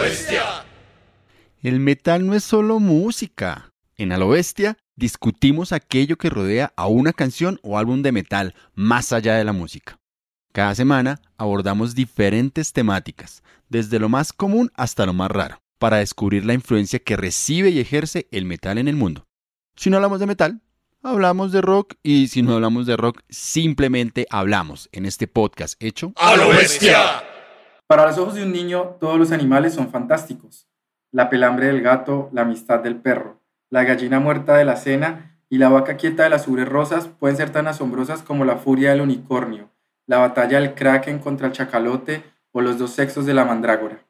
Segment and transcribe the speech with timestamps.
[0.00, 0.64] bestia!
[1.62, 3.72] El metal no es solo música.
[3.96, 8.54] En A lo bestia discutimos aquello que rodea a una canción o álbum de metal
[8.74, 9.98] más allá de la música.
[10.52, 16.44] Cada semana abordamos diferentes temáticas, desde lo más común hasta lo más raro, para descubrir
[16.44, 19.26] la influencia que recibe y ejerce el metal en el mundo.
[19.76, 20.60] Si no hablamos de metal,
[21.02, 26.12] hablamos de rock y si no hablamos de rock, simplemente hablamos en este podcast hecho
[26.16, 27.29] ¡A lo bestia!
[27.90, 30.68] Para los ojos de un niño, todos los animales son fantásticos.
[31.10, 35.58] La pelambre del gato, la amistad del perro, la gallina muerta de la cena y
[35.58, 39.00] la vaca quieta de las ubres rosas pueden ser tan asombrosas como la furia del
[39.00, 39.70] unicornio,
[40.06, 42.22] la batalla del kraken contra el chacalote
[42.52, 44.04] o los dos sexos de la mandrágora.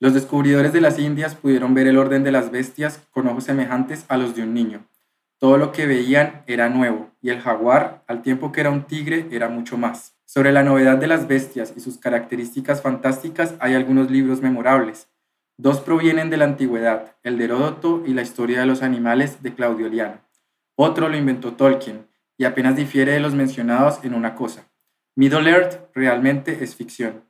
[0.00, 4.06] Los descubridores de las Indias pudieron ver el orden de las bestias con ojos semejantes
[4.08, 4.86] a los de un niño.
[5.36, 9.28] Todo lo que veían era nuevo, y el jaguar, al tiempo que era un tigre,
[9.30, 10.14] era mucho más.
[10.34, 15.10] Sobre la novedad de las bestias y sus características fantásticas hay algunos libros memorables.
[15.58, 19.52] Dos provienen de la antigüedad, el de Heródoto y la historia de los animales de
[19.52, 20.22] Claudio Liano.
[20.74, 22.06] Otro lo inventó Tolkien,
[22.38, 24.72] y apenas difiere de los mencionados en una cosa.
[25.16, 27.24] Middle Earth realmente es ficción.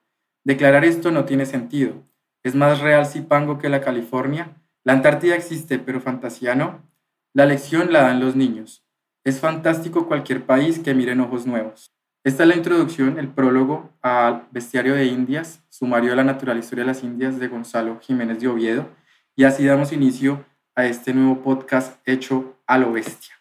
[0.44, 2.04] Declarar esto no tiene sentido.
[2.44, 4.62] Es más real Zipango que la California.
[4.84, 6.88] La Antártida existe, pero fantasía no.
[7.34, 8.86] La lección la dan los niños.
[9.24, 11.92] Es fantástico cualquier país que mire en ojos nuevos.
[12.24, 16.84] Esta es la introducción, el prólogo al Bestiario de Indias, sumario de la natural historia
[16.84, 18.88] de las Indias de Gonzalo Jiménez de Oviedo,
[19.34, 20.44] y así damos inicio
[20.76, 23.34] a este nuevo podcast hecho a lo bestia.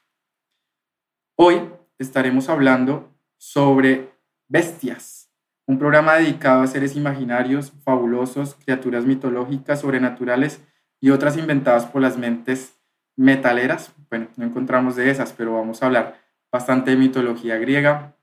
[1.36, 1.62] Hoy
[2.00, 4.16] estaremos hablando sobre
[4.48, 5.30] Bestias,
[5.68, 10.60] un programa dedicado a seres imaginarios, fabulosos, criaturas mitológicas, sobrenaturales
[11.00, 12.80] y otras inventadas por las mentes
[13.16, 13.94] metaleras.
[14.10, 16.20] Bueno, no encontramos de esas, pero vamos a hablar
[16.52, 18.16] bastante de mitología griega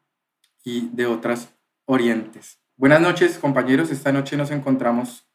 [0.68, 1.54] y de otras
[1.86, 2.60] orientes.
[2.76, 3.90] Buenas noches, compañeros.
[3.90, 5.26] Esta noche nos encontramos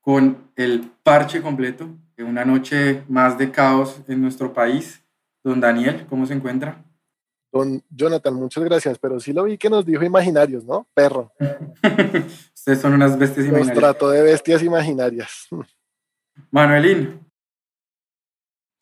[0.00, 1.86] con el parche completo
[2.16, 5.04] de una noche más de caos en nuestro país.
[5.44, 6.82] Don Daniel, ¿cómo se encuentra?
[7.52, 10.88] Don Jonathan, muchas gracias, pero sí lo vi que nos dijo imaginarios, ¿no?
[10.94, 11.30] Perro.
[12.54, 13.76] Ustedes son unas bestias imaginarias.
[13.76, 15.48] Nos trató de bestias imaginarias.
[16.50, 17.20] Manuelín.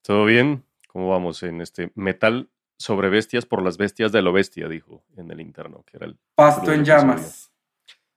[0.03, 0.62] ¿Todo bien?
[0.86, 2.48] ¿Cómo vamos en este metal
[2.78, 4.69] sobre bestias por las bestias de lo bestia?
[4.69, 6.19] Dijo en el interno, que era el...
[6.34, 7.53] Pasto en llamas.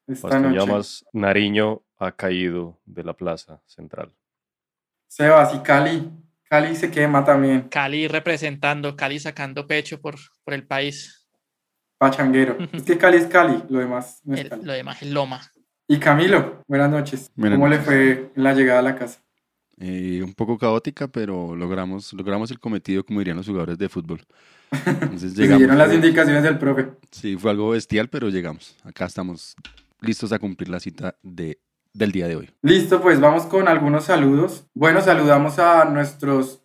[0.08, 4.14] Esta Pasto en llamas, Nariño ha caído de la plaza central.
[5.08, 6.10] Sebas y Cali.
[6.44, 7.70] Cali se quema también.
[7.70, 11.28] Cali representando, Cali sacando pecho por, por el país.
[11.98, 12.58] Pachanguero.
[12.74, 14.64] es que Cali es Cali, lo demás no es Cali.
[14.64, 15.42] Lo demás es Loma.
[15.88, 17.32] Y Camilo, buenas noches.
[17.36, 17.80] Buenas ¿Cómo noches.
[17.80, 19.22] le fue en la llegada a la casa?
[19.84, 24.22] Eh, un poco caótica, pero logramos, logramos el cometido, como dirían los jugadores de fútbol.
[24.72, 25.58] Entonces llegamos.
[25.58, 26.90] Siguieron las fue- indicaciones del profe.
[27.09, 28.78] Sí, fue algo bestial, pero llegamos.
[28.84, 29.56] Acá estamos
[30.02, 31.59] listos a cumplir la cita de,
[31.94, 32.50] del día de hoy.
[32.62, 34.66] Listo, pues vamos con algunos saludos.
[34.75, 36.62] Bueno, saludamos a nuestros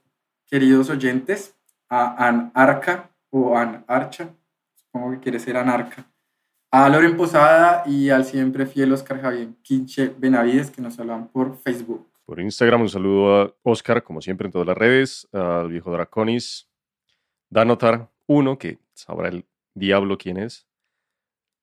[0.46, 1.54] queridos oyentes,
[1.88, 4.28] a An Arca o An Archa,
[4.74, 6.06] supongo que quiere ser Anarca,
[6.70, 11.56] a Loren Posada y al siempre fiel Oscar Javier Quinche Benavides que nos saludan por
[11.58, 12.06] Facebook.
[12.26, 16.68] Por Instagram un saludo a Oscar, como siempre en todas las redes, al viejo Draconis,
[17.48, 20.66] Danotar 1, que sabrá el diablo quién es,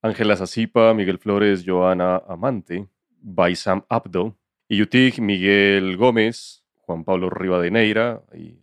[0.02, 4.38] Ángela Zazipa, Miguel Flores, Joana Amante, Baisam Abdo,
[4.70, 8.58] Iyutig, Miguel Gómez, Juan Pablo Rivadeneira, y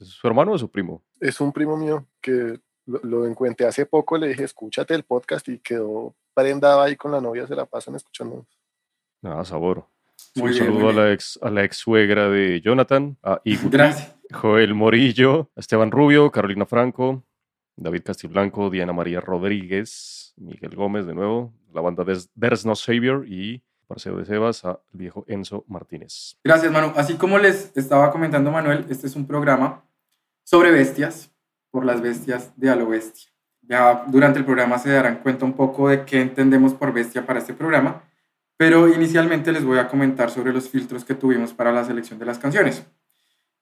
[0.00, 1.04] ¿es su hermano o su primo?
[1.20, 5.48] Es un primo mío que lo, lo encontré hace poco, le dije, escúchate el podcast
[5.48, 8.44] y quedó prendado ahí con la novia, se la pasan escuchando.
[9.22, 9.86] Nada, sabor.
[10.34, 13.40] Muy un bien, saludo muy a la, ex, a la ex suegra de Jonathan, a
[13.44, 14.14] Igu- Gracias.
[14.32, 17.22] Joel Morillo, Esteban Rubio, Carolina Franco,
[17.76, 23.24] David Castiblanco, Diana María Rodríguez, Miguel Gómez de nuevo, la banda There's, There's No Savior
[23.28, 26.36] y Parcero de Sebas, a el viejo Enzo Martínez.
[26.42, 26.92] Gracias, Manu.
[26.96, 29.84] Así como les estaba comentando Manuel, este es un programa
[30.42, 31.30] sobre bestias,
[31.70, 33.30] por las bestias de a lo bestia.
[33.62, 37.38] Ya durante el programa se darán cuenta un poco de qué entendemos por bestia para
[37.38, 38.02] este programa,
[38.56, 42.26] pero inicialmente les voy a comentar sobre los filtros que tuvimos para la selección de
[42.26, 42.84] las canciones.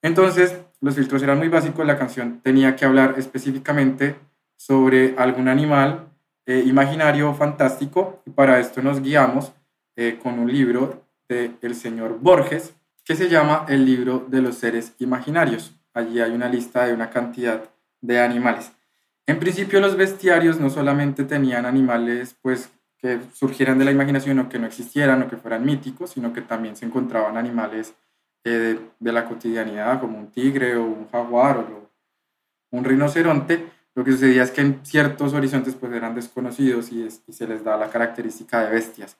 [0.02, 4.17] Entonces, los filtros eran muy básicos, la canción tenía que hablar específicamente
[4.56, 6.08] sobre algún animal
[6.46, 9.52] eh, imaginario fantástico, y para esto nos guiamos
[9.96, 14.56] eh, con un libro de el señor Borges, que se llama El libro de los
[14.56, 15.75] seres imaginarios.
[15.94, 17.62] Allí hay una lista de una cantidad
[18.00, 18.73] de animales.
[19.26, 22.70] En principio los bestiarios no solamente tenían animales pues
[23.05, 26.41] que surgieran de la imaginación o que no existieran o que fueran míticos, sino que
[26.41, 27.95] también se encontraban animales
[28.45, 31.91] eh, de, la cotidianidad como un tigre o un jaguar o
[32.71, 33.67] un rinoceronte.
[33.95, 37.47] Lo que sucedía es que en ciertos horizontes pues eran desconocidos y, es- y se
[37.47, 39.19] les da la característica de bestias.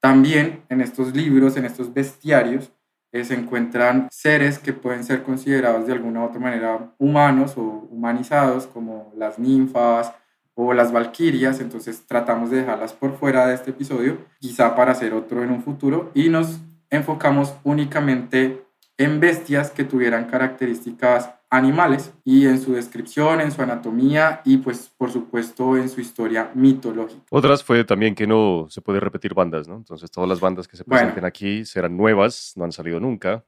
[0.00, 2.70] También en estos libros, en estos bestiarios,
[3.10, 7.62] eh, se encuentran seres que pueden ser considerados de alguna u otra manera humanos o
[7.90, 10.12] humanizados, como las ninfas
[10.54, 11.60] o las valquirias.
[11.60, 15.62] Entonces tratamos de dejarlas por fuera de este episodio, quizá para hacer otro en un
[15.62, 16.60] futuro, y nos
[16.90, 18.64] enfocamos únicamente
[18.96, 24.90] en bestias que tuvieran características animales y en su descripción, en su anatomía y pues
[24.96, 27.22] por supuesto en su historia mitológica.
[27.30, 29.76] Otras fue también que no se puede repetir bandas, ¿no?
[29.76, 31.00] Entonces todas las bandas que se Bueno.
[31.02, 33.44] presenten aquí serán nuevas, no han salido nunca,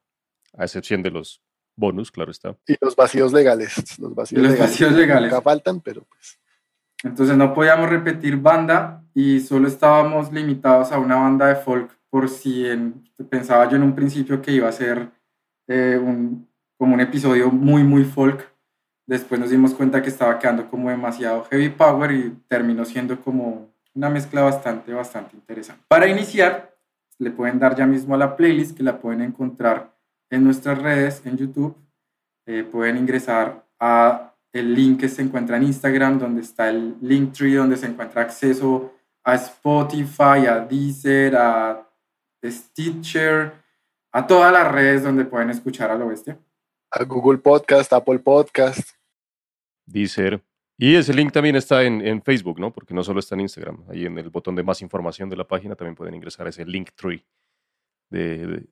[0.56, 1.42] a excepción de los
[1.76, 2.56] bonus, claro está.
[2.66, 3.98] Y los vacíos legales.
[3.98, 5.30] Los vacíos, Los legales, vacíos legales.
[5.30, 6.38] Nunca faltan, pero pues.
[7.02, 12.28] Entonces no podíamos repetir banda y solo estábamos limitados a una banda de folk por
[12.28, 15.08] si en- pensaba yo en un principio que iba a ser
[15.68, 16.48] eh, un,
[16.78, 18.46] como un episodio muy, muy folk.
[19.06, 23.68] Después nos dimos cuenta que estaba quedando como demasiado heavy power y terminó siendo como
[23.94, 25.82] una mezcla bastante, bastante interesante.
[25.88, 26.74] Para iniciar,
[27.18, 29.94] le pueden dar ya mismo a la playlist que la pueden encontrar
[30.30, 31.76] en nuestras redes, en YouTube.
[32.46, 37.54] Eh, pueden ingresar a el link que se encuentra en Instagram, donde está el Linktree,
[37.54, 38.92] donde se encuentra acceso
[39.24, 41.88] a Spotify, a Deezer, a
[42.44, 43.52] Stitcher,
[44.12, 46.38] a todas las redes donde pueden escuchar a lo bestia.
[46.90, 48.90] A Google Podcast, Apple Podcast.
[49.84, 50.42] Deezer.
[50.78, 52.72] Y ese link también está en, en Facebook, ¿no?
[52.72, 53.84] Porque no solo está en Instagram.
[53.88, 56.64] Ahí en el botón de más información de la página también pueden ingresar a ese
[56.64, 57.24] link tree.
[58.10, 58.66] De, de-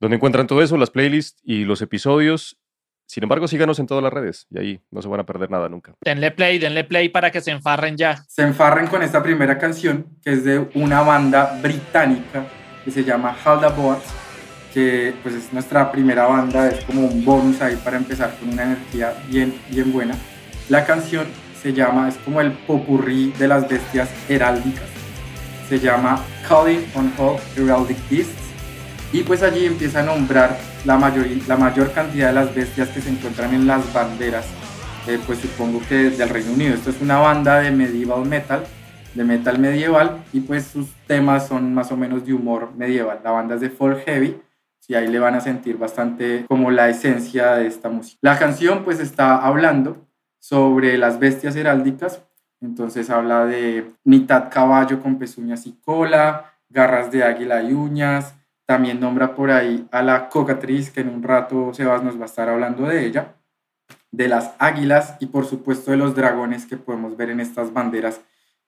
[0.00, 2.60] donde encuentran todo eso, las playlists y los episodios.
[3.06, 5.68] Sin embargo, síganos en todas las redes y ahí no se van a perder nada
[5.68, 5.94] nunca.
[6.00, 8.22] Denle play, denle play para que se enfarren ya.
[8.28, 12.46] Se enfarren con esta primera canción, que es de una banda británica
[12.84, 14.04] que se llama Halda Boards,
[14.72, 18.64] que pues es nuestra primera banda, es como un bonus ahí para empezar con una
[18.64, 20.14] energía bien, bien buena.
[20.68, 21.26] La canción
[21.62, 24.84] se llama, es como el popurrí de las bestias heráldicas.
[25.68, 28.34] Se llama Calling on All Heraldic Beasts.
[29.12, 33.00] Y pues allí empieza a nombrar la, mayoría, la mayor cantidad de las bestias que
[33.00, 34.46] se encuentran en las banderas,
[35.06, 36.74] eh, pues supongo que del Reino Unido.
[36.74, 38.64] Esto es una banda de medieval metal,
[39.14, 43.20] de metal medieval, y pues sus temas son más o menos de humor medieval.
[43.22, 44.40] La banda es de folk heavy,
[44.86, 48.18] y ahí le van a sentir bastante como la esencia de esta música.
[48.20, 50.06] La canción pues está hablando
[50.38, 52.22] sobre las bestias heráldicas,
[52.60, 58.34] entonces habla de mitad caballo con pezuñas y cola, garras de águila y uñas,
[58.66, 62.26] también nombra por ahí a la cocatriz, que en un rato Sebas nos va a
[62.26, 63.34] estar hablando de ella,
[64.10, 68.20] de las águilas y por supuesto de los dragones que podemos ver en estas banderas,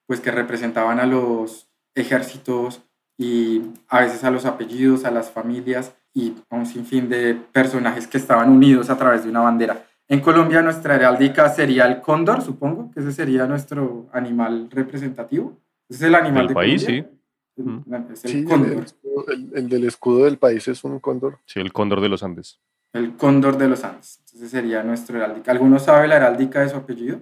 [0.05, 2.81] pues que representaban a los ejércitos
[3.17, 8.07] y a veces a los apellidos, a las familias y a un sinfín de personajes
[8.07, 9.85] que estaban unidos a través de una bandera.
[10.07, 15.59] En Colombia nuestra heráldica sería el cóndor, supongo, que ese sería nuestro animal representativo.
[15.89, 17.09] Ese es el animal Del de país, Colombia.
[17.11, 17.16] Mm.
[17.57, 18.71] Es el Sí, el, cóndor.
[18.71, 21.39] el escudo- el- el del escudo del país es un cóndor.
[21.45, 22.59] Sí, el cóndor de los Andes.
[22.93, 24.19] El cóndor de los Andes.
[24.25, 25.51] Entonces sería nuestro heráldica.
[25.51, 27.21] ¿Alguno sabe la heráldica de su apellido?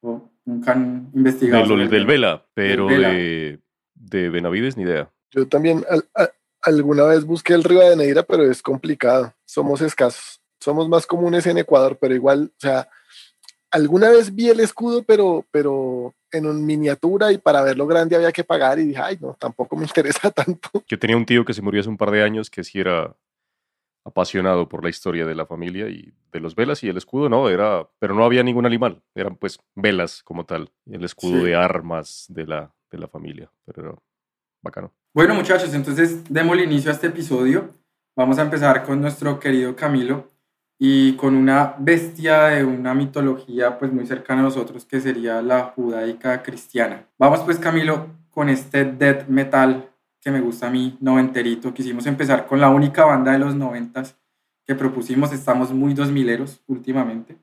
[0.00, 1.76] ¿O nunca han investigado?
[1.76, 2.06] Del, del?
[2.06, 3.08] Vela, pero Vela.
[3.10, 3.60] de,
[3.94, 5.10] de Benavides ni idea.
[5.30, 6.30] Yo también al- a-
[6.62, 9.34] alguna vez busqué el Rivadeneira, pero es complicado.
[9.44, 10.40] Somos escasos.
[10.60, 12.88] Somos más comunes en Ecuador, pero igual, o sea,
[13.70, 18.32] alguna vez vi el escudo, pero, pero en un miniatura y para verlo grande había
[18.32, 20.68] que pagar y dije, ay, no, tampoco me interesa tanto.
[20.86, 23.16] Yo tenía un tío que se murió hace un par de años que sí era
[24.06, 27.48] apasionado por la historia de la familia y de los velas y el escudo no,
[27.48, 31.44] era, pero no había ningún animal, eran pues velas como tal, el escudo Sí.
[31.46, 33.94] de armas de la, de la familia, pero era
[34.62, 34.92] bacano.
[35.14, 37.70] Bueno, muchachos, entonces démosle inicio a este episodio.
[38.16, 40.30] Vamos a empezar con nuestro querido Camilo
[40.86, 45.72] y con una bestia de una mitología pues muy cercana a nosotros que sería la
[45.74, 47.06] judaica cristiana.
[47.18, 49.88] Vamos pues Camilo con este death metal
[50.20, 51.72] que me gusta a mí, noventerito.
[51.72, 54.18] Quisimos empezar con la única banda de los noventas
[54.66, 55.32] que propusimos.
[55.32, 57.38] Estamos muy dos mileros últimamente.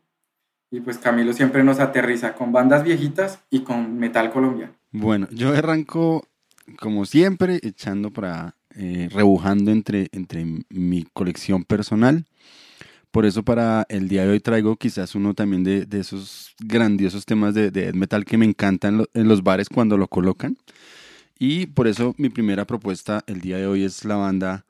[0.69, 4.73] Y pues Camilo siempre nos aterriza con bandas viejitas y con metal colombiano.
[4.91, 6.27] Bueno, yo arranco
[6.77, 12.27] como siempre, echando para, eh, rebujando entre, entre mi colección personal.
[13.11, 17.53] Por eso para el día de hoy traigo quizás uno también de, esos grandiosos temas
[17.53, 20.57] de, de metal que me encantan en los bares cuando lo colocan.
[21.43, 24.67] Y por eso mi primera propuesta el día de hoy es la banda,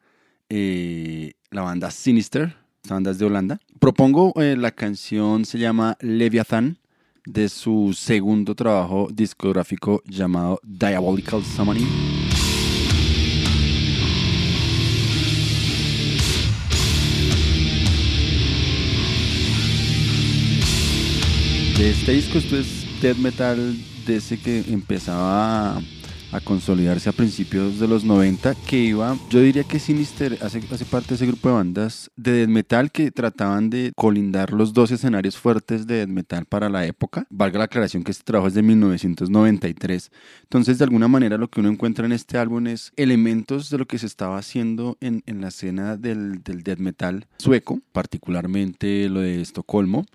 [0.47, 2.55] eh, la banda Sinister.
[2.81, 3.59] Esta banda es de Holanda.
[3.77, 6.77] Propongo eh, la canción, se llama Leviathan,
[7.25, 12.20] de su segundo trabajo discográfico llamado Diabolical Summoning.
[21.81, 25.77] Este disco, es death metal de ese que empezaba
[26.31, 30.85] a consolidarse a principios de los 90, que iba, yo diría que Sinister hace, hace
[30.85, 34.91] parte de ese grupo de bandas de death metal que trataban de colindar los dos
[34.91, 37.25] escenarios fuertes de death metal para la época.
[37.31, 40.11] Valga la aclaración que este trabajo es de 1993.
[40.43, 43.87] Entonces, de alguna manera, lo que uno encuentra en este álbum es elementos de lo
[43.87, 49.21] que se estaba haciendo en, en la escena del, del death metal sueco, particularmente lo
[49.21, 50.05] de Estocolmo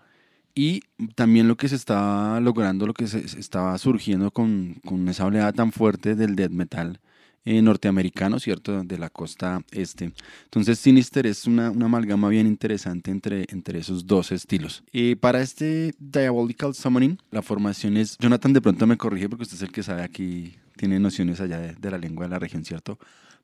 [0.58, 0.80] y
[1.14, 5.52] también lo que se estaba logrando, lo que se, estaba surgiendo con, con, esa oleada
[5.52, 6.98] tan fuerte del death metal
[7.44, 8.82] eh, norteamericano, ¿cierto?
[8.82, 10.14] De la costa este.
[10.44, 14.82] Entonces Sinister es una, una amalgama bien interesante entre, entre esos dos estilos.
[14.90, 19.56] Y para este Diabolical Summoning, la formación es, Jonathan de pronto me corrige porque usted
[19.56, 22.64] es el que sabe aquí, tiene nociones allá de, de la lengua de la región,
[22.64, 22.98] ¿cierto?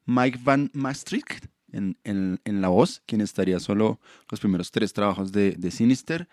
[0.07, 1.47] Mike Van Maastricht.
[1.75, 3.99] En, en, en la voz, quien estaría solo
[4.31, 6.29] los primeros tres trabajos de, de Sinister.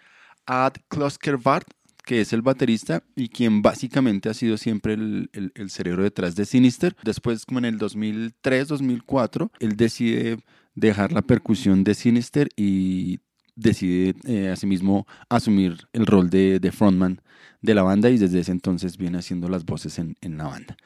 [0.46, 1.68] Ad Kloskerbart,
[2.06, 6.96] que es el baterista y quien básicamente ha sido siempre el, cerebro detrás de Sinister.
[7.04, 10.40] Después, como en el 2003-2004, él decide
[10.74, 13.20] dejar la percusión de Sinister y
[13.56, 17.22] decide eh, asimismo asumir el rol de, frontman
[17.62, 20.78] de la banda y desde ese entonces viene haciendo las voces en, en la banda.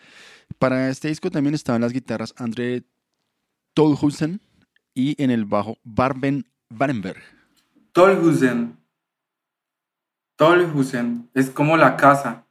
[0.60, 2.84] Para este disco también estaban las guitarras André
[3.74, 4.42] Tolhusen
[4.94, 7.22] y en el bajo Barben Barenberg.
[7.94, 8.83] Tolhusen.
[10.36, 11.30] Tolhusen.
[11.34, 12.46] Es como la casa.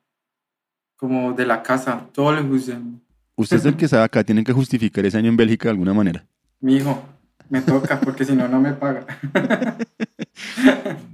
[0.96, 2.08] Como de la casa.
[2.12, 3.02] Tolhusen.
[3.36, 5.94] Usted es el que sabe acá, tienen que justificar ese año en Bélgica de alguna
[5.94, 6.26] manera.
[6.60, 7.02] Mi hijo,
[7.48, 9.06] me toca, porque si no, no me paga.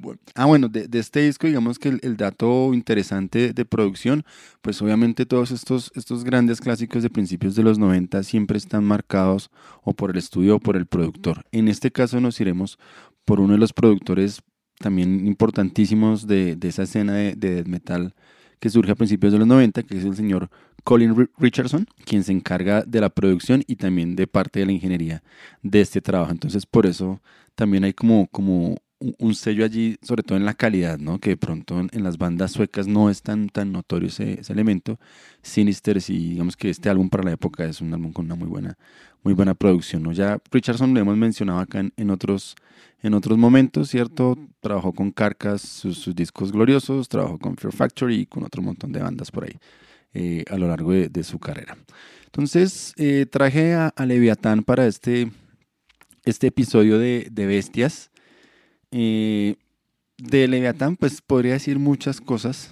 [0.00, 0.20] bueno.
[0.34, 4.24] Ah, bueno, de, de, este disco, digamos que el, el, dato interesante de producción,
[4.62, 9.50] pues obviamente todos estos, estos grandes clásicos de principios de los 90 siempre están marcados
[9.82, 11.44] o por el estudio o por el productor.
[11.50, 12.78] En este caso nos iremos
[13.24, 14.42] por uno de los productores
[14.78, 18.14] también importantísimos de, de esa escena de, de metal
[18.60, 20.50] que surge a principios de los 90, que es el señor
[20.84, 25.22] Colin Richardson, quien se encarga de la producción y también de parte de la ingeniería
[25.62, 26.32] de este trabajo.
[26.32, 27.20] Entonces, por eso
[27.54, 31.18] también hay como, como un sello allí, sobre todo en la calidad, ¿no?
[31.20, 34.98] Que de pronto en, las bandas suecas no es tan, tan notorio ese, elemento.
[35.42, 38.48] Sinister, sí, digamos que este álbum para la época es un álbum con una muy
[38.48, 38.76] buena,
[39.22, 40.12] muy buena producción.
[40.12, 42.56] Ya Richardson lo hemos mencionado acá en, otros,
[43.02, 44.36] en otros momentos, ¿cierto?
[44.60, 49.00] Trabajó con Carcass, sus, discos gloriosos, trabajó con Fear Factory y con otro montón de
[49.00, 49.56] bandas por ahí
[50.12, 51.78] eh, a lo largo de, su carrera.
[52.26, 55.30] Entonces, eh, traje a, Leviatán para este,
[56.24, 58.10] este episodio de Bestias.
[58.90, 59.56] Eh,
[60.18, 62.70] de Leviatán, pues podría decir muchas cosas,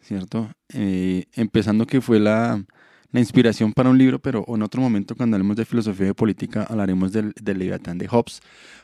[0.00, 0.50] ¿cierto?
[0.74, 2.64] Eh, empezando que fue la,
[3.12, 6.66] la, inspiración para un libro, pero en otro momento cuando hablemos de filosofía y política
[6.68, 8.40] hablaremos del, del Leviatán de Hobbes.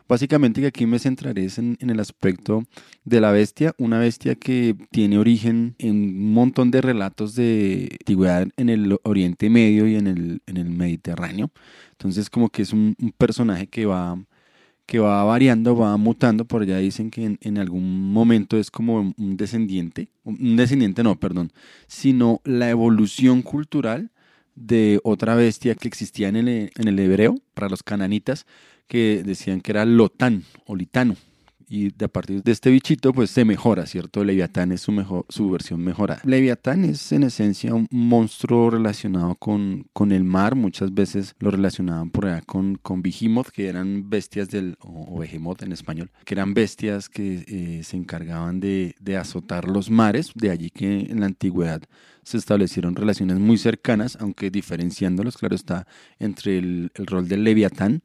[0.07, 2.63] Básicamente que aquí me centraré en, en, el aspecto
[3.05, 8.47] de la bestia, una bestia que tiene origen en un montón de relatos de antigüedad
[8.57, 11.51] en el Oriente Medio y en el, en el Mediterráneo.
[11.93, 14.17] Entonces como que es un personaje que va
[14.87, 19.37] que va variando, va mutando, por allá dicen que en, algún momento es como un
[19.37, 21.53] descendiente, un descendiente no, perdón,
[21.87, 24.11] sino la evolución cultural
[24.55, 28.47] de otra bestia que existía en el, en el hebreo, para los cananitas,
[28.87, 31.17] que decían que era Lotán o Litano,
[31.75, 34.23] y de a partir de este bichito pues se mejora, ¿cierto?
[34.23, 36.21] Leviatán es su, mejor, su versión mejorada.
[36.25, 42.11] Leviatán es en esencia un monstruo relacionado con, con el mar, muchas veces lo relacionaban
[42.11, 46.55] por allá con, con Behemoth, que eran bestias del, o, Behemoth en español, que eran
[46.55, 51.27] bestias que eh, se encargaban de, de azotar los mares, de allí que en la
[51.27, 51.83] antigüedad
[52.23, 55.89] se establecieron relaciones muy cercanas, aunque diferenciándolos, claro está,
[56.21, 58.03] entre el, el rol del Leviatán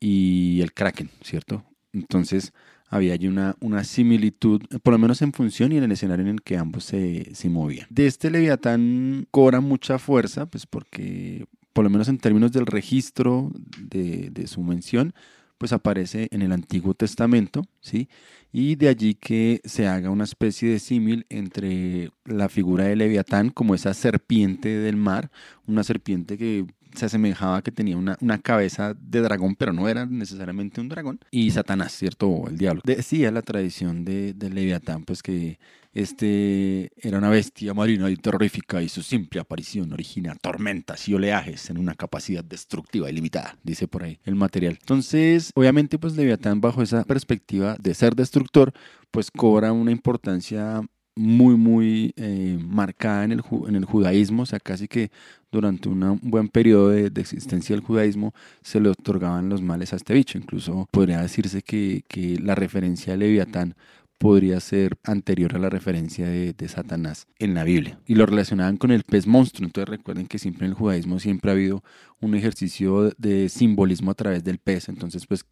[0.00, 1.64] y el Kraken, ¿cierto?
[1.92, 2.52] Entonces,
[2.92, 6.32] había allí una, una, similitud, por lo menos en función y en el escenario en
[6.32, 7.86] el que ambos se, se movían.
[7.88, 13.50] De este Leviatán cobra mucha fuerza, pues porque, por lo menos en términos del registro
[13.78, 15.14] de, de su mención,
[15.56, 18.10] pues aparece en el Antiguo Testamento, ¿sí?
[18.52, 23.48] Y de allí que se haga una especie de símil entre la figura de Leviatán
[23.48, 25.30] como esa serpiente del mar,
[25.66, 30.06] una serpiente que se asemejaba que tenía una, una, cabeza de dragón, pero no era
[30.06, 32.28] necesariamente un dragón, y Satanás, ¿cierto?
[32.28, 32.82] O el diablo.
[32.84, 35.58] Decía la tradición de, de Leviatán, pues que
[35.94, 41.68] este era una bestia marina y terrorífica y su simple aparición origina tormentas y oleajes
[41.68, 44.78] en una capacidad destructiva ilimitada, dice por ahí el material.
[44.80, 48.72] Entonces, obviamente, pues Leviatán bajo esa perspectiva de ser destructor,
[49.10, 50.80] pues cobra una importancia
[51.14, 55.10] muy, muy eh, marcada en el, en el judaísmo, o sea, casi que
[55.50, 59.96] durante un buen periodo de, de, existencia del judaísmo se le otorgaban los males a
[59.96, 60.38] este bicho.
[60.38, 63.74] Incluso podría decirse que, que la referencia a Leviatán
[64.22, 67.98] podría ser anterior a la referencia de, de, Satanás en la Biblia.
[68.06, 69.66] Y lo relacionaban con el pez monstruo.
[69.66, 71.82] Entonces recuerden que siempre en el judaísmo siempre ha habido
[72.20, 74.88] un ejercicio de simbolismo a través del pez.
[74.88, 75.44] Entonces, pues,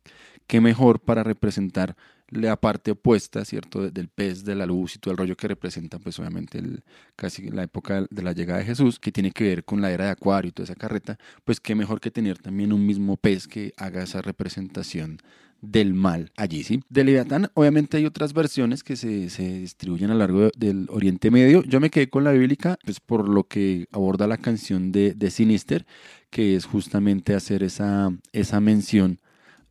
[0.47, 1.97] qué mejor para representar
[2.31, 3.91] la parte opuesta, ¿cierto?
[3.91, 6.83] Del pez, de la luz y todo el rollo que representa, pues obviamente el,
[7.17, 10.07] casi la época de la llegada de Jesús, que tiene que ver con la era
[10.07, 13.47] de Acuario y toda esa carreta, pues qué mejor que tener también un mismo pez
[13.49, 15.19] que haga esa representación
[15.63, 16.81] del mal allí, ¿sí?
[16.89, 21.31] De Leviatán, obviamente hay otras versiones que se, se, distribuyen a lo largo del Oriente
[21.31, 21.63] Medio.
[21.65, 25.31] Yo me quedé con la bíblica, pues por lo que aborda la canción de, de
[25.31, 25.87] Sinister,
[26.31, 29.21] que es justamente hacer esa, esa mención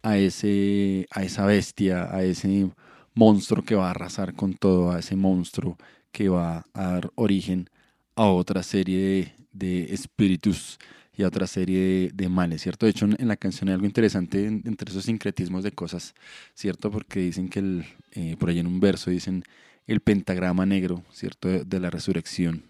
[0.02, 2.70] a, ese, a esa bestia, a ese
[3.14, 5.78] monstruo que va a arrasar con todo, a ese monstruo
[6.12, 7.70] que va a dar origen
[8.16, 9.34] a otra serie de,
[9.86, 10.80] de espíritus
[11.16, 12.86] y a otra serie de, de, males, ¿cierto?
[12.86, 16.16] De hecho, en la canción hay algo interesante entre esos sincretismos de cosas,
[16.54, 16.92] ¿cierto?
[16.92, 19.44] Porque dicen que el, eh, por ahí en un verso dicen
[19.86, 21.50] el pentagrama negro, ¿cierto?
[21.50, 22.64] De, de, la resurrección,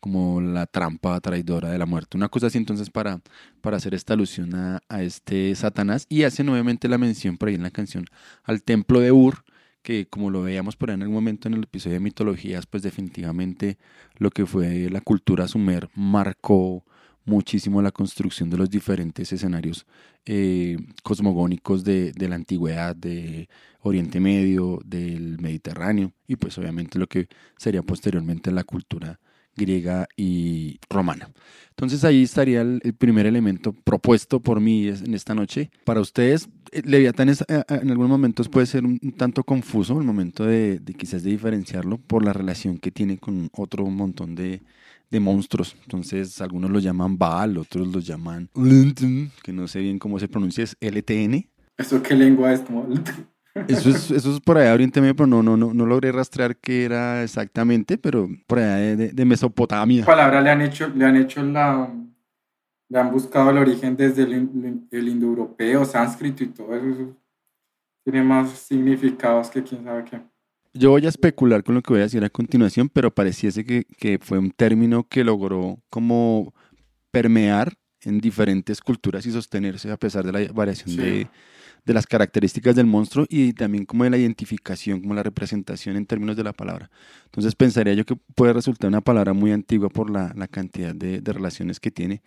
[0.00, 2.16] como la trampa traidora de la muerte.
[2.16, 3.20] Una cosa así entonces para,
[3.60, 7.54] para hacer esta alusión a, a este Satanás y hace nuevamente la mención por ahí
[7.54, 8.04] en la canción
[8.44, 9.44] al templo de Ur,
[9.82, 12.82] que como lo veíamos por ahí en algún momento en el episodio de mitologías, pues
[12.82, 13.78] definitivamente
[14.16, 16.84] lo que fue la cultura sumer marcó
[17.24, 19.86] muchísimo la construcción de los diferentes escenarios
[20.24, 23.48] eh, cosmogónicos de, de, la antigüedad, de
[23.80, 29.20] Oriente Medio, del Mediterráneo y pues obviamente lo que sería posteriormente la cultura
[29.58, 31.30] griega y romana.
[31.70, 35.70] Entonces ahí estaría el, el primer elemento propuesto por mí en esta noche.
[35.84, 40.44] Para ustedes, Leviatán es, en algunos momentos puede ser un, un tanto confuso el momento
[40.44, 44.62] de, de, quizás de diferenciarlo por la relación que tiene con otro montón de,
[45.10, 45.76] de monstruos.
[45.82, 48.48] Entonces, algunos lo llaman Baal, otros lo llaman
[49.42, 51.48] que no sé bien cómo se pronuncia, es LTN.
[51.76, 52.60] ¿Eso qué lengua es?
[52.60, 52.88] Como...
[53.66, 56.12] Eso es, eso es por allá de Oriente Medio, pero no, no, no, no logré
[56.12, 60.04] rastrear qué era exactamente, pero por allá de, de, de Mesopotamia.
[60.04, 61.90] palabra le han hecho, le han hecho la,
[62.88, 67.16] le han buscado el origen desde el, el indoeuropeo, sánscrito y todo eso.
[68.04, 70.20] Tiene más significados que quién sabe qué.
[70.72, 73.84] Yo voy a especular con lo que voy a decir a continuación, pero pareciese que,
[73.84, 76.54] que fue un término que logró como
[77.10, 80.96] permear en diferentes culturas y sostenerse a pesar de la variación sí.
[80.96, 81.30] de,
[81.88, 86.06] de, las características del monstruo y también como de la identificación, como la representación en
[86.06, 86.90] términos de la palabra.
[87.24, 91.20] Entonces pensaría yo que puede resultar una palabra muy antigua por la, la cantidad de,
[91.24, 92.22] relaciones que tiene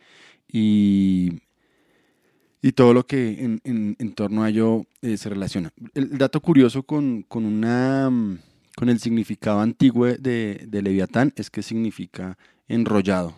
[0.48, 1.42] y,
[2.62, 5.72] y todo lo que en, en, torno a ello eh, se relaciona.
[5.94, 8.10] El dato curioso con, con, una,
[8.76, 13.36] con el significado antiguo de, de Leviatán es que significa enrollado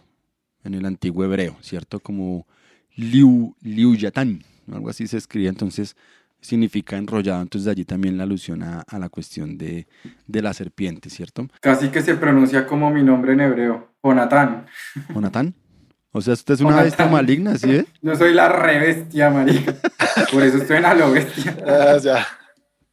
[0.63, 1.99] en el antiguo hebreo, ¿cierto?
[1.99, 2.47] Como
[2.95, 5.95] liu, liuyatán, algo así se escribe, entonces
[6.41, 9.87] significa enrollado, entonces de allí también la alusión a, a, la cuestión de,
[10.27, 11.47] de la serpiente, ¿cierto?
[11.61, 14.65] Casi que se pronuncia como mi nombre en hebreo, Jonatán.
[15.13, 15.55] ¿Jonatán?
[16.11, 16.85] O sea, usted es una Jonathan.
[16.85, 17.71] bestia maligna, ¿sí?
[17.71, 17.85] Eh?
[18.01, 19.75] Yo soy la re bestia, marica.
[20.31, 21.57] Por eso estoy en a lo bestia.
[21.65, 22.27] Ah, ya.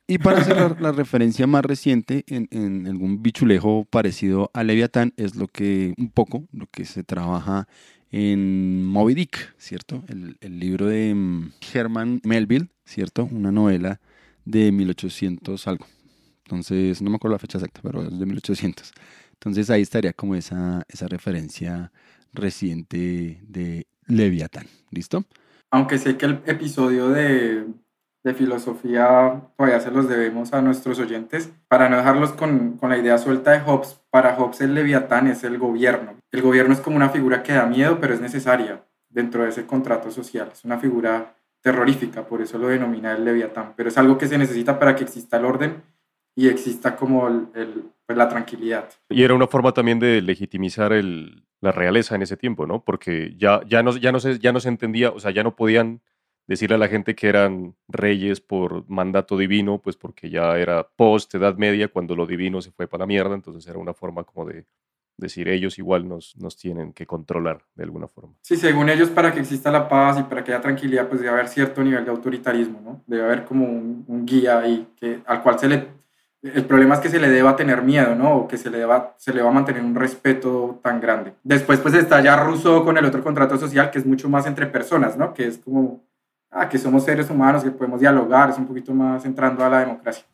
[0.07, 5.13] Y para hacer la, la referencia más reciente en, en, algún bichulejo parecido a Leviatán
[5.17, 7.69] es lo que, un poco, lo que se trabaja
[8.11, 10.03] en Moby Dick, ¿cierto?
[10.09, 13.29] El, el libro de um, Herman Melville, ¿cierto?
[13.31, 14.01] Una novela
[14.45, 15.87] de 1800 algo.
[16.45, 18.93] Entonces, no me acuerdo la fecha exacta, pero es de 1800.
[19.35, 21.93] Entonces ahí estaría como esa, esa referencia
[22.33, 24.67] reciente de Leviatán.
[24.91, 25.25] ¿Listo?
[25.71, 27.65] Aunque sé que el episodio de,
[28.25, 32.99] de, filosofía todavía se los debemos a nuestros oyentes, para no dejarlos con, con, la
[32.99, 36.15] idea suelta de Hobbes, para Hobbes el Leviatán es el gobierno.
[36.31, 39.67] El gobierno es como una figura que da miedo, pero es necesaria dentro de ese
[39.67, 40.51] contrato social.
[40.53, 44.39] Es una figura terrorífica, por eso lo denomina el Leviatán, pero es algo que se
[44.39, 45.83] necesita para que exista el orden
[46.35, 48.89] y exista como el, el, pues la tranquilidad.
[49.09, 52.83] Y era una forma también de legitimizar el, la realeza en ese tiempo, ¿no?
[52.83, 55.55] Porque ya, ya, no, ya, no se, ya no se entendía, o sea, ya no
[55.55, 56.01] podían
[56.51, 61.33] decirle a la gente que eran reyes por mandato divino, pues porque ya era post
[61.37, 64.45] Edad Media, cuando lo divino se fue para la mierda, entonces era una forma como
[64.47, 64.67] de
[65.17, 68.35] decir ellos igual nos, nos tienen que controlar de alguna forma.
[68.43, 71.33] Sí, según ellos, para que exista la paz y para que haya tranquilidad, pues debe
[71.33, 73.05] haber cierto nivel de autoritarismo, ¿no?
[73.07, 76.01] Debe haber como un, guía ahí que, al cual se le
[76.43, 78.39] el problema es que se le deba tener miedo, ¿no?
[78.39, 81.35] O que se le, deba, se le va a mantener un respeto tan grande.
[81.45, 84.67] Después, pues está ya Rousseau con el otro contrato social, que es mucho más entre
[84.67, 85.35] personas, ¿no?
[85.35, 86.03] Que es como,
[86.51, 89.81] ah, que somos seres humanos, que podemos dialogar, es un poquito más entrando a la
[89.81, 90.25] democracia.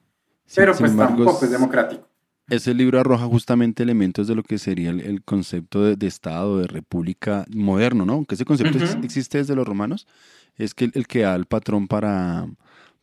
[0.54, 2.06] Pero pues embargo, tampoco es democrático.
[2.48, 6.58] Ese libro arroja justamente elementos de lo que sería el, el concepto de, de, Estado,
[6.58, 8.12] de república moderno, ¿no?
[8.12, 9.04] Aunque ese concepto uh -huh.
[9.04, 10.06] existe desde los romanos,
[10.56, 12.46] es que el, el que da el patrón para,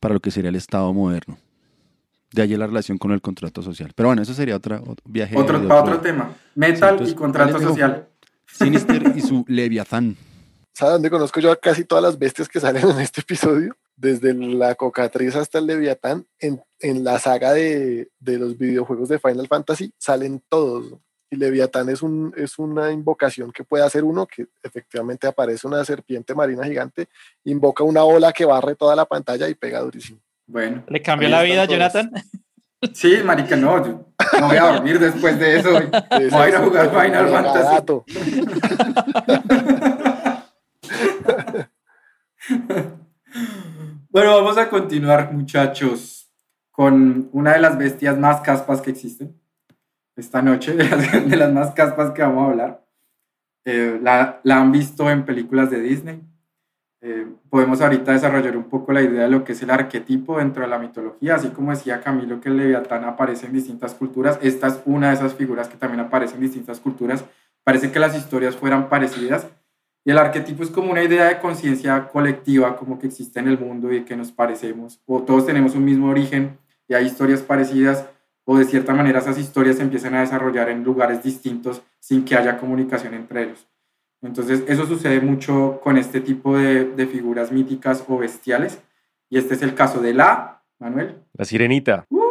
[0.00, 1.38] para lo que sería el Estado moderno
[2.32, 3.92] De allí la relación con el contrato social.
[3.94, 5.36] Pero bueno, eso sería otra, otro viaje.
[5.36, 6.30] Otro, para otro tema.
[6.54, 8.08] Metal entonces, y contrato social.
[8.46, 10.16] Sinister y su Leviatán.
[10.74, 13.76] ¿Sabe dónde conozco yo a casi todas las bestias que salen en este episodio?
[13.96, 19.20] Desde la cocatriz hasta el Leviatán, en, en la saga de, de los videojuegos de
[19.20, 20.94] Final Fantasy salen todos.
[21.30, 25.84] Y Leviatán es, un, es una invocación que puede hacer uno, que efectivamente aparece una
[25.84, 27.06] serpiente marina gigante,
[27.44, 30.18] invoca una ola que barre toda la pantalla y pega durísimo.
[30.44, 30.82] Bueno.
[30.88, 31.70] ¿Le cambió la vida, todos.
[31.70, 32.10] Jonathan?
[32.92, 34.06] Sí, marica, no, yo
[34.40, 35.70] no voy a dormir después de eso.
[35.70, 35.82] Voy
[36.20, 38.04] a ir a jugar Final Fantasy.
[44.10, 46.32] Bueno, vamos a continuar, muchachos,
[46.70, 49.34] con una de las bestias más caspas que existen
[50.14, 52.86] esta noche, de las, de las más caspas que vamos a hablar.
[53.64, 56.22] Eh, la, la han visto en películas de Disney.
[57.00, 60.62] Eh, podemos ahorita desarrollar un poco la idea de lo que es el arquetipo dentro
[60.62, 64.68] de la mitología, así como decía Camilo que el Leviatán aparece en distintas culturas, esta
[64.68, 67.24] es una de esas figuras que también aparece en distintas culturas,
[67.62, 69.48] parece que las historias fueran parecidas,
[70.04, 73.58] y el arquetipo es como una idea de conciencia colectiva, como que existe en el
[73.58, 78.04] mundo y que nos parecemos, o todos tenemos un mismo origen y hay historias parecidas,
[78.44, 82.36] o de cierta manera esas historias se empiezan a desarrollar en lugares distintos sin que
[82.36, 83.66] haya comunicación entre ellos.
[84.20, 88.78] Entonces, eso sucede mucho con este tipo de, de figuras míticas o bestiales,
[89.30, 91.16] y este es el caso de la, Manuel.
[91.32, 92.04] La sirenita.
[92.10, 92.24] ¡Uh!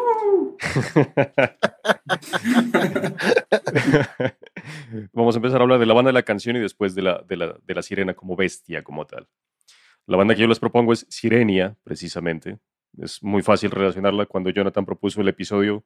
[5.13, 7.23] Vamos a empezar a hablar de la banda de la canción y después de la,
[7.27, 9.27] de la, de la sirena como bestia, como tal.
[10.05, 12.59] La banda que yo les propongo es Sirenia, precisamente.
[12.97, 14.25] Es muy fácil relacionarla.
[14.25, 15.85] Cuando Jonathan propuso el episodio,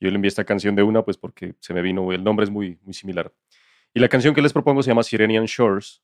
[0.00, 2.50] yo le envié esta canción de una, pues porque se me vino, el nombre es
[2.50, 3.32] muy, muy similar.
[3.94, 6.02] Y la canción que les propongo se llama Sirenian Shores,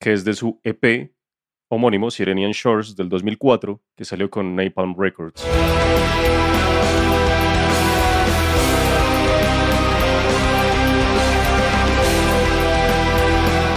[0.00, 1.12] que es de su EP
[1.68, 5.44] homónimo, Sirenian Shores, del 2004, que salió con Napalm Records.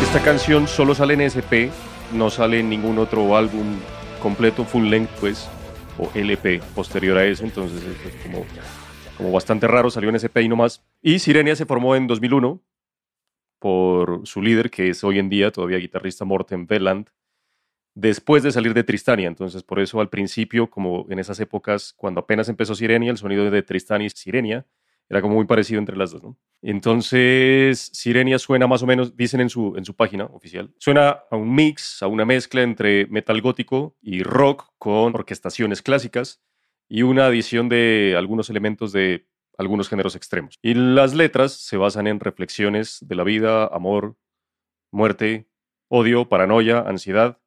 [0.09, 1.69] Esta canción solo sale en SP,
[2.15, 3.77] no sale en ningún otro álbum
[4.23, 5.47] completo, full length, pues,
[5.99, 8.43] o LP posterior a ese, entonces es es como,
[9.17, 10.83] como bastante raro, salió en SP y no más.
[11.03, 12.59] Y Sirenia se formó en 2001
[13.59, 17.11] por su líder, que es hoy en día todavía guitarrista Morten Veland,
[17.93, 19.27] después de salir de Tristania.
[19.27, 23.51] Entonces, por eso al principio, como en esas épocas, cuando apenas empezó Sirenia, el sonido
[23.51, 24.65] de Tristania y Sirenia
[25.09, 26.37] era como muy parecido entre las dos, ¿no?
[26.61, 31.35] Entonces, Sirenia suena más o menos, dicen en su, en su página oficial, suena a
[31.35, 36.41] un mix, a una mezcla entre metal gótico y rock con orquestaciones clásicas
[36.87, 39.25] y una adición de algunos elementos de
[39.57, 40.59] algunos géneros extremos.
[40.61, 44.15] Y las letras se basan en reflexiones de la vida, amor,
[44.91, 45.47] muerte,
[45.87, 47.39] odio, paranoia, ansiedad,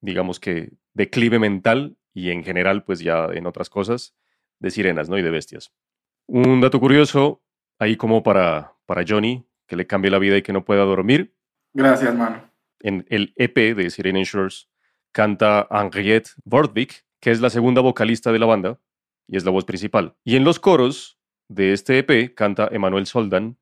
[0.00, 4.14] digamos que declive mental y en general, pues ya en otras cosas,
[4.58, 5.18] de sirenas, ¿no?
[5.18, 5.72] Y de bestias.
[6.32, 7.42] Un dato curioso,
[7.80, 11.34] ahí como para, para Johnny, que le cambie la vida y que no pueda dormir,
[11.72, 12.48] Gracias, mano.
[12.78, 14.68] en el EP de Sirene Shores
[15.10, 18.78] canta Henriette Bordvik, que es la segunda vocalista de la banda
[19.26, 20.14] y es la voz principal.
[20.22, 23.58] Y en los coros de este EP canta Emanuel Soldan,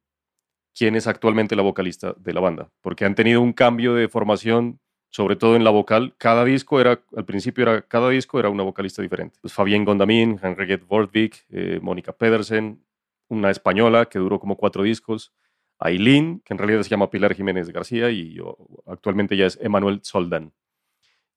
[0.75, 4.79] quien es actualmente la vocalista de la banda, porque han tenido un cambio de formación,
[5.11, 6.15] sobre todo en la vocal.
[6.19, 9.39] Cada disco era, al principio era, cada disco era una vocalista diferente.
[9.41, 12.85] Pues Fabienne Gondamin, Henriette Bordvik, eh, Mónica Pedersen,
[13.29, 15.33] una española que duró como cuatro discos,
[15.79, 20.01] Aileen, que en realidad se llama Pilar Jiménez García y yo- actualmente ya es Emanuel
[20.03, 20.53] Soldan,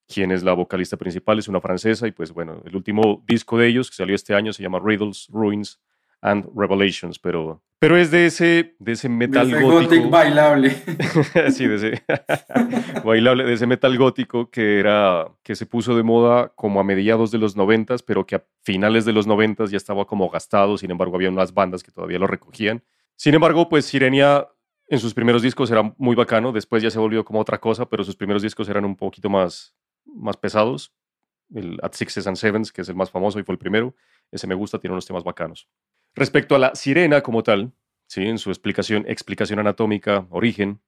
[0.07, 3.67] quien es la vocalista principal, es una francesa y pues bueno, el último disco de
[3.67, 5.79] ellos que salió este año se llama Riddles, Ruins
[6.21, 9.81] and Revelations, pero, pero es de ese, de ese metal Ese gótico.
[9.81, 10.69] gothic bailable.
[11.51, 12.03] sí, de ese
[13.03, 17.31] bailable, de ese metal gótico que era que se puso de moda como a mediados
[17.31, 20.77] de los noventas, pero que a finales de los noventas ya estaba como gastado.
[20.77, 22.84] Sin embargo, había unas bandas que todavía lo recogían.
[23.15, 24.47] Sin embargo, pues Sirenia
[24.88, 26.51] en sus primeros discos era muy bacano.
[26.51, 29.75] Después ya se volvió como otra cosa, pero sus primeros discos eran un poquito más,
[30.05, 30.93] más pesados.
[31.53, 33.93] El At Sixes and Sevens, que es el más famoso y fue el primero,
[34.31, 35.67] ese me gusta, tiene unos temas bacanos.
[36.15, 37.71] Respecto a la sirena como tal,
[38.08, 38.24] ¿sí?
[38.24, 40.82] en su explicación, explicación anatómica, origen,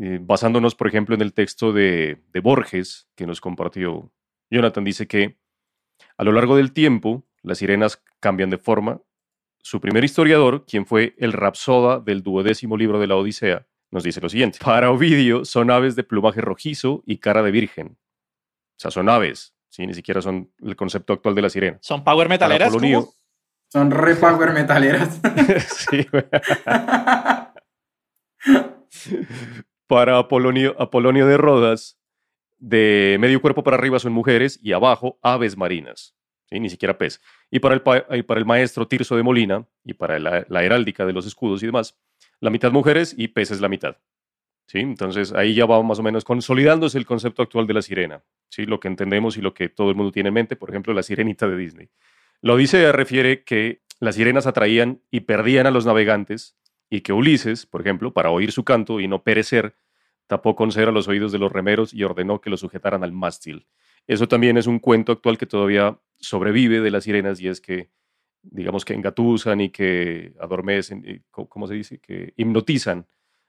[0.00, 4.12] eh, basándonos, por ejemplo, en el texto de, de Borges que nos compartió
[4.50, 5.38] Jonathan, dice que
[6.16, 9.00] a lo largo del tiempo las sirenas cambian de forma.
[9.60, 14.20] Su primer historiador, quien fue el rapsoda del duodécimo libro de la Odisea, nos dice
[14.20, 14.58] lo siguiente.
[14.62, 17.98] Para Ovidio son aves de plumaje rojizo y cara de virgen.
[18.76, 19.86] O sea, son aves, ¿sí?
[19.86, 21.78] ni siquiera son el concepto actual de la sirena.
[21.80, 22.72] ¿Son power metaleras?
[23.70, 25.20] Son re power metaleras.
[25.68, 26.06] Sí.
[29.86, 31.98] Para Apolonio, Apolonio de Rodas,
[32.58, 36.14] de medio cuerpo para arriba son mujeres y abajo aves marinas.
[36.50, 36.60] ¿sí?
[36.60, 37.20] ni siquiera pez.
[37.50, 37.82] Y para el,
[38.18, 41.62] y para el maestro Tirso de Molina y para la, la heráldica de los escudos
[41.62, 41.98] y demás,
[42.40, 43.96] la mitad mujeres y pez es la mitad.
[44.66, 44.78] ¿sí?
[44.78, 48.66] Entonces ahí ya va más o menos consolidándose el concepto actual de la sirena, ¿sí?
[48.66, 51.02] lo que entendemos y lo que todo el mundo tiene en mente, por ejemplo, la
[51.02, 51.88] sirenita de Disney.
[52.40, 56.56] La Odisea refiere que las sirenas atraían y perdían a los navegantes
[56.88, 59.76] y que Ulises, por ejemplo, para oír su canto y no perecer,
[60.28, 63.66] tapó con cera los oídos de los remeros y ordenó que los sujetaran al mástil.
[64.06, 67.90] Eso también es un cuento actual que todavía sobrevive de las sirenas y es que,
[68.42, 71.98] digamos que engatusan y que adormecen, ¿cómo se dice?
[71.98, 73.06] Que hipnotizan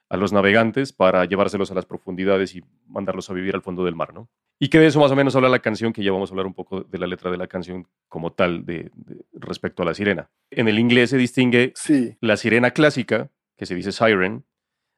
[0.10, 3.96] a los navegantes para llevárselos a las profundidades y mandarlos a vivir al fondo del
[3.96, 4.30] mar, ¿no?
[4.60, 6.48] Y que de eso más o menos habla la canción, que ya vamos a hablar
[6.48, 9.94] un poco de la letra de la canción como tal de, de- respecto a la
[9.94, 10.30] sirena.
[10.52, 14.46] En el inglés se distingue Sí, la sirena clásica, que se dice siren,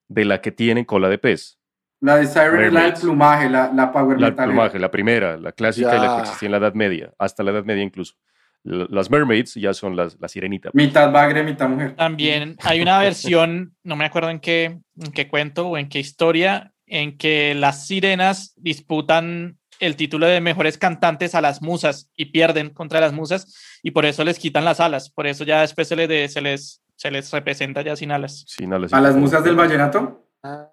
[0.08, 1.58] de la que tiene cola de pez.
[2.00, 4.47] La de Siren es la del plumaje, la, la power La metal.
[4.47, 7.52] plumaje, la primera, la clásica y la que existía en la Edad Media, hasta la
[7.52, 8.15] Edad Media incluso.
[8.63, 10.69] Las mermaids ya son las, la sirenita.
[10.74, 11.95] Mitad bagre, mitad mujer.
[11.95, 14.65] También hay una versión, no me acuerdo en qué,
[15.00, 20.41] en qué cuento o en qué historia, en que las sirenas disputan el título de
[20.41, 24.63] mejores cantantes a las musas y pierden contra las musas y por eso les quitan
[24.63, 25.10] las alas.
[25.10, 28.43] Por eso ya después se les, de- se les, se les representa ya sin alas.
[28.47, 30.28] Sin alas A las musas del vallenato.
[30.43, 30.69] Ah,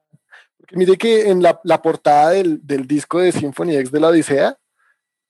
[0.73, 4.59] mire que en la, la portada del, del disco de Symphony X de la Odisea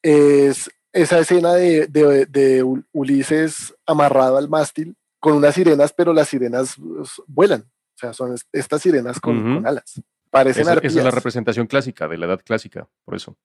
[0.03, 6.13] es esa escena de, de- de Ul- Ulises amarrado al mástil con unas sirenas, pero
[6.13, 7.63] las sirenas pues, vuelan.
[7.63, 10.01] O sea, son est- estas sirenas con, alas.
[10.31, 13.37] Parecen Esa, esa es la representación clásica, de la edad clásica, por eso.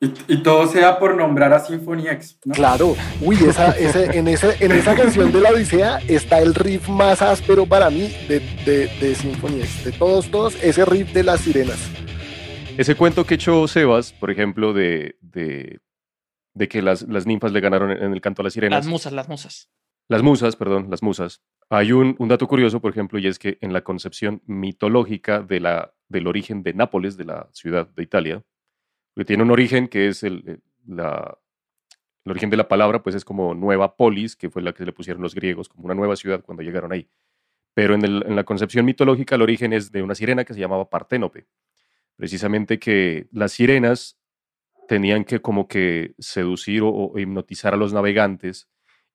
[0.00, 2.38] Y, y todo sea por nombrar a Symphony X.
[2.44, 2.54] ¿no?
[2.54, 6.88] Claro, uy, esa, ese- en, ese, en esa canción de la Odisea está el riff
[6.88, 9.84] más áspero para mí de, de, de Symphony X.
[9.84, 11.78] De todos, todos, ese riff de las sirenas.
[12.76, 15.78] Ese cuento que echó Sebas, por ejemplo, de, de,
[16.54, 18.78] de que las, las ninfas le ganaron en el canto a las sirenas.
[18.84, 19.70] Las musas, las musas.
[20.08, 21.42] Las musas, perdón, las musas.
[21.70, 25.60] Hay un, un dato curioso, por ejemplo, y es que en la concepción mitológica de
[25.60, 28.42] la, del origen de Nápoles, de la ciudad de Italia,
[29.16, 31.38] que tiene un origen que es el, el- la,
[32.26, 34.92] el origen de la palabra, pues es como nueva polis, que fue la que le
[34.92, 37.08] pusieron los griegos, como una nueva ciudad cuando llegaron ahí.
[37.72, 40.60] Pero en, el- en la concepción mitológica el origen es de una sirena que se
[40.60, 41.46] llamaba Parténope.
[42.16, 44.18] Precisamente que las sirenas
[44.88, 48.68] tenían que como que seducir o, hipnotizar a los navegantes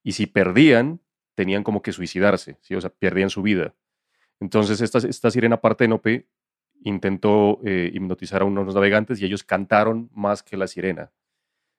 [0.03, 1.01] y si perdían,
[1.35, 2.75] tenían como que suicidarse, ¿sí?
[2.75, 3.75] o sea, perdían su vida.
[4.39, 6.27] Entonces esta, esta sirena Parténope
[6.83, 11.11] intentó eh, hipnotizar a unos navegantes y ellos cantaron más que la sirena.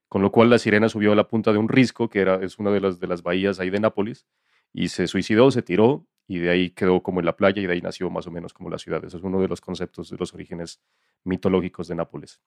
[0.08, 2.58] Con lo cual la sirena subió a la punta de un risco, que era, es
[2.58, 4.26] una de las, de las bahías ahí de Nápoles,
[4.72, 7.74] y se suicidó, se tiró, y de ahí quedó como en la playa, y de
[7.74, 9.04] ahí nació más o menos como la ciudad.
[9.04, 10.82] Eso es uno de los conceptos de los orígenes
[11.22, 12.40] mitológicos de Nápoles.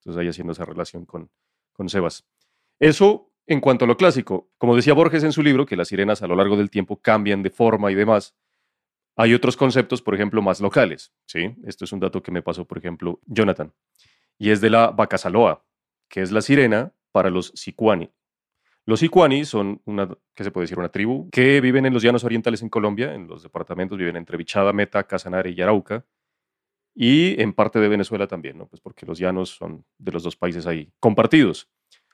[0.00, 1.30] Entonces ahí haciendo esa relación con,
[1.72, 2.26] con Sebas.
[2.78, 4.50] Eso en cuanto a lo clásico.
[4.58, 7.42] Como decía Borges en su libro, que las sirenas a lo largo del tiempo cambian
[7.42, 8.36] de forma y demás,
[9.16, 11.12] hay otros conceptos, por ejemplo, más locales.
[11.26, 11.54] ¿sí?
[11.64, 13.72] Esto es un dato que me pasó, por ejemplo, Jonathan.
[14.38, 15.64] Y es de la Bacasaloa,
[16.08, 18.10] que es la sirena para los Sicuani.
[18.86, 20.78] Los Sicuani son una, ¿qué se puede decir?
[20.78, 24.36] Una tribu que viven en los llanos orientales en Colombia, en los departamentos, viven entre
[24.36, 26.06] Bichada, Meta, Casanare y Arauca,
[27.02, 28.66] y en parte de Venezuela también, ¿no?
[28.66, 31.66] Pues porque los llanos son de los dos países ahí compartidos.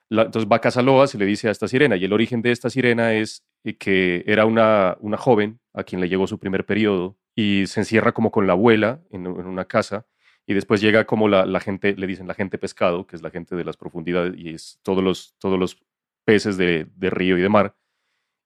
[0.09, 3.12] La- entonces, Bacasaloa se le dice a esta sirena, y el origen de esta sirena
[3.12, 7.66] es eh, que era una, una joven a quien le llegó su primer periodo y
[7.66, 10.07] se encierra como con la abuela en, una casa
[10.46, 13.57] y después llega como la, gente, le dicen la gente pescado, que es la gente
[13.57, 15.83] de las profundidades y es todos los, todos los
[16.25, 17.75] peces de río y de mar,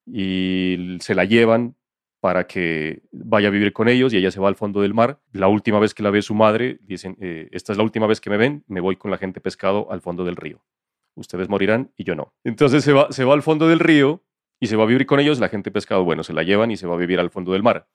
[0.07, 1.77] y se la llevan
[2.21, 5.21] para que vaya a vivir con ellos y ella se va al fondo del mar.
[5.33, 8.21] La última vez que la ve su madre, dicen, eh, esta es la última vez
[8.21, 10.63] que me ven, me voy con la gente pescado al fondo del río.
[11.15, 12.35] Ustedes morirán y yo no.
[12.45, 14.23] Entonces se va, se va al fondo del río
[14.61, 16.77] y se va a vivir con ellos, la gente pescado, bueno, se la llevan y
[16.77, 17.89] se va a vivir al fondo del mar.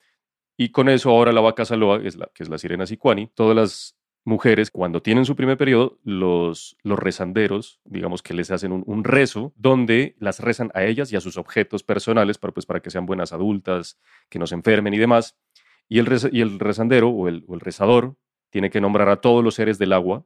[0.58, 3.28] Y con eso ahora la vaca saloa, que es la, que es la sirena sicuani,
[3.28, 3.95] todas las
[4.26, 9.04] mujeres, cuando tienen su primer periodo, los, los rezanderos, digamos que les hacen un, un
[9.04, 12.90] rezo donde las rezan a ellas y a sus objetos personales para, pues, para que
[12.90, 15.38] sean buenas adultas, que no se enfermen y demás.
[15.88, 18.16] Y el, reza- y el rezandero o el, o el rezador
[18.50, 20.26] tiene que nombrar a todos los seres del agua,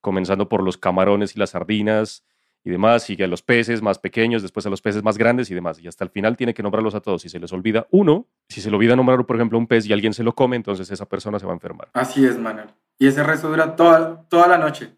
[0.00, 2.24] comenzando por los camarones y las sardinas
[2.64, 5.54] y demás, sigue a los peces más pequeños, después a los peces más grandes y
[5.54, 5.78] demás.
[5.80, 7.22] Y hasta el final tiene que nombrarlos a todos.
[7.22, 9.92] Si se les olvida uno, si se le olvida nombrar, por ejemplo, un pez y
[9.92, 11.88] alguien se lo come, entonces esa persona se va a enfermar.
[11.94, 12.68] Así es, Manuel.
[12.98, 14.94] Y ese rezo dura toda, toda la noche.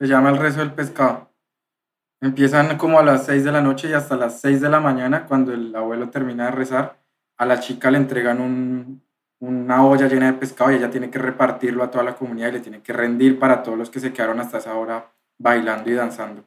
[0.00, 1.30] Se llama el rezo del pescado.
[2.20, 5.26] Empiezan como a las 6 de la noche y hasta las 6 de la mañana,
[5.26, 6.98] cuando el abuelo termina de rezar,
[7.36, 9.02] a la chica le entregan un-
[9.40, 12.52] una olla llena de pescado y ella tiene que repartirlo a toda la comunidad y
[12.52, 15.94] le tiene que rendir para todos los que se quedaron hasta esa hora bailando y
[15.94, 16.44] danzando.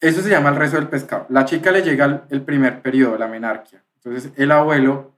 [0.00, 1.26] Eso se llama el rezo del pescado.
[1.28, 3.84] La chica le llega el, primer periodo, la menarquia.
[3.96, 5.12] Entonces el abuelo,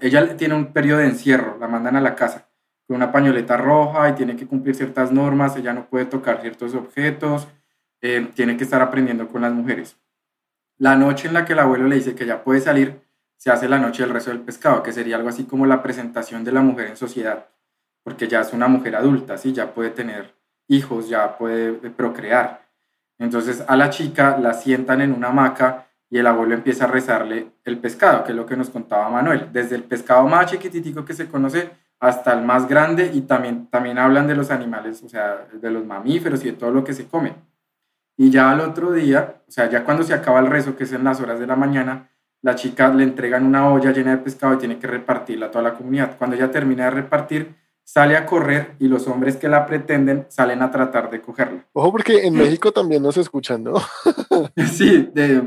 [0.00, 2.48] ella tiene un periodo de encierro, la mandan a la casa
[2.86, 6.74] con una pañoleta roja y tiene que cumplir ciertas normas, ella no puede tocar ciertos
[6.74, 7.48] objetos,
[8.00, 9.96] eh, tiene que estar aprendiendo con las mujeres.
[10.76, 13.00] La noche en la que el abuelo le dice que ya puede salir,
[13.36, 16.44] se hace la noche del rezo del pescado, que sería algo así como la presentación
[16.44, 17.46] de la mujer en sociedad,
[18.02, 19.52] porque ya es una mujer adulta, ¿sí?
[19.52, 20.34] ya puede tener
[20.68, 22.63] hijos, ya puede procrear.
[23.18, 27.52] Entonces a la chica la sientan en una hamaca y el abuelo empieza a rezarle
[27.64, 31.14] el pescado, que es lo que nos contaba Manuel, desde el pescado más chiquititico que
[31.14, 35.46] se conoce hasta el más grande y también, también hablan de los animales, o sea,
[35.52, 37.34] de los mamíferos y de todo lo que se come.
[38.16, 40.92] Y ya al otro día, o sea, ya cuando se acaba el rezo, que es
[40.92, 42.10] en las horas de la mañana,
[42.42, 45.64] la chica le entregan una olla llena de pescado y tiene que repartirla a toda
[45.64, 46.16] la comunidad.
[46.18, 50.62] Cuando ella termina de repartir, sale a correr y los hombres que la pretenden salen
[50.62, 51.66] a tratar de cogerla.
[51.72, 53.74] Ojo, porque en México también nos escuchan, ¿no?
[54.72, 55.42] Sí, de,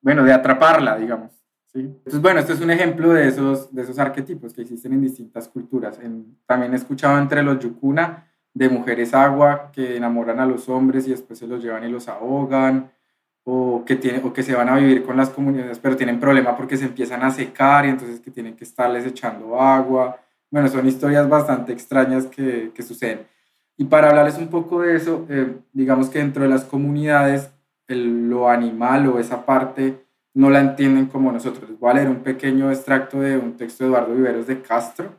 [0.00, 1.32] bueno, de atraparla, digamos.
[1.72, 1.80] ¿sí?
[1.80, 5.48] Entonces, bueno, esto es un ejemplo de esos, de esos arquetipos que existen en distintas
[5.48, 5.98] culturas.
[6.00, 11.06] En- también he escuchado entre los yukuna de mujeres agua que enamoran a los hombres
[11.08, 12.92] y después se los llevan y los ahogan,
[13.46, 16.56] o que, tiene, o que se van a vivir con las comunidades, pero tienen problema
[16.56, 20.16] porque se empiezan a secar y entonces que tienen que estarles echando agua.
[20.54, 23.26] Bueno, son historias bastante extrañas que, que suceden.
[23.76, 27.50] Y para hablarles un poco de eso, eh, digamos que dentro de las comunidades,
[27.88, 31.76] el- lo animal o esa parte no la entienden como nosotros.
[31.80, 35.12] Voy a leer un pequeño extracto de un texto de Eduardo Viveros de Castro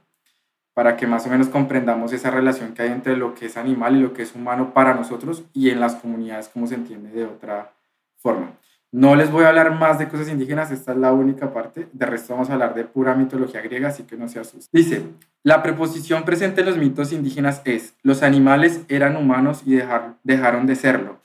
[0.74, 3.98] para que más o menos comprendamos esa relación que hay entre lo que es animal
[3.98, 7.26] y lo que es humano para nosotros y en las comunidades como se entiende de
[7.26, 7.74] otra
[8.18, 8.54] forma.
[8.98, 11.90] No les voy a hablar más de cosas indígenas, esta es la única parte.
[11.92, 14.70] De resto vamos a hablar de pura mitología griega, así que no se asusten.
[14.72, 15.04] Dice,
[15.44, 20.66] la preposición presente en los mitos indígenas es, los animales eran humanos y dejar- dejaron
[20.66, 21.20] de serlo.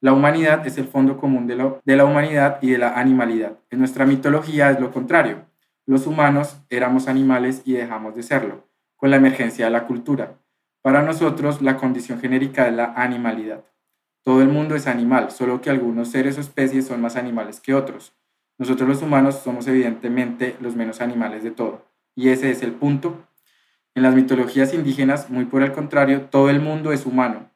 [0.00, 3.54] La humanidad es el fondo común de, lo- de la humanidad y de la animalidad.
[3.70, 5.38] En nuestra mitología es lo contrario.
[5.84, 10.34] Los humanos éramos animales y dejamos de serlo, con la emergencia de la cultura.
[10.80, 13.64] Para nosotros, la condición genérica es la animalidad.
[14.26, 17.74] Todo el mundo es animal, solo que algunos seres o especies son más animales que
[17.74, 18.12] otros.
[18.58, 21.86] Nosotros los humanos somos evidentemente los menos animales de todo.
[22.16, 23.24] Y ese es el punto.
[23.94, 27.52] En las mitologías indígenas, muy por el contrario, todo el mundo es humano,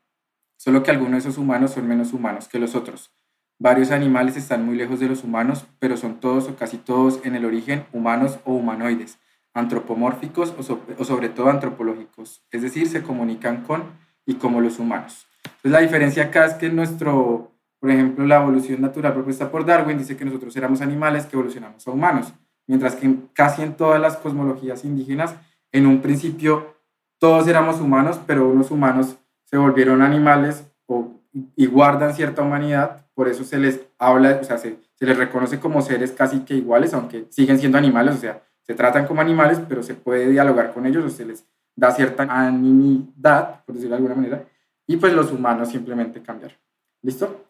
[0.57, 3.11] solo que algunos de esos humanos son menos humanos que los otros.
[3.59, 7.35] Varios animales están muy lejos de los humanos, pero son todos o casi todos en
[7.35, 9.19] el origen humanos o humanoides,
[9.55, 15.27] antropomórficos o, o sobre todo antropológicos, es decir, se comunican con y como los humanos.
[15.61, 19.99] Entonces la diferencia acá es que nuestro, por ejemplo, la evolución natural propuesta por Darwin
[19.99, 22.33] dice que nosotros éramos animales que evolucionamos a humanos,
[22.67, 25.35] mientras que casi en todas las cosmologías indígenas,
[25.71, 26.77] en un principio
[27.19, 31.21] todos éramos humanos, pero unos humanos se volvieron animales o,
[31.55, 35.61] y guardan cierta humanidad, por eso se les habla, o sea, se, se les reconoce
[35.61, 39.61] como seres casi que iguales, aunque siguen siendo animales, o sea, se tratan como animales,
[39.69, 41.45] pero se puede dialogar con ellos o se les
[41.77, 44.45] da cierta animidad, por decirlo de alguna manera,
[44.91, 46.59] y pues los humanos simplemente cambiar.
[47.01, 47.47] ¿Listo?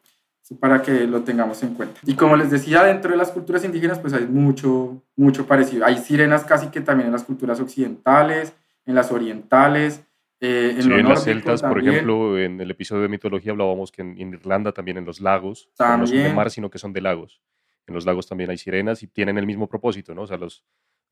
[0.61, 1.99] Para que lo tengamos en cuenta.
[2.05, 5.87] Y como les decía, dentro de las culturas indígenas, pues hay mucho, mucho parecido.
[5.87, 8.53] Hay sirenas casi que también en las culturas occidentales,
[8.85, 10.05] en las orientales,
[10.39, 11.95] eh, en Sí, lo en las celtas, por también.
[11.95, 15.71] ejemplo, en el episodio de mitología hablábamos que en, en Irlanda también en los lagos,
[15.79, 17.41] no son de mar, sino que son de lagos.
[17.87, 20.23] En los lagos también hay sirenas y tienen el mismo propósito, ¿no?
[20.23, 20.63] O sea, los,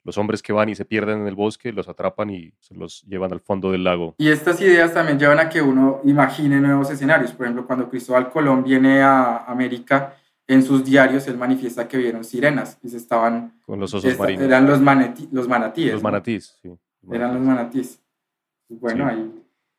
[0.05, 3.03] los hombres que van y se pierden en el bosque los atrapan y se los
[3.03, 4.15] llevan al fondo del lago.
[4.19, 7.33] Y estas ideas también llevan a que uno imagine nuevos escenarios.
[7.33, 10.15] Por ejemplo, cuando Cristóbal Colón viene a América,
[10.47, 13.61] en sus diarios él manifiesta que vieron sirenas y se estaban...
[13.67, 14.45] Con los osos esta- marinos.
[14.45, 15.93] eran los, manati- los manatíes.
[15.93, 16.09] los ¿no?
[16.09, 16.71] manatíes, sí.
[17.13, 18.01] Eran los manatíes.
[18.71, 19.15] Bueno, Sí.
[19.15, 19.33] ahí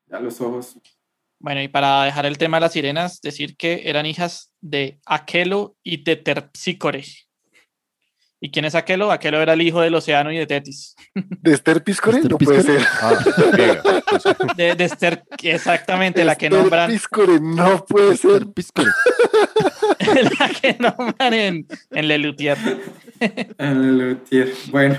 [0.08, 0.78] ya los ojos.
[1.40, 5.76] Bueno, y para dejar el tema de las sirenas, decir que eran hijas de Aquelo
[5.84, 7.04] y de Terpsícore.
[8.42, 9.12] ¿Y quién es Aquelo?
[9.12, 10.96] Aquelo era el hijo del océano y de Tetis.
[11.42, 12.82] De Esther Piscore ¿Esther no puede ser.
[13.02, 13.14] Ah,
[13.52, 13.82] griega.
[14.10, 14.24] Pues,
[14.56, 18.48] De, de Esther, exactamente, la que Esther nombran, Piscore no puede ser.
[18.48, 18.90] Piscore.
[20.40, 22.58] la que nombran en, en Lelutier.
[23.58, 24.54] El Luthier.
[24.72, 24.98] Bueno.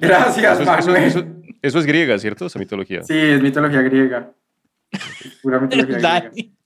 [0.00, 1.04] Gracias, eso, es, eso- Manuel.
[1.04, 1.24] eso-
[1.62, 2.46] eso es griega, ¿cierto?
[2.46, 3.02] Esa mitología.
[3.04, 4.32] Sí, es mitología griega.
[4.90, 6.20] Es pura mitología griega.
[6.22, 6.56] Dani.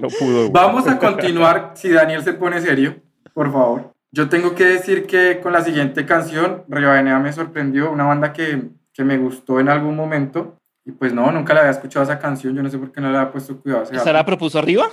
[0.00, 0.50] No pudo.
[0.50, 2.96] Vamos a continuar, si Daniel se pone serio,
[3.34, 3.92] por favor.
[4.12, 8.70] Yo tengo que decir que con la siguiente canción, Rivadenea me sorprendió, una banda que,
[8.92, 10.56] que me gustó en algún momento.
[10.86, 13.10] Y pues no, nunca la había escuchado esa canción, yo no sé por qué no
[13.10, 13.84] le había puesto cuidado.
[13.90, 14.86] ¿Esa la propuso arriba?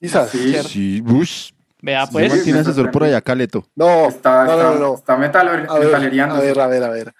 [0.00, 0.30] Quizás.
[0.30, 1.50] Sí, Sí, Bush.
[1.80, 2.26] Vea, pues.
[2.26, 3.14] Igual tiene me asesor por sorprendí.
[3.14, 3.64] allá, Caleto.
[3.76, 4.94] No, está, no, está, no, no.
[4.94, 7.14] está metal, A ver, a ver, a ver, a ver.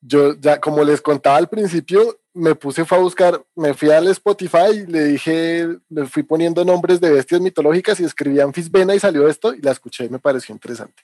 [0.00, 4.06] Yo ya, como les contaba al principio, me puse fue a buscar, me fui al
[4.08, 9.28] Spotify, le dije, le fui poniendo nombres de bestias mitológicas y escribí Anfisbena y salió
[9.28, 11.02] esto y la escuché y me pareció interesante.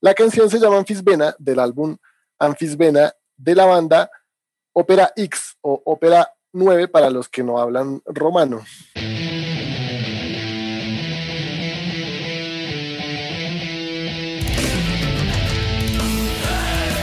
[0.00, 1.96] La canción se llama Anfisbena del álbum
[2.38, 4.10] Anfisbena de la banda
[4.72, 8.64] Ópera X o Ópera 9 para los que no hablan romano.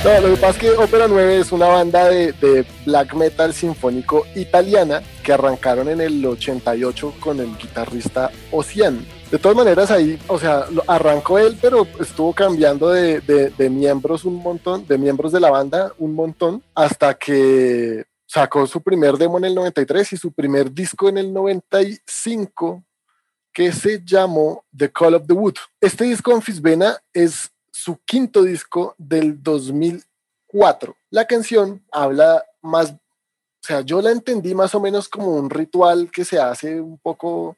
[0.02, 4.26] No, lo que pasa es que Opera 9 es una banda de, black metal sinfónico
[4.34, 9.06] italiana que arrancaron en el 88 con el guitarrista Ocean.
[9.30, 14.36] De todas maneras, ahí, o sea, arrancó él, pero estuvo cambiando de, de, miembros un
[14.36, 19.46] montón, de miembros de la banda un montón, hasta que sacó su primer demo en
[19.46, 22.86] el 93 y su primer disco en el 95,
[23.52, 25.56] que se llamó The Call of the Wood.
[25.82, 30.96] Este disco en Fisbena es su quinto disco del 2004.
[31.10, 32.98] La canción habla más, o
[33.62, 37.58] sea, yo la entendí más o menos como un ritual que se hace un poco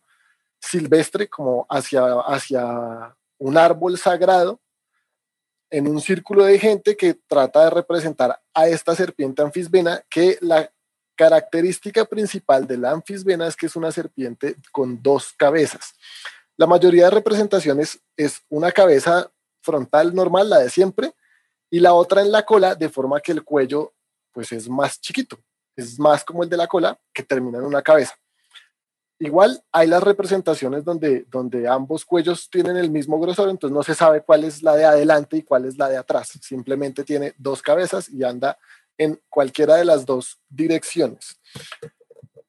[0.60, 4.60] silvestre, como hacia, hacia un árbol sagrado,
[5.72, 10.72] en un círculo de gente que trata de representar a esta serpiente anfisbena, que la
[11.16, 15.94] característica principal de la anfisbena es que es una serpiente con dos cabezas.
[16.58, 19.32] La mayoría de representaciones es una cabeza
[19.62, 21.14] frontal normal, la de siempre,
[21.70, 23.94] y la otra en la cola, de forma que el cuello
[24.32, 25.38] pues es más chiquito,
[25.76, 28.16] es más como el de la cola que termina en una cabeza.
[29.20, 33.94] Igual hay las representaciones donde, donde ambos cuellos tienen el mismo grosor, entonces no se
[33.94, 36.40] sabe cuál es la de adelante y cuál es la de atrás.
[36.42, 38.58] Simplemente tiene dos cabezas y anda
[38.98, 41.40] en cualquiera de las dos direcciones.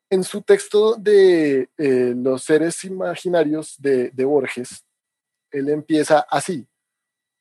[0.08, 4.82] En su texto de eh, Los seres imaginarios de, de Borges,
[5.50, 6.66] él empieza así.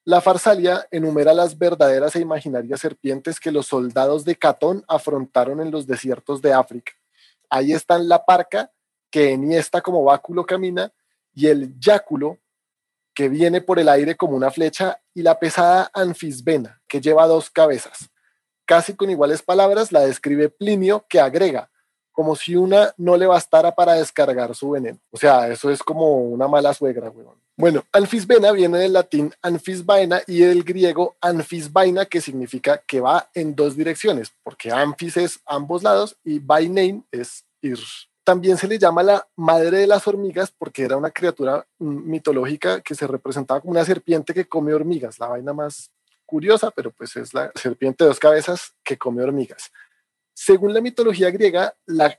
[0.03, 5.69] La Farsalia enumera las verdaderas e imaginarias serpientes que los soldados de Catón afrontaron en
[5.69, 6.93] los desiertos de África.
[7.51, 8.71] Ahí están la parca,
[9.11, 10.91] que esta como báculo camina,
[11.35, 12.39] y el yáculo,
[13.13, 17.51] que viene por el aire como una flecha, y la pesada anfisbena, que lleva dos
[17.51, 18.09] cabezas.
[18.65, 21.69] Casi con iguales palabras la describe Plinio, que agrega,
[22.21, 24.99] como si una no le bastara para descargar su veneno.
[25.09, 27.33] O sea, eso es como una mala suegra, weón.
[27.57, 33.55] Bueno, anfisbena viene del latín anfisbaena y del griego anfisbaina, que significa que va en
[33.55, 37.79] dos direcciones, porque anfis es ambos lados y bainein es ir.
[38.23, 42.81] También se le llama la madre de las hormigas porque era una criatura mm, mitológica
[42.81, 45.89] que se representaba como una serpiente que come hormigas, la vaina más
[46.27, 49.71] curiosa, pero pues es la serpiente de dos cabezas que come hormigas.
[50.33, 52.17] Según la mitología griega, la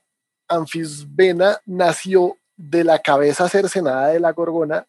[0.49, 4.87] anfisbena nació de la cabeza cercenada de la gorgona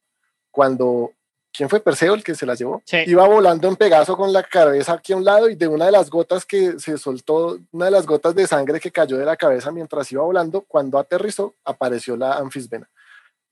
[0.51, 1.11] cuando,
[1.51, 2.83] ¿quién fue Perseo el que se la llevó?
[3.07, 5.91] Iba volando en Pegaso con la cabeza aquí a un lado y de una de
[5.91, 9.37] las gotas que se soltó, una de las gotas de sangre que cayó de la
[9.37, 12.89] cabeza mientras iba volando, cuando aterrizó, apareció la anfisbena.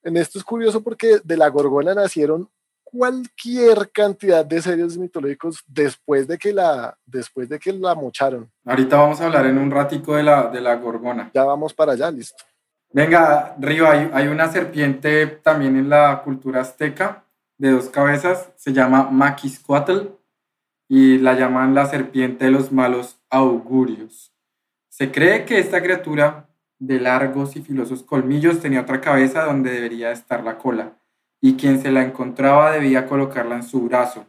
[0.04, 2.50] En esto es curioso porque de la gorgona nacieron
[2.92, 8.52] cualquier cantidad de seres mitológicos después de que la, después de que la mocharon.
[8.66, 11.32] Ahorita vamos a hablar en un ratico de la, de la gorgona.
[11.34, 12.44] Ya vamos para allá, listo.
[12.94, 17.24] Venga, Río, hay, una serpiente también en la cultura azteca
[17.58, 20.08] de dos cabezas, se llama Maquiscuatl
[20.90, 24.34] y la llaman la serpiente de los malos augurios.
[24.90, 30.12] Se cree que esta criatura de largos y filosos colmillos tenía otra cabeza donde debería
[30.12, 30.98] estar la cola
[31.42, 34.26] y quien se la encontraba debía colocarla en su brazo.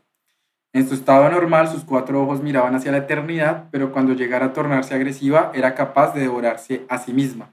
[0.72, 4.52] En su estado normal sus cuatro ojos miraban hacia la eternidad, pero cuando llegara a
[4.52, 7.52] tornarse agresiva era capaz de devorarse a sí misma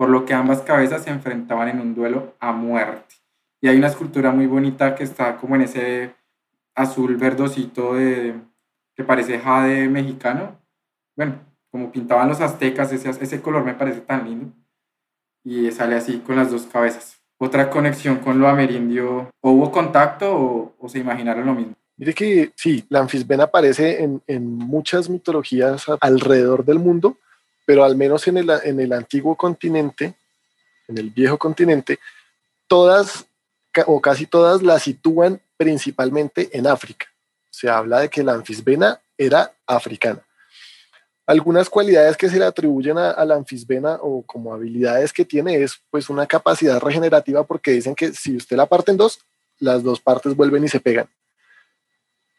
[0.00, 3.16] por lo que ambas cabezas se enfrentaban en un duelo a muerte.
[3.60, 6.14] Y hay una escultura muy bonita que está como en ese
[6.74, 8.34] azul verdosito de,
[8.96, 10.58] que parece jade mexicano.
[11.14, 11.34] Bueno,
[11.70, 14.54] como pintaban los aztecas, ese, ese color me parece tan lindo.
[15.44, 17.19] Y sale así con las dos cabezas.
[17.42, 21.74] Otra conexión con lo amerindio, ¿o hubo contacto o, se imaginaron lo mismo?
[21.96, 27.16] Mire que sí, la anfisbena aparece en, en muchas mitologías alrededor del mundo
[27.70, 30.14] pero al menos en el, en el antiguo continente,
[30.88, 32.00] en el viejo continente,
[32.66, 33.26] todas
[33.86, 37.06] o casi todas la sitúan principalmente en África.
[37.48, 40.20] Se habla de que la anfisbena era africana.
[41.30, 45.80] Algunas cualidades que se le atribuyen a, la anfisbena o como habilidades que tiene es
[45.88, 49.20] pues una capacidad regenerativa porque dicen que si usted la parte en dos,
[49.60, 51.08] las dos partes vuelven y se pegan.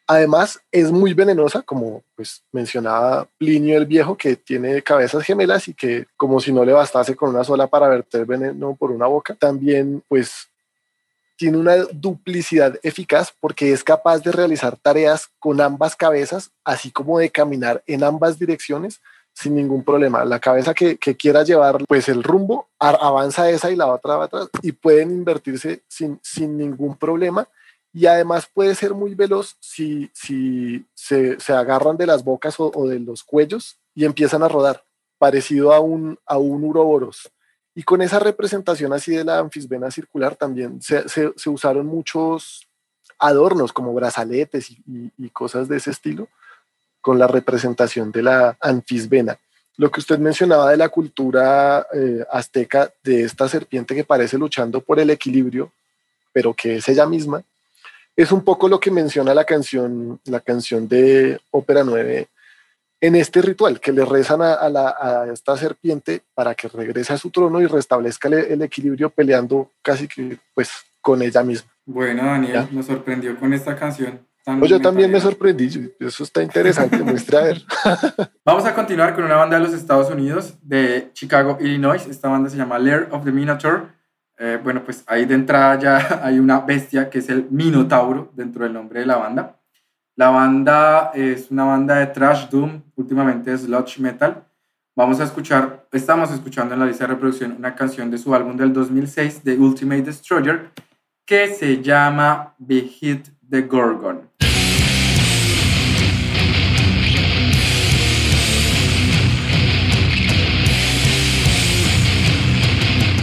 [0.06, 5.72] Además, es muy venenosa, como pues mencionaba Plinio el Viejo, que tiene cabezas gemelas y
[5.72, 9.34] que como si no le bastase con una sola para verter veneno por una boca,
[9.34, 10.50] también pues
[11.36, 17.18] tiene una duplicidad eficaz porque es capaz de realizar tareas con ambas cabezas, así como
[17.18, 19.00] de caminar en ambas direcciones
[19.34, 20.24] sin ningún problema.
[20.24, 24.48] La cabeza que, quiera llevar pues el rumbo avanza esa y la otra va atrás
[24.62, 27.48] y pueden invertirse sin, sin ningún problema
[27.92, 32.98] y además puede ser muy veloz si, si se, agarran de las bocas o, de
[32.98, 34.84] los cuellos y empiezan a rodar,
[35.18, 37.30] parecido a un, a un uroboros.
[37.74, 41.04] Y con esa representación así de la anfisbena circular también se,
[41.46, 42.66] usaron muchos
[43.18, 46.28] adornos como brazaletes y, cosas de ese estilo
[47.00, 49.38] con la representación de la anfisbena.
[49.78, 54.82] Lo que usted mencionaba de la cultura eh, azteca, de esta serpiente que parece luchando
[54.82, 55.72] por el equilibrio,
[56.32, 57.42] pero que es ella misma,
[58.14, 62.28] es un poco lo que menciona la canción, la canción de Ópera 9
[63.02, 67.60] en este ritual, que le rezan a, esta serpiente para que regrese a su trono
[67.60, 70.70] y restablezca el, equilibrio peleando casi que pues
[71.02, 71.70] con ella misma.
[71.84, 74.20] Bueno, Daniel, nos sorprendió con esta canción.
[74.66, 77.62] Yo también me sorprendí, eso está interesante, muestra a ver.
[78.44, 82.06] Vamos a continuar con una banda de los Estados Unidos, de Chicago, Illinois.
[82.06, 83.88] Esta banda se llama Lair of the Minotaur
[84.44, 88.64] eh, bueno, pues ahí de entrada ya hay una bestia que es el Minotauro dentro
[88.64, 89.56] del nombre de la banda.
[90.14, 94.44] La banda es una banda de trash doom, últimamente sludge metal.
[94.94, 98.54] Vamos a escuchar, estamos escuchando en la lista de reproducción una canción de su álbum
[98.54, 100.70] del 2006, The Ultimate Destroyer,
[101.24, 104.28] que se llama The Hit the Gorgon.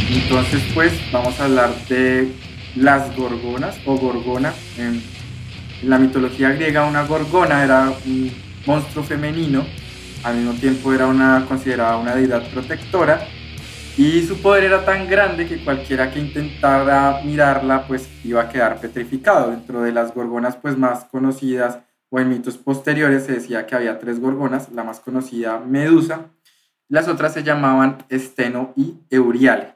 [0.10, 2.34] Entonces, pues vamos a hablar de
[2.76, 4.56] las gorgonas o gorgona.
[4.76, 5.19] En,
[5.84, 8.32] la mitología griega, una gorgona era un
[8.66, 9.66] monstruo femenino,
[10.24, 13.22] al mismo tiempo era una, considerada una deidad protectora
[13.98, 18.80] y su poder era tan grande que cualquiera que intentara mirarla pues iba a quedar
[18.80, 19.52] petrificado.
[19.52, 24.00] Dentro de las gorgonas pues más conocidas o en mitos posteriores se decía que había
[24.00, 26.32] tres gorgonas, la más conocida Medusa,
[26.88, 29.76] las otras se llamaban Esteno y Euriale.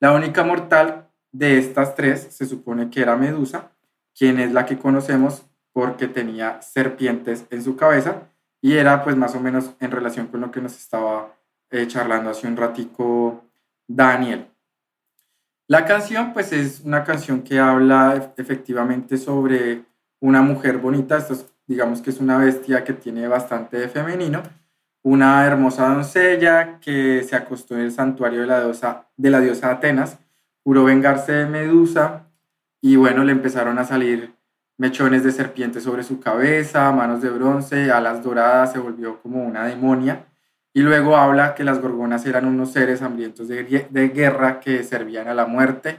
[0.00, 3.72] La única mortal de estas tres se supone que era Medusa,
[4.16, 8.28] quien es la que conocemos porque tenía serpientes en su cabeza
[8.60, 11.34] y era pues más o menos en relación con lo que nos estaba
[11.70, 13.44] eh, charlando hace un ratico
[13.88, 14.46] Daniel.
[15.66, 19.84] La canción pues es una canción que habla efectivamente sobre
[20.20, 21.34] una mujer bonita, esto
[21.66, 24.42] digamos que es una bestia que tiene bastante de femenino,
[25.02, 29.70] una hermosa doncella que se acostó en el santuario de la diosa, de la diosa
[29.70, 30.18] Atenas,
[30.62, 32.26] juró vengarse de Medusa
[32.82, 34.34] y bueno, le empezaron a salir
[34.76, 39.64] mechones de serpiente sobre su cabeza, manos de bronce, alas doradas, se volvió como una
[39.64, 40.26] demonia.
[40.74, 43.62] Y luego habla que las gorgonas eran unos seres hambrientos de,
[44.14, 45.98] guerra que servían a la muerte.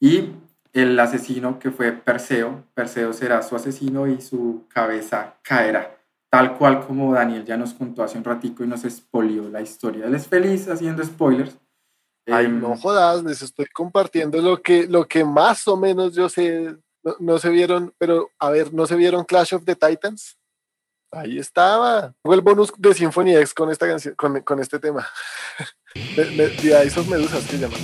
[0.00, 0.30] Y
[0.72, 5.94] el asesino que fue Perseo, Perseo será su asesino y su cabeza caerá
[6.34, 10.06] tal cual como Daniel ya nos contó hace un ratico y nos expolió la historia.
[10.06, 11.56] Él es feliz haciendo spoilers.
[12.26, 16.28] Ay, em, no jodas, les estoy compartiendo lo que, lo que más o menos yo
[16.28, 16.74] sé,
[17.20, 20.38] no, se vieron, pero a ver, ¿no se vieron Clash of the Titans?
[21.12, 22.12] Ahí estaba.
[22.24, 25.06] Fue el bonus de Symphony X con esta canción, con, con este tema.
[26.16, 27.78] de, esos medusas que llaman.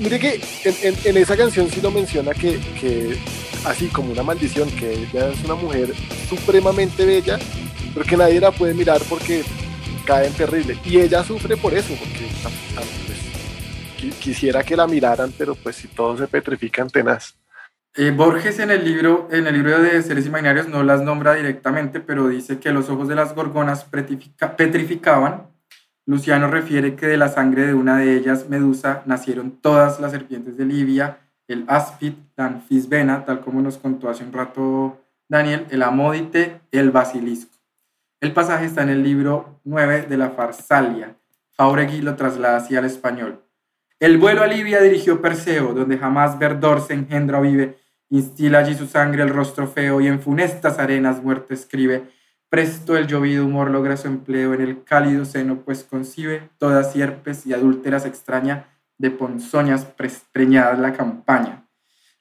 [0.00, 3.20] mire que en, en, esa canción sí lo menciona que, que
[3.64, 5.94] así como una maldición, que ella es una mujer
[6.28, 7.38] supremamente bella
[7.96, 9.42] pero que nadie la puede mirar porque
[10.04, 10.78] cae en terrible.
[10.84, 12.28] Y ella sufre por eso, porque
[13.96, 17.34] quisiera que la miraran, pero pues si todo se petrifican tenaz.
[17.98, 22.00] Eh, Borges en el, libro, en el libro de Seres Imaginarios no las nombra directamente,
[22.00, 25.46] pero dice que los ojos de las gorgonas petrificaban.
[26.04, 30.58] Luciano refiere que de la sangre de una de ellas, Medusa, nacieron todas las serpientes
[30.58, 31.18] de Libia,
[31.48, 36.90] el áspid, la anfisbena, tal como nos contó hace un rato Daniel, el amódite, el
[36.90, 37.56] basilisco.
[38.20, 41.16] El pasaje está en el libro 9 de la Farsalia.
[41.56, 43.42] Jauregui lo traslada así al español.
[43.98, 47.78] El vuelo a Libia dirigió Perseo, donde jamás verdor se engendra o vive.
[48.10, 52.10] Instila allí su sangre el rostro feo y en funestas arenas muerte escribe.
[52.50, 57.46] Presto el llovido humor logra su empleo en el cálido seno, pues concibe todas sierpes
[57.46, 58.68] y adúlteras extraña
[58.98, 59.86] de ponzoñas
[60.30, 61.66] preñadas la campaña.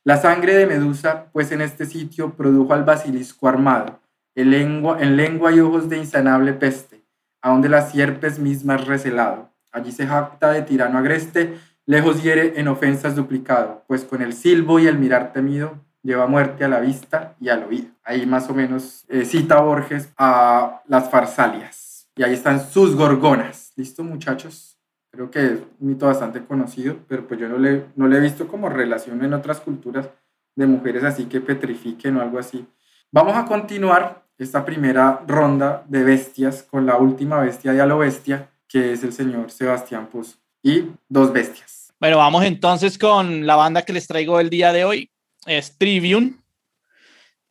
[0.05, 3.99] La sangre de Medusa, pues en este sitio produjo al basilisco armado
[4.36, 7.05] en lengua, en lengua y ojos de insanable peste,
[7.41, 9.55] a donde las sierpes mismas recelado.
[9.76, 14.80] Allí se jacta de tirano agreste, lejos hiere en ofensas duplicado, pues con el silbo
[14.80, 17.89] y el mirar temido lleva muerte a la vista y al oído.
[18.05, 22.07] Ahí más o menos eh, cita Borges a las farsalias.
[22.15, 23.73] Y ahí están sus gorgonas.
[23.76, 24.80] ¿Listo, muchachos?
[25.11, 28.21] Creo que es un mito bastante conocido, pero pues yo no le, no le he
[28.21, 30.09] visto como relación en otras culturas
[30.55, 32.65] de mujeres así que petrifiquen o algo así.
[33.11, 38.51] Vamos a continuar esta primera ronda de bestias con la última bestia de a bestia,
[38.68, 41.93] que es el señor Sebastián Puz, y dos bestias.
[41.99, 45.11] Bueno, vamos entonces con la banda que les traigo el día de hoy.
[45.45, 46.41] Es Trivium.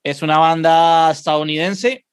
[0.02, 2.04] Es una banda estadounidense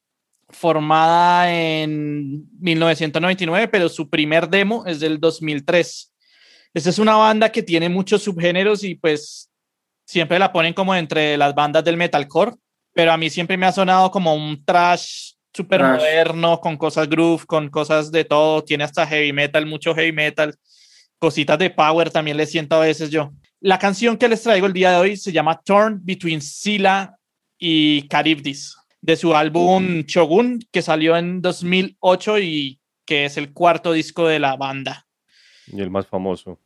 [0.49, 6.14] formada en 1999, pero su primer demo es del 2003.
[6.74, 9.49] Esta es una banda que tiene muchos subgéneros y pues
[10.06, 12.54] siempre la ponen como entre las bandas del metalcore,
[12.93, 17.45] pero a mí siempre me ha sonado como un trash súper moderno, con cosas groove,
[17.45, 18.64] con cosas de todo.
[18.64, 20.56] Tiene hasta heavy metal, mucho heavy metal,
[21.20, 23.32] cositas de power también le siento a veces yo.
[23.60, 27.16] La canción que les traigo el día de hoy se llama Torn Between Scylla
[27.60, 33.91] y Charybdis, de su álbum Shogun, que salió en 2008 y que es el cuarto
[33.93, 35.06] disco de la banda.
[35.68, 36.60] Y el más famoso.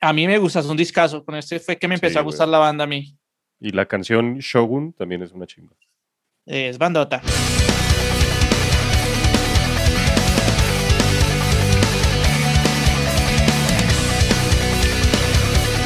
[0.00, 1.24] A mí me gusta, es un discazo.
[1.24, 2.52] Con este fue que me empezó Sí, a gustar güey.
[2.52, 3.16] la banda a mí.
[3.60, 5.74] Y la canción Shogun también es una chimba.
[6.46, 7.22] Es bandota.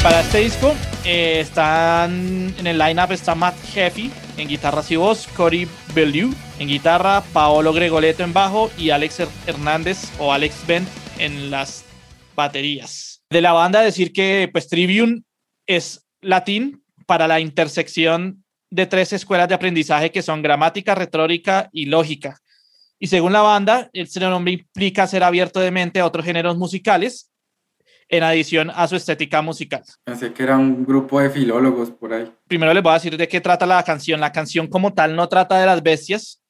[0.03, 5.27] Para este disco eh, están en el lineup está Matt Heffy en guitarras y voz,
[5.37, 10.89] Cory Bellew en guitarra, Paolo Gregoleto en bajo y Alex Her- Hernández o Alex Bent
[11.19, 11.85] en las
[12.37, 13.25] baterías.
[13.31, 15.23] De la banda decir que pues Tribune
[15.67, 21.87] es latín para la intersección de tres escuelas de aprendizaje que son gramática, retórica y
[21.87, 22.39] lógica.
[22.99, 27.31] Y según la banda, este nombre implica ser abierto de mente a otros géneros musicales
[28.09, 29.83] en adición a su estética musical.
[30.05, 32.33] Pensé que era un grupo de filólogos por ahí.
[32.47, 34.21] Primero les voy a decir de qué trata la canción.
[34.21, 36.43] La canción como tal no trata de las bestias,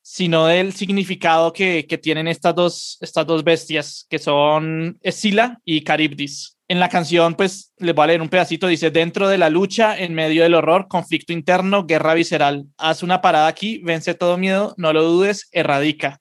[0.00, 5.84] sino del significado que, que tienen estas dos, estas dos bestias, que son Escila y
[5.84, 6.58] Charybdis.
[6.72, 9.94] En la canción, pues, les voy a leer un pedacito, dice, dentro de la lucha,
[9.98, 14.72] en medio del horror, conflicto interno, guerra visceral, haz una parada aquí, vence todo miedo,
[14.78, 16.18] no lo dudes, erradica.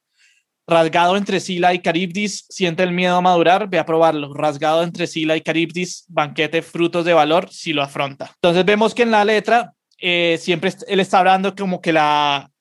[0.67, 4.33] Rasgado entre Sila y Charybdis, siente el miedo a madurar, ve a probarlo.
[4.33, 8.29] Rasgado entre Sila y Charybdis, banquete frutos de valor, si lo afronta.
[8.35, 12.51] Entonces vemos que en la letra eh, siempre él está hablando como que la,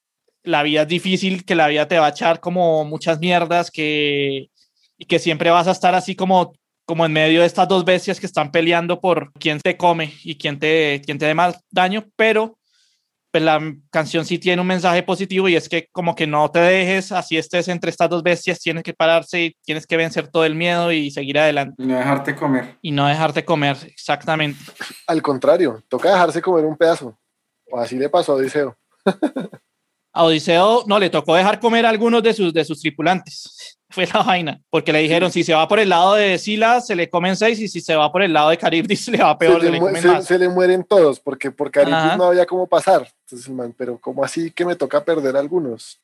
[0.44, 4.48] la vida es difícil, que la vida te va a echar como muchas mierdas, que,
[4.96, 6.52] y que siempre vas a estar así como,
[6.90, 10.36] como en medio de estas dos bestias que están peleando por quién te come y
[10.36, 12.58] quién te, quién te dé más daño, pero
[13.30, 13.60] pues la
[13.90, 17.36] canción sí tiene un mensaje positivo y es que como que no te dejes, así
[17.36, 20.90] estés entre estas dos bestias, tienes que pararse y tienes que vencer todo el miedo
[20.90, 22.76] y seguir adelante Y no dejarte comer.
[22.82, 24.58] y no dejarte comer, exactamente.
[25.06, 27.16] Al contrario, toca dejarse comer un pedazo.
[27.70, 28.76] O así le pasó a Odiseo.
[30.12, 33.78] A Odiseo no le tocó dejar comer a algunos de sus, de sus tripulantes.
[33.90, 36.94] Fue la vaina, porque le dijeron si se va por el lado de Sila se
[36.94, 39.60] le comen seis y si se va por el lado de Charybdis le va peor,
[39.60, 40.24] se, se le comen se- más.
[40.24, 43.08] se le mueren todos, porque por Caribdis no había cómo pasar.
[43.26, 45.98] Entonces, man, pero ¿cómo así que me toca perder algunos?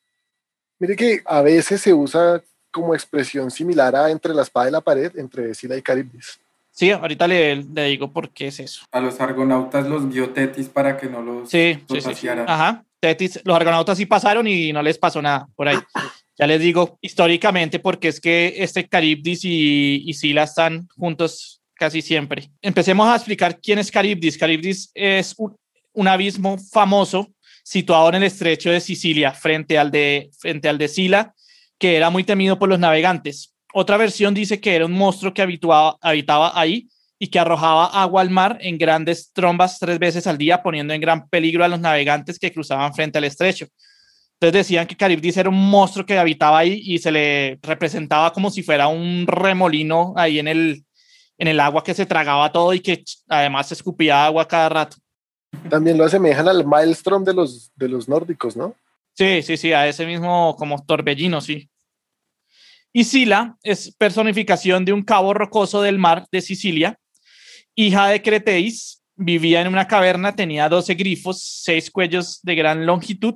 [0.79, 4.81] Mire que a veces se usa como expresión similar a entre la espada y la
[4.81, 6.39] pared, entre Sila y Caribdis.
[6.71, 8.85] Sí, ahorita le, le digo por qué es eso.
[8.91, 12.27] A los argonautas los guió Tetis para que no los, Sí, los sí, sí.
[12.27, 12.83] Ajá.
[12.99, 15.77] Tetis, los argonautas sí pasaron y no les pasó nada por ahí.
[16.37, 22.01] Ya les digo históricamente porque es que este Charybdis y, y Sila están juntos casi
[22.01, 22.49] siempre.
[22.61, 24.37] Empecemos a explicar quién es Charybdis.
[24.37, 25.55] Charybdis es un,
[25.93, 27.31] un abismo famoso
[27.63, 31.33] situado en el estrecho de Sicilia frente al de, frente al de Sila,
[31.79, 33.53] que era muy temido por los navegantes.
[33.73, 36.87] Otra versión dice que era un monstruo que habituaba- habitaba ahí
[37.19, 41.01] y que arrojaba agua al mar en grandes trombas tres veces al día, poniendo en
[41.01, 43.67] gran peligro a los navegantes que cruzaban frente al estrecho.
[44.39, 48.51] Entonces decían que Charybdis era un monstruo que habitaba ahí y se le representaba como
[48.51, 50.85] si fuera un remolino ahí en el,
[51.39, 54.97] en el agua que se tragaba todo y que además escupía agua cada rato.
[55.69, 58.75] También lo asemejan al Maelstrom de los, de los nórdicos, ¿no?
[59.13, 61.67] Sí, sí, sí, a ese mismo como torbellino, sí.
[62.93, 66.99] Y Sila es personificación de un cabo rocoso del mar de Sicilia,
[67.73, 73.35] hija de Creteis, vivía en una caverna, tenía 12 grifos, seis cuellos de gran longitud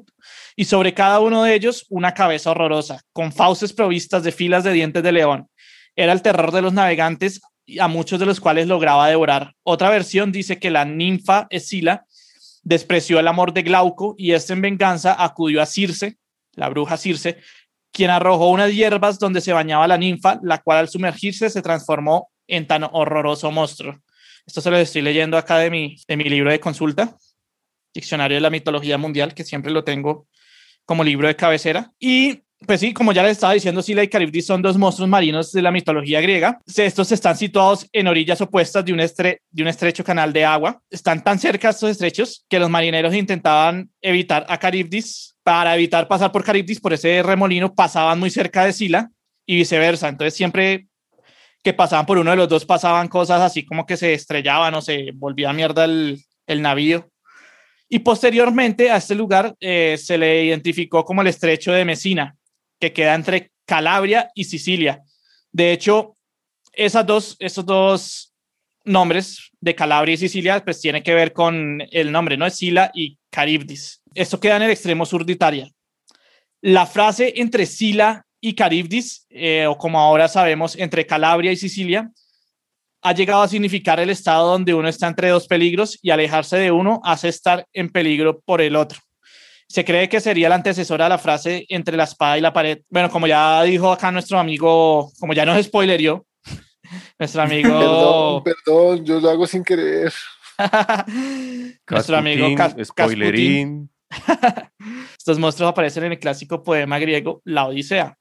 [0.55, 4.73] y sobre cada uno de ellos una cabeza horrorosa, con fauces provistas de filas de
[4.73, 5.47] dientes de león.
[5.95, 7.41] Era el terror de los navegantes,
[7.79, 9.53] a muchos de los cuales lograba devorar.
[9.63, 12.05] Otra versión dice que la ninfa Escila
[12.63, 16.17] despreció el amor de Glauco y este en venganza acudió a Circe,
[16.53, 17.37] la bruja Circe,
[17.91, 22.31] quien arrojó unas hierbas donde se bañaba la ninfa, la cual al sumergirse se transformó
[22.47, 23.99] en tan horroroso monstruo.
[24.45, 27.15] Esto se lo estoy leyendo acá de mi, de mi libro de consulta,
[27.93, 30.27] Diccionario de la Mitología Mundial, que siempre lo tengo
[30.91, 31.89] como libro de cabecera.
[32.01, 35.53] Y pues sí, como ya les estaba diciendo, Sila y Caribdis son dos monstruos marinos
[35.53, 36.59] de la mitología griega.
[36.67, 40.81] Estos están situados en orillas opuestas de un, estrecho canal de agua.
[40.89, 45.37] Están tan cerca estos estrechos que los marineros intentaban evitar a Caribdis.
[45.43, 49.09] Para evitar pasar por Caribdis, por ese remolino, pasaban muy cerca de Sila
[49.45, 50.09] y viceversa.
[50.09, 50.87] Entonces siempre
[51.63, 54.81] que pasaban por uno de los dos pasaban cosas así como que se estrellaban o
[54.81, 57.10] se volvía mierda el navío.
[57.93, 62.37] Y posteriormente a este lugar eh, se le identificó como el estrecho de Mesina,
[62.79, 65.03] que queda entre Calabria y Sicilia.
[65.51, 66.15] De hecho,
[66.71, 68.33] esos dos
[68.85, 72.49] nombres de Calabria y Sicilia, pues tiene que ver con el nombre, ¿no?
[72.49, 74.01] Sila y Caribdis.
[74.15, 75.69] Esto queda en el extremo sur de Italia.
[76.61, 82.09] La frase entre Sila y Caribdis, eh, o como ahora sabemos, entre Calabria y Sicilia,
[83.01, 86.71] ha llegado a significar el estado donde uno está entre dos peligros y alejarse de
[86.71, 88.99] uno hace estar en peligro por el otro
[89.71, 92.79] se cree que sería la antecesora a la frase entre la espada y la pared.
[92.89, 96.25] Bueno, como ya dijo acá nuestro amigo, como ya nos spoilerió,
[97.19, 98.43] nuestro amigo...
[98.43, 100.11] Perdón, perdón, yo lo hago sin querer.
[101.89, 103.89] nuestro amigo Cas spoilerín.
[105.17, 108.17] Estos monstruos aparecen en el clásico poema griego La Odisea.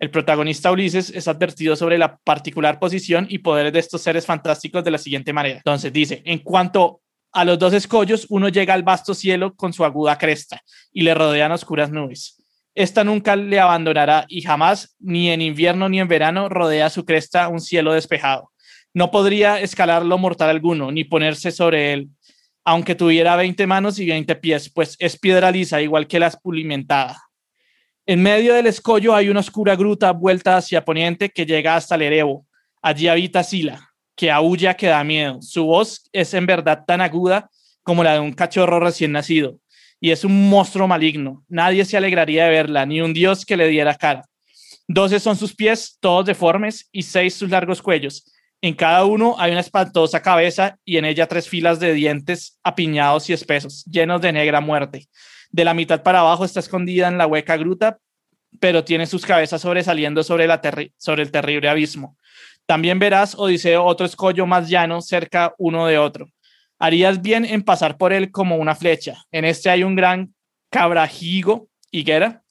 [0.00, 4.82] El protagonista Ulises es advertido sobre la particular posición y poderes de estos seres fantásticos
[4.82, 5.58] de la siguiente manera.
[5.58, 9.84] Entonces dice, en cuanto a los dos escollos uno llega al vasto cielo con su
[9.84, 12.42] aguda cresta y le rodean oscuras nubes.
[12.74, 17.48] Esta nunca le abandonará y jamás, ni en invierno ni en verano, rodea su cresta
[17.48, 18.52] un cielo despejado.
[18.94, 22.08] No podría escalarlo mortal alguno, ni ponerse sobre él,
[22.64, 27.20] aunque tuviera 20 manos y 20 pies, pues es piedra lisa, igual que la espulimentada.
[28.10, 32.02] En medio del escollo hay una oscura gruta vuelta hacia poniente que llega hasta el
[32.02, 32.44] Erebo.
[32.82, 35.40] Allí habita Sila, que aúlla que da miedo.
[35.40, 37.48] Su voz es en verdad tan aguda
[37.84, 39.60] como la de un cachorro recién nacido
[40.00, 41.44] y es un monstruo maligno.
[41.46, 44.24] Nadie se alegraría de verla, ni un dios que le diera cara.
[44.88, 48.24] Doce son sus pies, todos deformes, y seis sus largos cuellos.
[48.60, 53.30] En cada uno hay una espantosa cabeza y en ella tres filas de dientes apiñados
[53.30, 55.06] y espesos, llenos de negra muerte.
[55.50, 57.98] De la mitad para abajo está escondida en la hueca gruta,
[58.58, 60.60] pero tiene sus cabezas sobresaliendo sobre, la
[60.96, 62.16] sobre el terrible abismo.
[62.66, 66.28] También verás, Odiseo, otro escollo más llano cerca uno de otro.
[66.78, 69.24] Harías bien en pasar por él como una flecha.
[69.30, 70.34] En este hay un gran
[70.70, 72.42] cabrajigo, higuera,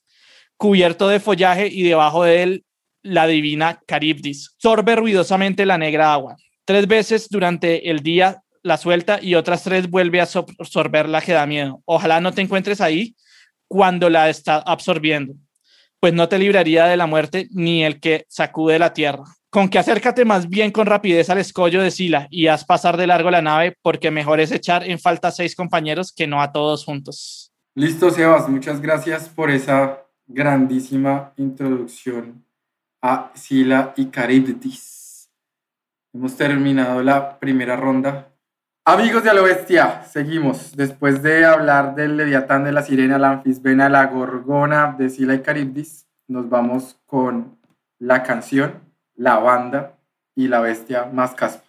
[0.56, 2.64] cubierto de follaje y debajo de él
[3.02, 4.54] la divina Caribdis.
[4.58, 6.36] Sorbe ruidosamente la negra agua.
[6.66, 11.46] Tres veces durante el día la suelta y otras tres vuelve a absorberla que da
[11.46, 11.82] miedo.
[11.84, 13.14] Ojalá no te encuentres ahí
[13.68, 15.34] cuando la está absorbiendo,
[16.00, 19.78] pues no te libraría de la muerte ni el que sacude la tierra con que
[19.78, 23.42] acércate más bien con rapidez al escollo de Sila y haz pasar de largo la
[23.42, 27.52] nave, porque mejor es echar en falta a seis compañeros que no a todos juntos.
[27.74, 32.44] Listo, Sebas, muchas gracias por esa grandísima introducción
[33.02, 35.28] a Sila y Caribdis.
[36.12, 38.29] Hemos terminado la primera ronda.
[38.84, 40.74] Amigos de la bestia, seguimos.
[40.74, 45.42] Después de hablar del Leviatán, de la Sirena, la Anfisbena, la Gorgona, de Sila y
[45.42, 47.58] Caribdis, nos vamos con
[47.98, 49.98] la canción la banda
[50.34, 51.64] y la bestia más caspa.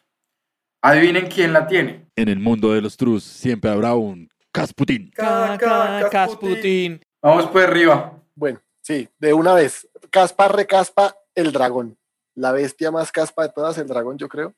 [0.82, 2.07] Adivinen quién la tiene.
[2.16, 5.12] En el mundo de los trus siempre habrá un Casputín.
[6.09, 7.01] Casputín.
[7.22, 8.14] Vamos por arriba.
[8.36, 9.88] Bueno, sí, de una vez.
[10.09, 11.97] Caspa recaspa el dragón.
[12.36, 14.53] La bestia más caspa de todas, el dragón, yo creo.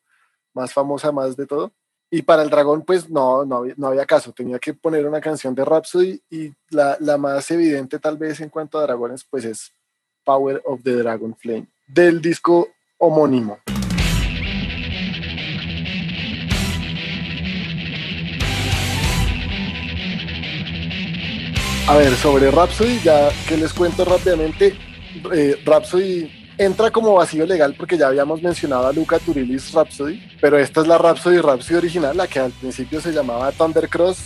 [0.53, 1.73] Más famosa, más de todo.
[2.15, 4.31] Y para el dragón, pues no, no, no había caso.
[4.33, 8.49] Tenía que poner una canción de Rhapsody y la, la más evidente tal vez en
[8.49, 9.73] cuanto a dragones, pues es
[10.23, 11.65] Power of the Dragon Flame.
[11.87, 12.67] Del disco
[12.99, 13.57] homónimo.
[21.87, 24.77] A ver, sobre Rhapsody, ya que les cuento rápidamente,
[25.33, 30.57] eh, Rhapsody entra como vacío legal porque ya habíamos mencionado a Luca Turilis Rhapsody, pero
[30.57, 34.17] esta es la Rhapsody Rhapsody original, la que al principio se llamaba Thundercross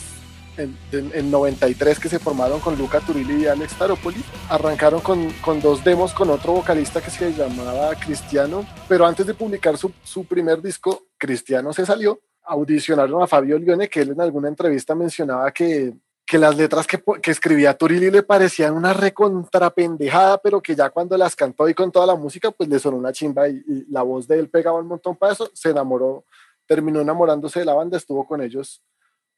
[0.58, 4.24] en, 93 que se formaron con Luca Turilli y Alex Taropoli.
[4.50, 9.34] Arrancaron con, con, dos demos con otro vocalista que se llamaba Cristiano, pero antes de
[9.34, 12.20] publicar su, su primer disco, Cristiano se salió.
[12.44, 15.94] Audicionaron a Fabio Lione, que él en alguna entrevista mencionaba que,
[16.28, 21.16] que las letras que, que, escribía Turilli le parecían una recontrapendejada, pero que ya cuando
[21.18, 24.28] las cantó y con toda la música, pues le sonó una chimba y, la voz
[24.28, 26.26] de él pegaba un montón para eso, se enamoró,
[26.66, 28.84] terminó enamorándose de la banda, estuvo con ellos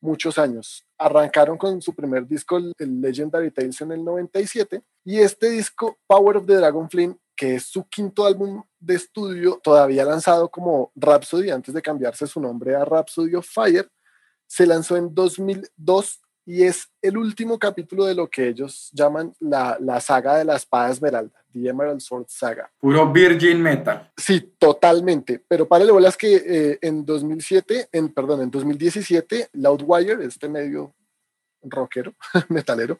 [0.01, 0.83] muchos años.
[0.97, 6.37] Arrancaron con su primer disco, el Legendary Tales, en el 97, y este disco, Power
[6.37, 11.51] of the Dragon Flame, que es su quinto álbum de estudio, todavía lanzado como Rhapsody,
[11.51, 13.87] antes de cambiarse su nombre a Rhapsody of Fire,
[14.47, 16.19] se lanzó en 2002
[16.49, 20.55] y es el último capítulo de lo que ellos llaman la, la saga de la
[20.55, 21.45] espada esmeralda.
[21.53, 22.71] The Emerald Sword Saga.
[22.79, 24.11] Puro Virgin Metal.
[24.17, 25.43] Sí, totalmente.
[25.47, 30.95] Pero para bolas que eh, en 2007, en, perdón, en 2017, Loudwire, este medio
[31.61, 32.15] rockero,
[32.49, 32.99] metalero,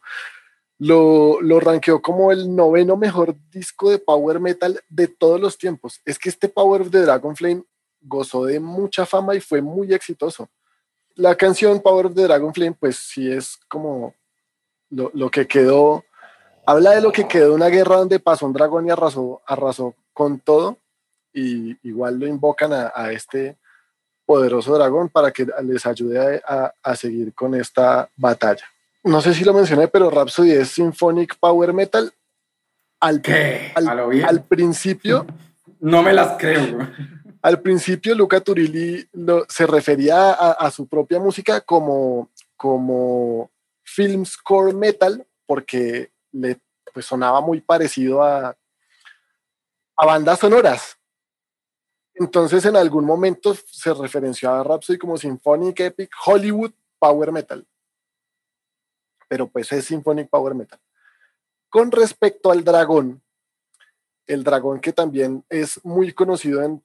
[0.78, 6.02] lo, lo rankeó como el noveno mejor disco de power metal de todos los tiempos.
[6.06, 7.64] Es que este Power de Dragon Flame
[8.00, 10.48] gozó de mucha fama y fue muy exitoso.
[11.20, 14.14] La canción Power of the Dragon Flame, pues sí es como
[14.90, 16.04] lo, lo que quedó
[16.70, 20.40] habla de lo que quedó una guerra donde pasó un dragón y arrasó, arrasó con
[20.40, 20.78] todo,
[21.34, 23.58] y igual lo invocan a, este
[24.26, 28.66] poderoso dragón para que les ayude a, seguir con esta batalla.
[29.04, 32.14] No sé si lo mencioné, pero Rhapsody es Symphonic Power Metal.
[33.00, 33.72] Al, ¿Qué?
[33.74, 33.88] al,
[34.24, 35.26] al principio.
[35.80, 36.88] no me las creo.
[37.42, 39.08] Al principio, Luca Turilli
[39.48, 43.50] se refería a, su propia música como, como
[43.84, 46.60] film score metal, porque le
[46.94, 48.58] pues, sonaba muy parecido a,
[49.96, 50.98] a bandas sonoras.
[52.14, 57.66] Entonces en algún momento se referenció a Rhapsody como Symphonic Epic Hollywood Power Metal.
[59.30, 60.80] Pero pues es Symphonic Power Metal.
[61.70, 63.22] Con respecto al dragón,
[64.28, 66.84] el dragón que también es muy conocido en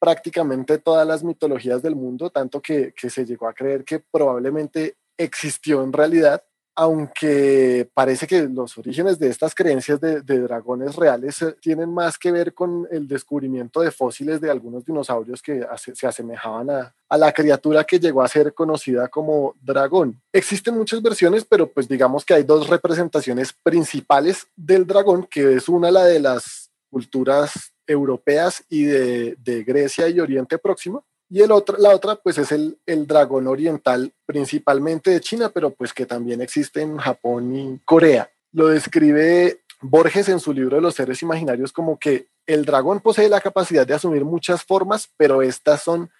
[0.00, 5.84] prácticamente todas las mitologías del mundo, tanto que, se llegó a creer que probablemente existió
[5.84, 6.42] en realidad,
[6.74, 12.32] aunque parece que los orígenes de estas creencias de, dragones reales eh, tienen más que
[12.32, 17.32] ver con el descubrimiento de fósiles de algunos dinosaurios que se asemejaban a, a, la
[17.32, 20.18] criatura que llegó a ser conocida como dragón.
[20.32, 25.68] Existen muchas versiones, pero pues digamos que hay dos representaciones principales del dragón, que es
[25.68, 31.76] una la de las culturas europeas y de, Grecia y Oriente Próximo, y el otro,
[31.78, 36.42] la otra, pues es el, el, dragón oriental, principalmente de China, pero pues que también
[36.42, 38.30] existe en Japón y Corea.
[38.52, 43.28] Lo describe Borges en su libro de los seres imaginarios como que el dragón posee
[43.28, 46.10] la capacidad de asumir muchas formas, pero estas son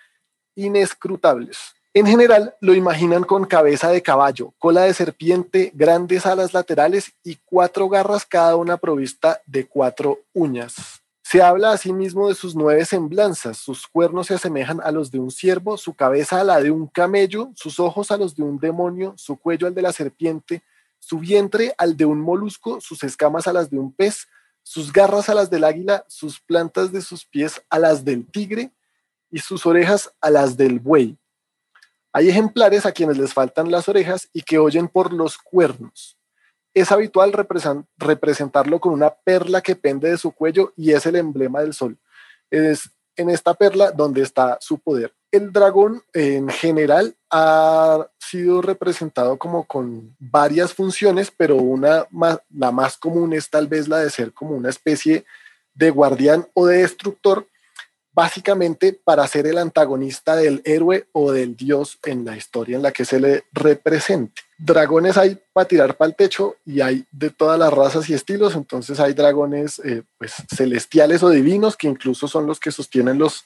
[0.54, 1.74] inescrutables.
[1.92, 7.36] En general, lo imaginan con cabeza de caballo, cola de serpiente, grandes alas laterales y
[7.44, 10.99] cuatro garras, cada una provista de cuatro uñas.
[11.31, 13.57] Se habla asimismo de sus nueve semblanzas.
[13.57, 16.89] Sus cuernos se asemejan a los de un ciervo, su cabeza a la de un
[16.89, 20.64] camello, sus ojos a los de un demonio, su cuello al de la serpiente,
[20.99, 24.26] su vientre al de un molusco, sus escamas a las de un pez,
[24.64, 28.72] sus garras a las del águila, sus plantas de sus pies a las del tigre
[29.31, 31.16] y sus orejas a las del buey.
[32.12, 36.19] Hay ejemplares a quienes les faltan las orejas y que oyen por los cuernos
[36.74, 37.32] es habitual
[37.98, 41.98] representarlo con una perla que pende de su cuello y es el emblema del sol.
[42.50, 45.12] Es en esta perla donde está su poder.
[45.30, 52.06] El dragón en general ha sido representado como con varias funciones, pero una
[52.50, 55.24] la más común es tal vez la de ser como una especie
[55.74, 57.46] de guardián o de destructor
[58.12, 62.92] básicamente para ser el antagonista del héroe o del dios en la historia en la
[62.92, 64.42] que se le represente.
[64.58, 68.54] Dragones hay para tirar para el techo y hay de todas las razas y estilos,
[68.54, 73.44] entonces hay dragones eh, pues, celestiales o divinos que incluso son los que sostienen los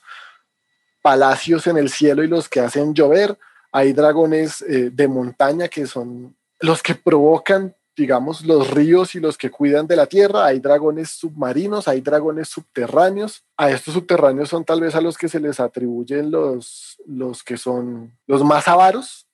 [1.02, 3.38] palacios en el cielo y los que hacen llover.
[3.70, 9.38] Hay dragones eh, de montaña que son los que provocan digamos, los ríos y los
[9.38, 13.44] que cuidan de la tierra, hay dragones submarinos, hay dragones subterráneos.
[13.56, 17.56] A estos subterráneos son tal vez a los que se les atribuyen los, los que
[17.56, 19.26] son los más avaros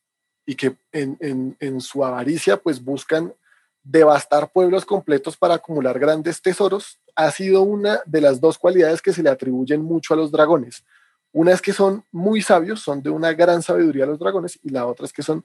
[0.45, 3.33] y que en, en su avaricia pues buscan
[3.83, 6.99] devastar pueblos completos para acumular grandes tesoros.
[7.15, 10.85] Ha sido una de las dos cualidades que se le atribuyen mucho a los dragones.
[11.33, 14.87] Una es que son muy sabios, son de una gran sabiduría los dragones, y la
[14.87, 15.45] otra es que son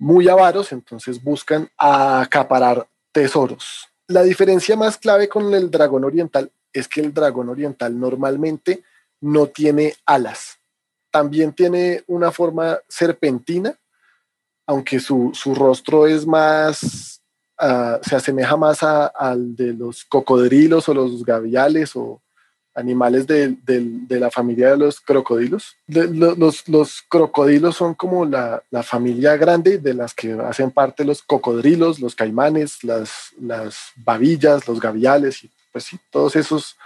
[0.00, 3.86] muy avaros, entonces buscan acaparar tesoros.
[4.08, 8.82] La diferencia más clave con el dragón oriental es que el dragón oriental normalmente
[9.20, 10.58] no tiene alas.
[11.10, 13.78] También tiene una forma serpentina,
[14.66, 17.20] aunque su, rostro es más,
[17.58, 22.22] ah, se asemeja más al de los cocodrilos o los gaviales o,
[22.74, 23.56] animales de,
[24.08, 25.76] la familia de los crocodilos.
[25.86, 32.14] los, crocodilos son como la, familia grande de las que hacen parte los cocodrilos, los
[32.14, 36.76] caimanes, las, las babillas, los gaviales y pues sí, todos esos,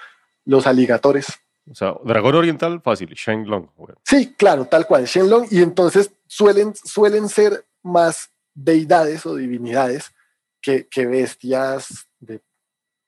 [0.45, 1.27] los aligatores.
[1.71, 3.69] O sea, dragón oriental, fácil, Shenlong.
[4.03, 5.47] Sí, claro, tal cual, Shenlong.
[5.51, 10.13] Y entonces suelen, suelen ser más deidades o divinidades
[10.61, 12.43] que, que bestias de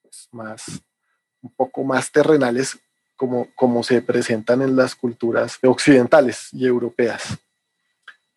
[0.02, 0.82] pues, más
[1.46, 2.78] un poco más terrenales
[3.16, 7.38] como, como se presentan en las culturas occidentales y europeas.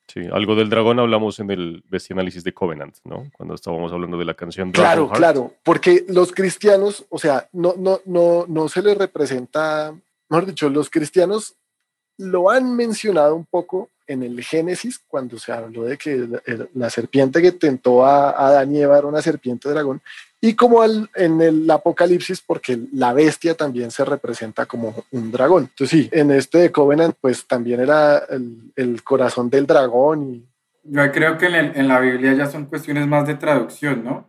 [0.07, 3.29] Sí, algo del dragón hablamos en el Bestia Análisis de Covenant, ¿no?
[3.37, 5.17] Cuando estábamos hablando de la canción Claro, Dragonheart.
[5.17, 9.93] claro, porque los cristianos, o sea, no, no, no, no se les representa,
[10.29, 11.53] mejor dicho, los cristianos
[12.17, 16.69] lo han mencionado un poco en el Génesis, cuando se habló de que la, el-
[16.91, 20.01] serpiente que tentó a, Adán y era una serpiente dragón,
[20.41, 25.63] y como al- en el Apocalipsis, porque la bestia también se representa como un dragón.
[25.71, 30.45] Entonces sí, en este de Covenant, pues también era el, el corazón del dragón y
[30.83, 34.27] Yo creo que en, el- en la Biblia ya son cuestiones más de traducción, ¿no?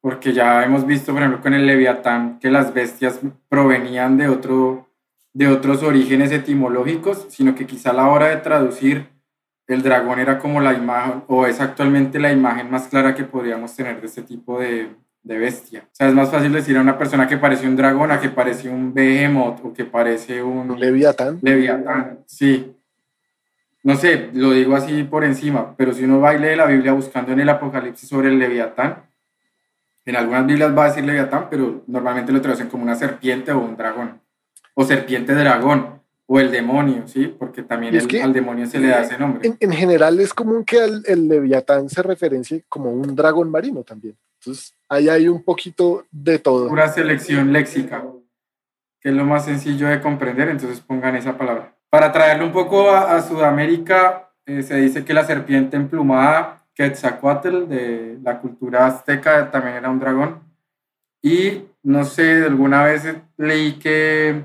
[0.00, 4.87] Porque ya hemos visto, por ejemplo, con el Leviatán, que las bestias provenían de, otro,
[5.38, 9.06] de otros orígenes etimológicos, sino que quizá a la hora de traducir,
[9.68, 13.72] el dragón era como la imagen, o es actualmente la imagen más clara que podríamos
[13.76, 14.88] tener de este tipo de,
[15.22, 15.84] de bestia.
[15.84, 18.30] O sea, es más fácil decir a una persona que parece un dragón a que
[18.30, 21.38] parece un behemoth o que parece un, leviatán.
[21.40, 22.74] Leviatán, sí.
[23.84, 26.92] No sé, lo digo así por encima, pero si uno va y lee la Biblia
[26.94, 29.04] buscando en el Apocalipsis sobre el Leviatán,
[30.04, 33.60] en algunas Biblias va a decir Leviatán, pero normalmente lo traducen como una serpiente o
[33.60, 34.20] un dragón,
[34.80, 37.26] o serpiente dragón, o el demonio, ¿sí?
[37.36, 39.48] Porque también el- que- al demonio se le da ese nombre.
[39.48, 43.82] En, en general es común que el, el leviatán se referencie como un dragón marino
[43.82, 44.16] también.
[44.40, 46.68] Entonces, ahí hay un poquito de todo.
[46.68, 48.04] Pura selección léxica,
[49.00, 51.74] que es lo más sencillo de comprender, entonces pongan esa palabra.
[51.90, 57.66] Para traerlo un poco a, a Sudamérica, eh, se dice que la serpiente emplumada Quetzalcoatl
[57.66, 60.40] de la cultura azteca también era un dragón.
[61.20, 63.02] Y no sé, alguna vez
[63.36, 64.44] leí que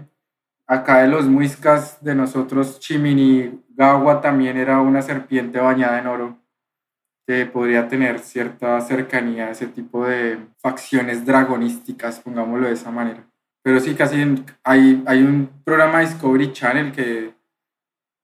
[0.74, 6.38] acá de los muiscas de nosotros, Chiminigawa también era una serpiente bañada en oro
[7.26, 13.24] que podría tener cierta cercanía a ese tipo de facciones dragonísticas, pongámoslo de esa manera.
[13.64, 17.34] Pero sí, casi hay, hay un programa de Discovery Channel que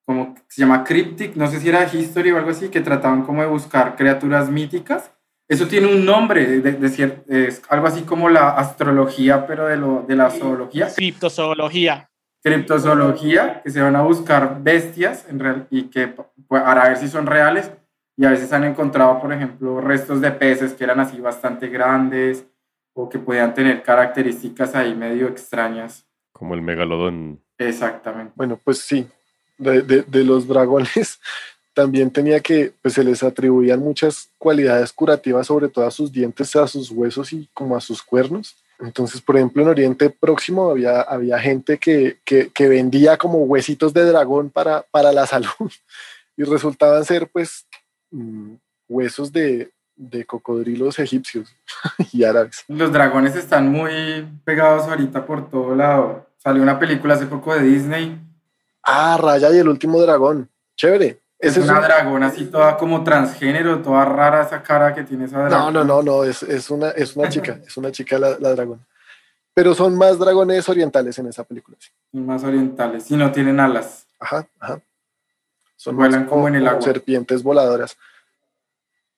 [0.05, 3.41] como se llama Cryptic, no sé si era History o algo así, que trataban como
[3.43, 5.11] de buscar criaturas míticas.
[5.47, 9.77] Eso tiene un nombre, de, de cier- es algo así como la astrología, pero de,
[9.77, 12.09] lo, de la zoología Criptozoología.
[12.43, 17.07] Criptozoología, que se van a buscar bestias en real- y que pues, para ver si
[17.07, 17.71] son reales.
[18.17, 22.45] Y a veces han encontrado, por ejemplo, restos de peces que eran así bastante grandes
[22.93, 26.05] o que podían tener características ahí medio extrañas.
[26.33, 27.39] Como el megalodón.
[27.57, 28.33] Exactamente.
[28.35, 29.07] Bueno, pues sí,
[29.57, 31.19] de, de- de los dragones
[31.73, 36.53] también tenía que, pues se les atribuían muchas cualidades curativas, sobre todo a sus dientes,
[36.57, 38.55] a sus huesos y como a sus cuernos.
[38.79, 43.93] Entonces, por ejemplo, en Oriente Próximo había, había gente que, que, que vendía como huesitos
[43.93, 45.49] de dragón para, para la salud
[46.37, 47.67] y resultaban ser pues
[48.11, 48.53] mm,
[48.87, 51.53] huesos de, de cocodrilos egipcios
[52.13, 52.63] y árabes.
[52.69, 56.25] Los dragones están muy pegados ahorita por todo lado.
[56.37, 58.17] Salió una película hace poco de Disney.
[58.81, 60.49] Ah, Raya y el último dragón.
[60.77, 61.19] Chévere.
[61.39, 65.25] Es es una un- dragona así toda como transgénero, toda rara esa cara que tiene
[65.25, 65.71] esa No, dragona.
[65.71, 68.85] no, no, no, es, es, una, es una chica, es una chica la, la dragón.
[69.53, 71.77] Pero son más dragones orientales en esa película.
[71.79, 71.89] sí.
[72.11, 73.09] Son más orientales.
[73.09, 74.05] Y no tienen alas.
[74.19, 74.81] Ajá, ajá.
[75.77, 76.81] Son Vuelan más como en el agua.
[76.81, 77.97] serpientes voladoras.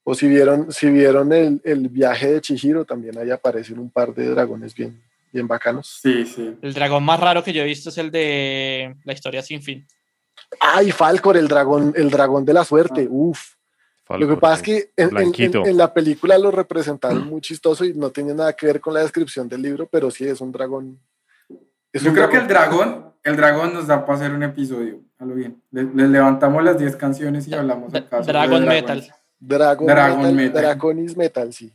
[0.03, 4.13] O si vieron, si vieron el, el viaje de Chihiro, también ahí aparecen un par
[4.13, 5.01] de dragones bien,
[5.31, 5.99] bien bacanos.
[6.01, 6.55] Sí, sí.
[6.61, 9.87] El dragón más raro que yo he visto es el de la historia sin fin.
[10.59, 13.03] ¡Ay, Falcor, el dragón, el dragón de la suerte!
[13.05, 13.09] Ah.
[13.09, 13.55] Uf.
[14.09, 15.59] Lo que pasa es que en, en- Blanquito.
[15.61, 18.93] en- en la película lo representaron muy chistoso y no tenía nada que ver con
[18.93, 20.99] la descripción del libro, pero sí es un dragón.
[21.93, 24.99] es Yo un creo que el dragón, el dragón nos da para hacer un episodio.
[25.17, 25.61] A lo bien.
[25.71, 28.19] Le- Les, levantamos las 10 canciones y hablamos acá.
[28.21, 28.67] Dragon dragones.
[28.67, 29.15] Metal.
[29.39, 30.61] Dragon, Dragon Metal, Metal.
[30.61, 31.73] Draconis Metal, sí.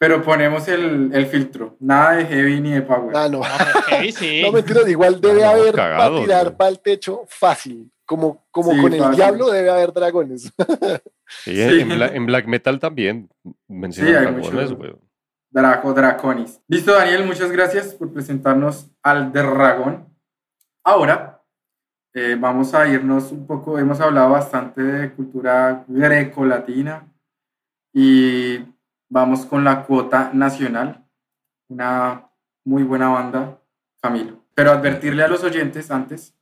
[0.00, 1.76] Pero ponemos el, el filtro.
[1.78, 3.14] Nada de heavy ni de power.
[3.14, 3.42] Ah, no.
[3.42, 4.40] Heavy, sí.
[4.46, 7.92] No, mentiras, igual debe No, haber para tirar para el techo fácil.
[8.06, 9.16] Como, como Sí, con el fácil.
[9.16, 10.42] diablo debe haber dragones.
[10.44, 10.50] Sí,
[11.54, 11.80] Sí.
[11.80, 13.28] En, Bla- en Black Metal también
[13.68, 14.94] mencionan dragones, güey.
[15.52, 16.60] Draco Draconis.
[16.68, 20.08] Listo, Daniel, muchas gracias por presentarnos al dragón.
[20.84, 21.42] Ahora
[22.14, 27.06] eh, vamos a irnos un poco, hemos hablado bastante de cultura greco-latina
[27.92, 28.60] y
[29.10, 31.04] vamos con la cuota nacional,
[31.68, 32.30] una
[32.64, 33.60] muy buena banda,
[34.00, 34.42] Camilo.
[34.54, 36.34] Pero advertirle a los oyentes antes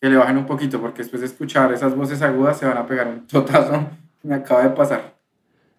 [0.00, 2.86] que le bajen un poquito, porque después de escuchar esas voces agudas se van a
[2.86, 3.90] pegar un totazo
[4.22, 5.16] que me acaba de pasar.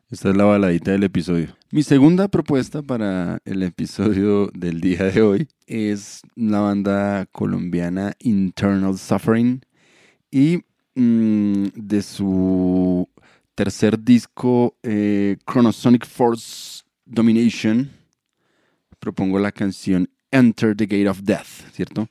[0.10, 1.50] Esta es la baladita del episodio.
[1.70, 8.98] Mi segunda propuesta para el episodio del día de hoy es la banda colombiana Internal
[8.98, 9.62] Suffering
[10.32, 10.64] y
[10.96, 13.10] mm, de su
[13.58, 17.90] tercer disco, eh, Chronosonic Force Domination,
[19.00, 22.08] propongo la canción Enter the Gate of Death, ¿cierto?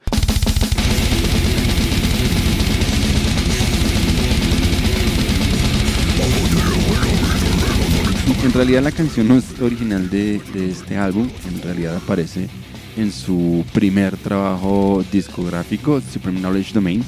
[8.43, 12.49] En realidad la canción no es original de, de este álbum, en realidad aparece
[12.97, 17.05] en su primer trabajo discográfico, Supreme Knowledge Domain,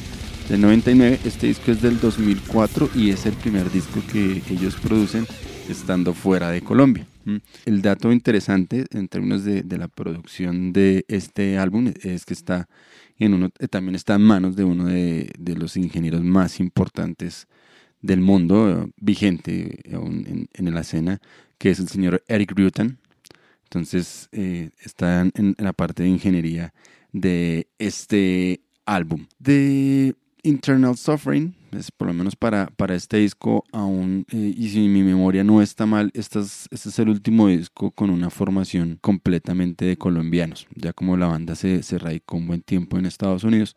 [0.49, 1.21] del 99.
[1.25, 5.27] Este disco es del 2004 y es el primer disco que ellos producen
[5.69, 7.07] estando fuera de Colombia.
[7.67, 12.69] El dato interesante en términos de, de la producción de este álbum es que está
[13.19, 17.47] en uno, eh, también está en manos de uno de, de los ingenieros más importantes
[18.01, 21.21] del mundo, vigente en, en, la escena,
[21.59, 22.99] que es el señor Eric Rutan.
[23.65, 26.73] Entonces eh, está en, en, la parte de ingeniería
[27.13, 29.27] de este álbum.
[29.39, 30.15] De
[30.49, 35.03] Internal Suffering, es por lo menos para, para este disco aún, eh, y si mi
[35.03, 39.85] memoria no está mal, este es, este es el último disco con una formación completamente
[39.85, 40.67] de colombianos.
[40.75, 43.77] Ya como la banda se, se radicó un buen tiempo en Estados Unidos,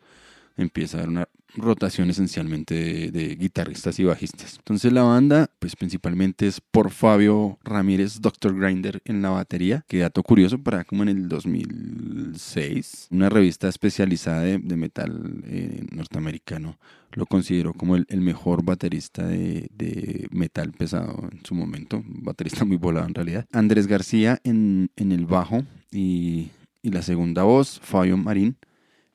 [0.56, 4.56] empieza a dar una rotación esencialmente de, guitarristas y bajistas.
[4.58, 8.54] Entonces la banda, pues principalmente es por Fabio Ramírez, Dr.
[8.58, 14.42] Grinder en la batería, que dato curioso para como en el 2006, una revista especializada
[14.42, 16.78] de, metal eh, norteamericano
[17.14, 23.06] lo consideró como el, mejor baterista de, metal pesado en su momento, baterista muy volado
[23.06, 23.46] en realidad.
[23.52, 26.48] Andrés García en, en el bajo y,
[26.80, 28.56] y la segunda voz, Fabio Marín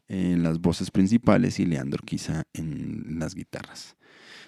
[0.08, 3.95] en las voces principales y Leandro quizá en las guitarras.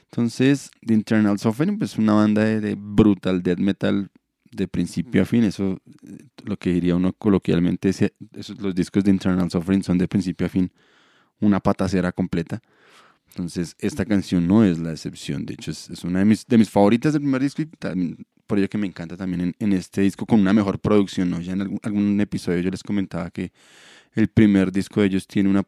[0.03, 4.09] Entonces, The Internal Suffering, pues una banda de, de, brutal death metal
[4.51, 5.79] de principio a fin, eso
[6.43, 10.49] lo que diría uno coloquialmente, esos, los discos de Internal Suffering son de principio a
[10.49, 10.71] fin
[11.39, 12.61] una patacera completa.
[13.29, 16.57] Entonces, esta canción no es la excepción, de hecho es, es una de mis, de
[16.57, 19.73] mis favoritas del primer disco y también, por ello que me encanta también en, en,
[19.73, 21.39] este disco con una mejor producción, ¿no?
[21.39, 23.51] Ya en algún, algún episodio yo les comentaba que
[24.19, 25.63] el primer disco de ellos tiene una,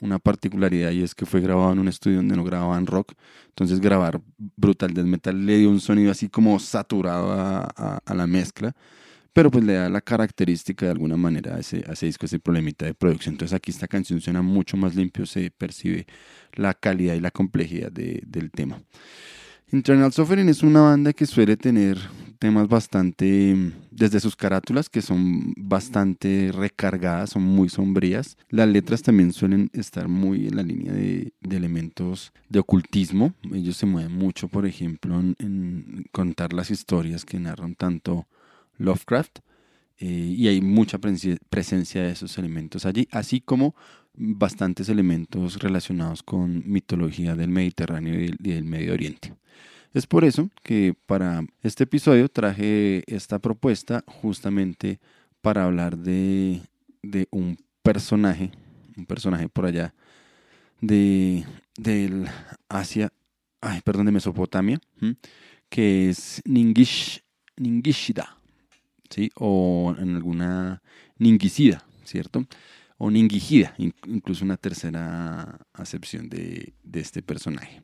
[0.00, 3.14] una, particularidad y es que fue grabado en un estudio donde no grababan rock.
[3.48, 8.76] Entonces grabar Brutal Death Metal le dio un sonido así como saturado a, la mezcla,
[9.32, 12.38] pero pues le da la característica de alguna manera a ese, a ese disco, ese
[12.38, 13.34] problemita de producción.
[13.34, 16.06] Entonces aquí esta canción suena mucho más limpio, se percibe
[16.52, 18.80] la calidad y la complejidad de, del tema.
[19.72, 21.98] Internal Suffering es una banda que suele tener
[22.44, 23.56] temas bastante,
[23.90, 28.36] desde sus carátulas, que son bastante recargadas, son muy sombrías.
[28.50, 33.32] Las letras también suelen estar muy en la línea de, elementos de ocultismo.
[33.50, 38.26] Ellos se mueven mucho, por ejemplo, en, contar las historias que narran tanto
[38.76, 39.38] Lovecraft.
[39.96, 43.74] Eh, y hay mucha presencia de esos elementos allí, así como
[44.12, 49.32] bastantes elementos relacionados con mitología del Mediterráneo y del Medio Oriente.
[49.94, 54.98] Es por eso que para este episodio traje esta propuesta justamente
[55.40, 56.62] para hablar de,
[57.00, 58.50] de un personaje,
[58.96, 59.94] un personaje por allá
[60.80, 61.44] de
[61.76, 62.26] del
[62.68, 63.12] Asia,
[63.60, 64.80] ay, perdón, de Mesopotamia,
[65.68, 67.22] que es Ningish,
[67.56, 68.36] Ningishida,
[69.10, 69.30] ¿sí?
[69.36, 70.82] o en alguna
[71.18, 72.44] Ningisida, ¿cierto?
[72.98, 77.82] o Ningijida, incluso una tercera acepción de, de este personaje.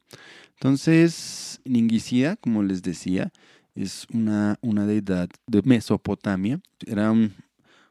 [0.61, 3.33] Entonces, Ningishida, como les decía,
[3.75, 6.61] es una, una deidad de Mesopotamia.
[6.87, 7.33] Era un,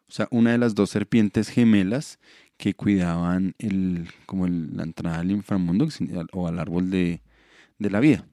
[0.08, 2.20] o sea, una de las dos serpientes gemelas
[2.58, 5.88] que cuidaban el, como la entrada al inframundo
[6.32, 7.24] o al árbol de,
[7.80, 8.24] de la vida.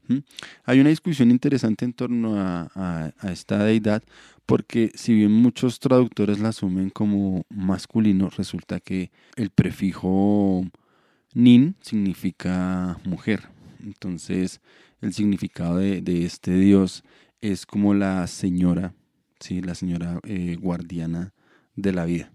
[0.65, 4.03] Hay una discusión interesante en torno a, a, esta deidad
[4.45, 10.67] porque si bien muchos traductores la asumen como masculino, resulta que el prefijo
[11.33, 13.56] nin significa mujer.
[13.87, 14.61] Entonces
[15.01, 17.05] el significado de, este dios
[17.41, 18.95] es como la señora,
[19.41, 19.63] ¿sí?
[19.63, 21.33] la señora eh, guardiana
[21.77, 22.33] de la vida.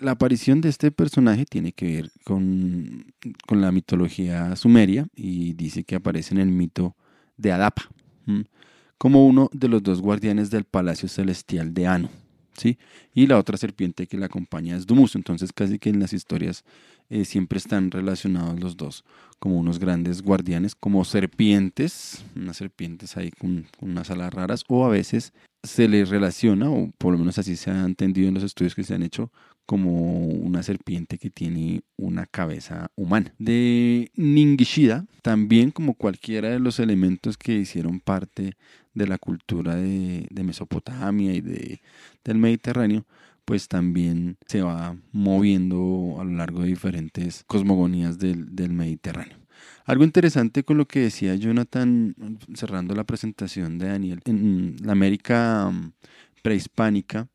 [0.00, 3.12] La aparición de este personaje tiene que ver con,
[3.46, 6.96] con, la mitología sumeria y dice que aparece en el mito
[7.36, 7.90] de Adapa,
[8.98, 12.08] como uno de los dos guardianes del palacio celestial de Ano.
[12.58, 12.78] ¿Sí?
[13.14, 15.14] Y la otra serpiente que la acompaña es Dumus.
[15.14, 16.64] Entonces casi que en las historias
[17.10, 19.04] eh, siempre están relacionados los dos
[19.38, 24.88] como unos grandes guardianes, como serpientes, unas serpientes ahí con, unas alas raras, o a
[24.88, 25.32] veces
[25.62, 28.84] se les relaciona, o por lo menos así se ha entendido en los estudios que
[28.84, 29.30] se han hecho,
[29.64, 33.34] como una serpiente que tiene una cabeza humana.
[33.38, 38.56] De Ningishida, también como cualquiera de los elementos que hicieron parte
[38.94, 41.80] de la cultura de Mesopotamia y de,
[42.28, 43.04] del Mediterráneo,
[43.44, 49.38] pues también se va moviendo a lo largo de diferentes cosmogonías del, Mediterráneo.
[49.86, 52.14] Algo interesante con lo que decía Jonathan,
[52.54, 55.72] cerrando la presentación de Daniel, en la América
[56.42, 57.28] prehispánica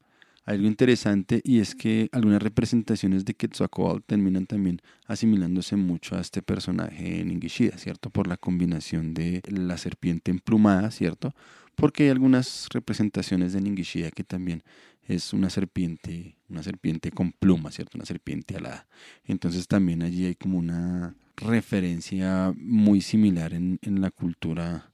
[0.45, 6.41] algo interesante y es que algunas representaciones de Quetzalcoatl terminan también asimilándose mucho a este
[6.41, 8.10] personaje en Ingishida, ¿cierto?
[8.10, 11.34] Por la combinación de la serpiente emplumada, ¿cierto?
[11.75, 14.63] Porque hay algunas representaciones de Ningishida que también
[15.07, 17.97] es una serpiente, una serpiente con plumas, ¿cierto?
[17.97, 18.87] Una serpiente alada.
[19.25, 24.91] Entonces también allí hay como una referencia muy similar en, la cultura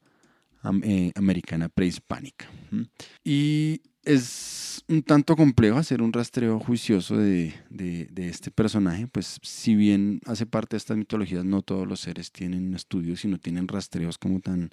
[0.83, 2.47] eh, americana prehispánica.
[3.23, 7.53] Y es un tanto complejo hacer un rastreo juicioso de,
[8.15, 12.73] este personaje, pues si bien hace parte de estas mitologías, no todos los seres tienen
[12.73, 14.71] estudios, sino tienen rastreos como tan,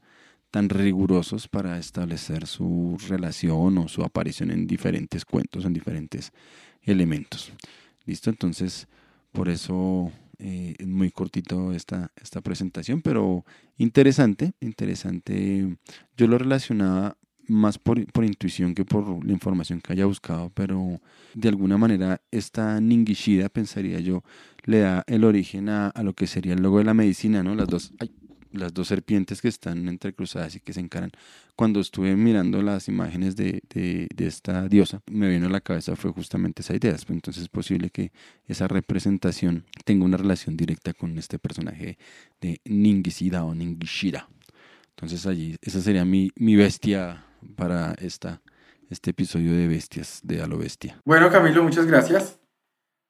[0.56, 6.32] tan rigurosos para establecer su relación o su aparición en diferentes cuentos, en diferentes
[6.82, 7.52] elementos.
[8.06, 8.30] ¿Listo?
[8.30, 8.88] Entonces,
[9.32, 13.44] por eso eh, es muy cortito esta, esta presentación, pero
[13.76, 15.76] interesante, interesante.
[16.16, 17.18] Yo lo relacionaba
[17.48, 21.02] más por, intuición que por la información que haya buscado, pero
[21.34, 24.24] de alguna manera esta Ningishida, pensaría yo,
[24.64, 27.54] le da el origen a, a, lo que sería el logo de la medicina, ¿no?
[27.54, 27.92] Las dos,
[28.56, 31.10] las dos serpientes que están entrecruzadas y que se encaran.
[31.54, 33.62] Cuando estuve mirando las imágenes de,
[34.16, 36.96] esta diosa, me vino a la cabeza fue justamente esa idea.
[37.08, 38.12] Entonces es posible que
[38.46, 41.98] esa representación tenga una relación directa con este personaje
[42.40, 44.28] de Ningisida o Ningishira.
[44.90, 47.24] Entonces allí, esa sería mi, mi bestia
[47.54, 48.40] para esta,
[48.88, 51.00] este episodio de Bestias de Alo Bestia.
[51.04, 52.40] Bueno, Camilo, muchas gracias.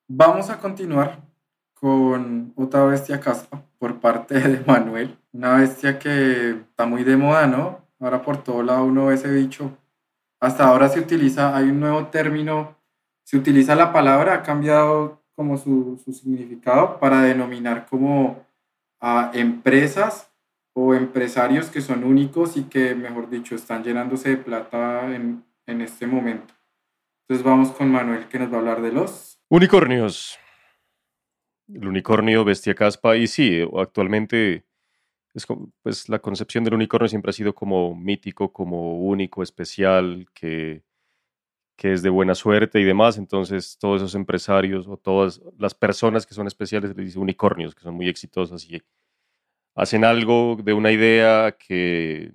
[0.08, 1.35] Vamos a continuar
[1.80, 5.16] con otra bestia caspa por parte de Manuel.
[5.32, 7.86] Una bestia que está muy de moda, ¿no?
[8.00, 9.76] Ahora por todo lado uno ve ese bicho.
[10.40, 12.76] Hasta ahora se utiliza, hay un nuevo término,
[13.24, 18.44] se utiliza la palabra, ha cambiado como su, significado para denominar como
[19.00, 20.30] a empresas
[20.74, 25.80] o empresarios que son únicos y que, mejor dicho, están llenándose de plata en, en
[25.80, 26.54] este momento.
[27.22, 30.38] Entonces vamos con Manuel que nos va a hablar de los unicornios
[31.72, 34.64] el unicornio, bestia caspa, y sí, actualmente
[35.34, 35.46] es
[35.82, 40.82] pues la concepción del unicornio siempre ha sido como mítico, como único, especial, que,
[41.76, 46.26] que es de buena suerte y demás, entonces todos esos empresarios o todas las personas
[46.26, 48.82] que son especiales les dicen unicornios, que son muy exitosas y
[49.74, 52.32] hacen algo de una idea que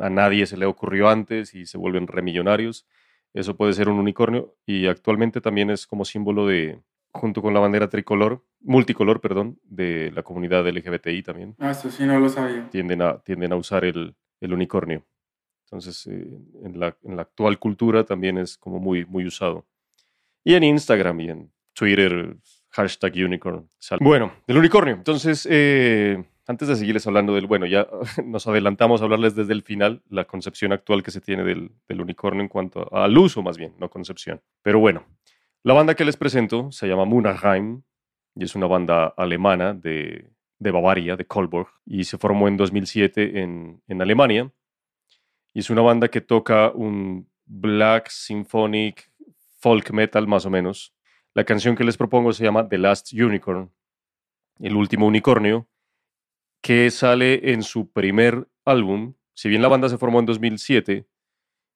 [0.00, 2.86] a nadie se le ocurrió antes y se vuelven remillonarios.
[3.34, 7.60] Eso puede ser un unicornio y actualmente también es como símbolo de, junto con la
[7.60, 11.56] bandera tricolor, multicolor, perdón, de la comunidad LGBTI también.
[11.58, 12.68] Ah, eso sí no lo sabía.
[12.70, 15.04] Tienden a, tienden a usar el, el unicornio.
[15.64, 19.66] Entonces, eh, en, la, en, la, actual cultura también es como muy, muy usado.
[20.42, 22.36] Y en Instagram y en Twitter,
[22.70, 23.68] hashtag unicorn.
[24.00, 24.94] Bueno, el unicornio.
[24.94, 27.86] Entonces, eh, antes de seguirles hablando del, bueno, ya
[28.24, 32.00] nos adelantamos a hablarles desde el final, la concepción actual que se tiene del, del
[32.00, 34.40] unicornio en cuanto al uso, más bien, no concepción.
[34.62, 35.04] Pero bueno,
[35.62, 37.82] la banda que les presento se llama Munachheim
[38.34, 43.82] y es una banda alemana de, Bavaria, de Kolburg, y se formó en 2007 en,
[43.86, 44.50] en Alemania.
[45.52, 49.10] Y es una banda que toca un black symphonic
[49.58, 50.94] folk metal más o menos.
[51.34, 53.70] La canción que les propongo se llama The Last Unicorn,
[54.60, 55.68] el último unicornio,
[56.60, 59.14] que sale en su primer álbum.
[59.34, 61.06] Si bien la banda se formó en 2007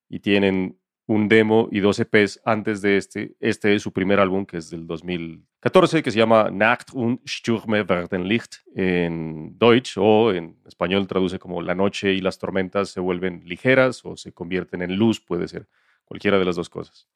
[0.09, 3.37] y tienen un demo y dos EPs antes de este.
[3.41, 7.87] Este es su primer álbum, que es del 2014, que se llama Nacht und Stürme
[7.89, 13.01] werden Licht en Deutsch, o en español traduce como La noche y las tormentas se
[13.01, 15.69] vuelven ligeras o se convierten en luz, puede ser
[16.05, 17.07] cualquiera de las dos cosas.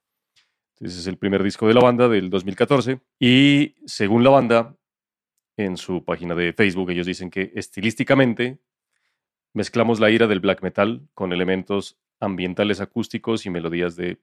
[0.80, 3.00] Ese es el primer disco de la banda del 2014.
[3.18, 4.76] Y según la banda,
[5.56, 8.60] en su página de Facebook, ellos dicen que estilísticamente
[9.54, 14.18] mezclamos la ira del black metal con elementos ambientales acústicos y melodías de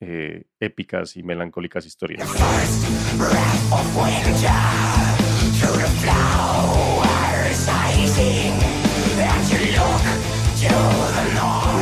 [0.00, 2.28] eh, épicas y melancólicas historias.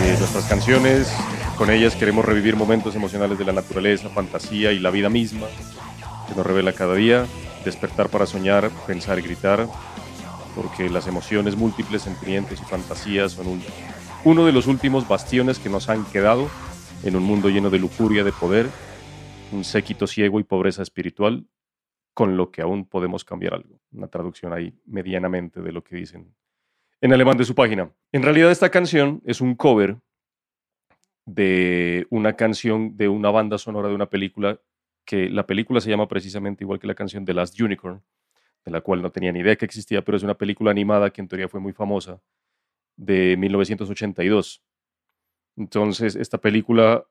[0.02, 1.12] Eh, nuestras canciones,
[1.56, 5.46] con ellas queremos revivir momentos emocionales de la naturaleza, fantasía y la vida misma,
[6.28, 7.26] que nos revela cada día,
[7.64, 9.66] despertar para soñar, pensar y gritar,
[10.54, 13.62] porque las emociones múltiples, sentimientos y fantasías son un
[14.24, 16.48] uno de los últimos bastiones que nos han quedado
[17.04, 18.66] en un mundo lleno de lujuria, de poder,
[19.50, 21.46] un séquito ciego y pobreza espiritual,
[22.12, 23.80] con lo que aún podemos cambiar algo.
[23.92, 26.34] Una traducción ahí medianamente de lo que dicen
[27.00, 27.90] en alemán de su página.
[28.12, 29.96] En realidad esta canción es un cover
[31.24, 34.60] de una canción de una banda sonora de una película
[35.06, 38.02] que la película se llama precisamente igual que la canción The Last Unicorn,
[38.66, 41.22] de la cual no tenía ni idea que existía, pero es una película animada que
[41.22, 42.20] en teoría fue muy famosa
[42.96, 44.62] de 1982.
[45.56, 47.06] Entonces, esta película,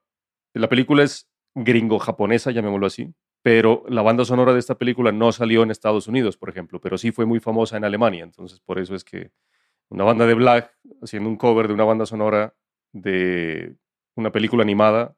[0.54, 3.12] la película es gringo-japonesa, llamémoslo así,
[3.42, 6.98] pero la banda sonora de esta película no salió en Estados Unidos, por ejemplo, pero
[6.98, 9.30] sí fue muy famosa en Alemania, entonces por eso es que
[9.88, 12.54] una banda de black haciendo un cover de una banda sonora
[12.92, 13.76] de
[14.14, 15.16] una película animada,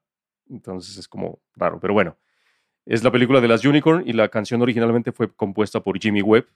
[0.49, 2.17] entonces es como raro, pero bueno,
[2.87, 6.47] es la película de las Unicorn y la canción originalmente fue compuesta por Jimmy Webb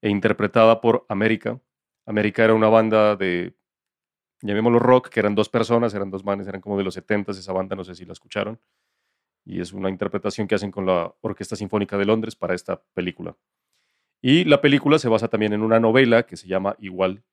[0.00, 1.60] e interpretada por América.
[2.06, 3.54] América era una banda de,
[4.42, 7.52] llamémoslo rock, que eran dos personas, eran dos manes, eran como de los 70 esa
[7.52, 8.60] banda, no sé si la escucharon.
[9.44, 13.36] Y es una interpretación que hacen con la Orquesta Sinfónica de Londres para esta película.
[14.22, 17.24] Y la película se basa también en una novela que se llama igual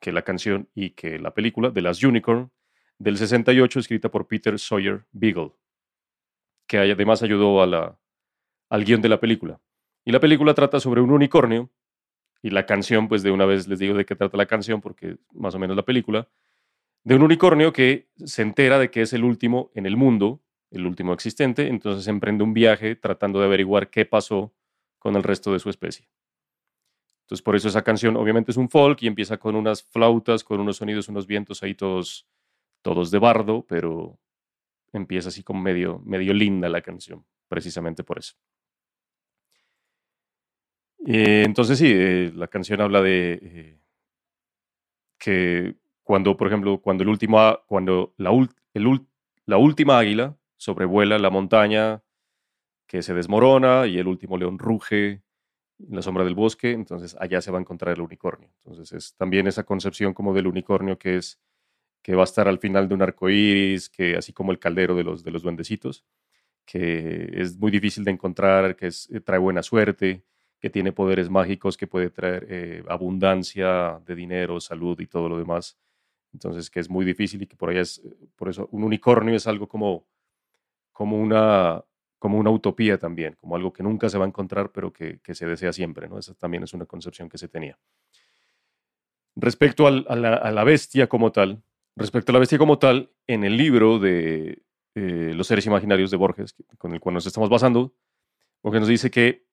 [0.00, 2.52] que la canción y que la película, de las Unicorn,
[2.98, 5.52] del 68, escrita por Peter Sawyer Beagle
[6.66, 7.98] que además ayudó a la,
[8.70, 9.60] al guion de la película.
[10.04, 11.70] Y la película trata sobre un unicornio,
[12.44, 15.16] y la canción, pues de una vez les digo de qué trata la canción, porque
[15.32, 16.28] más o menos la película,
[17.02, 20.84] de un unicornio que se entera de que es el último en el mundo, el
[20.84, 24.52] último existente, entonces emprende un viaje tratando de averiguar qué pasó
[24.98, 26.06] con el resto de su especie.
[27.22, 30.60] Entonces por eso esa canción obviamente es un folk y empieza con unas flautas, con
[30.60, 32.26] unos sonidos, unos vientos ahí todos,
[32.82, 34.18] todos de bardo, pero
[34.92, 38.34] empieza así como medio, medio linda la canción, precisamente por eso.
[41.06, 43.78] Eh, entonces sí, eh, la canción habla de eh,
[45.18, 48.30] que cuando, por ejemplo, cuando, el último, cuando la,
[49.46, 52.02] la última águila sobrevuela la montaña
[52.86, 55.22] que se desmorona y el último león ruge
[55.78, 58.50] en la sombra del bosque, entonces allá se va a encontrar el unicornio.
[58.64, 61.40] Entonces es también esa concepción como del unicornio que es
[62.02, 64.94] que va a estar al final de un arco iris, que así como el caldero
[64.94, 66.04] de los, de los duendecitos,
[66.66, 70.22] que es muy difícil de encontrar, que es, trae buena suerte,
[70.64, 75.36] que tiene poderes mágicos, que puede traer eh, abundancia de dinero, salud y todo lo
[75.36, 75.76] demás.
[76.32, 79.36] Entonces, que es muy difícil y que por ahí es, eh, por eso un unicornio
[79.36, 80.06] es algo como,
[80.90, 81.84] como, una,
[82.18, 85.46] como una utopía también, como algo que nunca se va a encontrar, pero que, se
[85.46, 86.18] desea siempre, ¿no?
[86.18, 87.78] Esa también es una concepción que se tenía.
[89.36, 91.62] Respecto a, la, a la bestia como tal,
[91.94, 94.62] Respecto a la bestia como tal, en el libro de
[94.94, 97.94] eh, Los seres imaginarios de Borges, con el cual nos estamos basando,
[98.62, 99.44] Borges nos dice que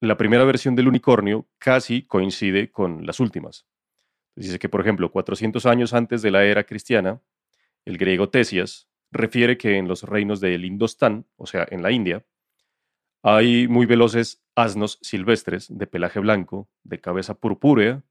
[0.00, 3.66] la primera versión del unicornio casi coincide con las últimas.
[4.34, 7.20] Dice que, por ejemplo, 400 años antes de la era cristiana,
[7.84, 12.24] el griego Tesias refiere que en los reinos del Indostán, o sea, en la India,
[13.22, 18.02] hay muy veloces asnos silvestres de pelaje blanco, de cabeza purpúrea,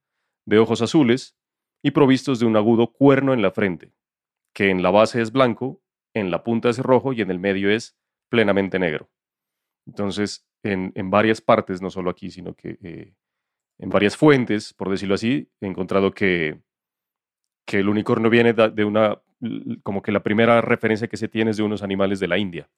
[0.45, 1.38] de ojos azules
[1.82, 3.94] y provistos de un agudo cuerno en la frente,
[4.53, 5.82] que en la base es blanco,
[6.14, 7.98] en la punta es rojo y en el medio es
[8.30, 9.10] plenamente negro.
[9.90, 13.16] Entonces, en, varias partes, no solo aquí, sino que eh,
[13.80, 16.61] en varias fuentes, por decirlo así, he encontrado que,
[17.66, 19.20] que el unicornio viene de una,
[19.82, 22.70] como que la primera referencia que se tiene es de unos animales de la India,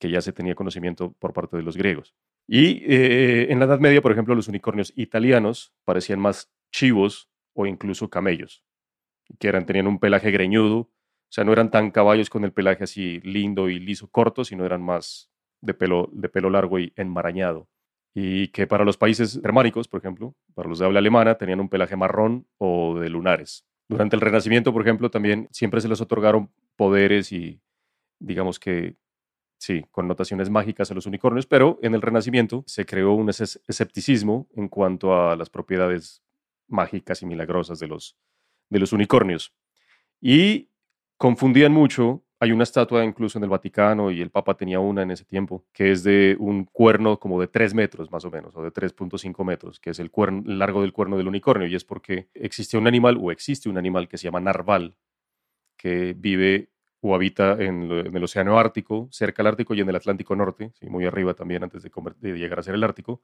[0.00, 2.14] que ya se tenía conocimiento por parte de los griegos.
[2.48, 7.66] Y eh, en la Edad Media, por ejemplo, los unicornios italianos parecían más chivos o
[7.66, 8.64] incluso camellos,
[9.38, 10.90] que eran, tenían un pelaje greñudo, o
[11.28, 14.82] sea, no eran tan caballos con el pelaje así lindo y liso corto, sino eran
[14.82, 15.30] más
[15.64, 17.68] de pelo, de pelo largo y enmarañado.
[18.14, 21.68] Y que para los países germánicos, por ejemplo, para los de habla alemana, tenían un
[21.68, 23.66] pelaje marrón o de lunares.
[23.88, 27.60] Durante el Renacimiento, por ejemplo, también siempre se les otorgaron poderes y,
[28.18, 28.96] digamos que,
[29.58, 34.68] sí, connotaciones mágicas a los unicornios, pero en el Renacimiento se creó un escepticismo en
[34.68, 36.22] cuanto a las propiedades
[36.68, 38.16] mágicas y milagrosas de los,
[38.70, 39.52] de los unicornios.
[40.20, 40.68] Y
[41.16, 42.23] confundían mucho.
[42.40, 45.64] Hay una estatua incluso en el Vaticano y el Papa tenía una en ese tiempo,
[45.72, 49.44] que es de un cuerno como de 3 metros más o menos, o de 3.5
[49.44, 51.66] metros, que es el, cuerno, largo del cuerno del unicornio.
[51.68, 54.96] Y es porque existe un animal, o existe un animal que se llama narval,
[55.76, 56.70] que vive
[57.00, 61.04] o habita en, el Océano Ártico, cerca del Ártico y en el Atlántico Norte, muy
[61.04, 61.90] arriba también antes de,
[62.32, 63.22] llegar a ser el Ártico,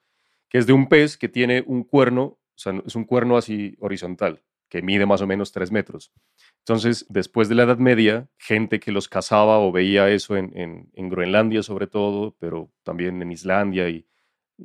[0.48, 2.38] que es de un pez que tiene un cuerno
[2.84, 6.12] es un cuerno así horizontal, que mide más o menos tres metros.
[6.60, 11.62] Entonces, después de la Edad Media, gente que los cazaba o veía eso en, Groenlandia
[11.62, 14.06] sobre todo, pero también en Islandia y,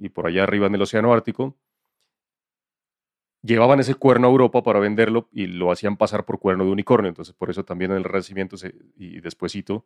[0.09, 1.57] por allá arriba en el Océano Ártico,
[3.41, 7.09] llevaban ese cuerno a Europa para venderlo y lo hacían pasar por cuerno de unicornio.
[7.09, 8.55] Entonces, por eso también en el Renacimiento
[8.95, 9.85] y despuésito,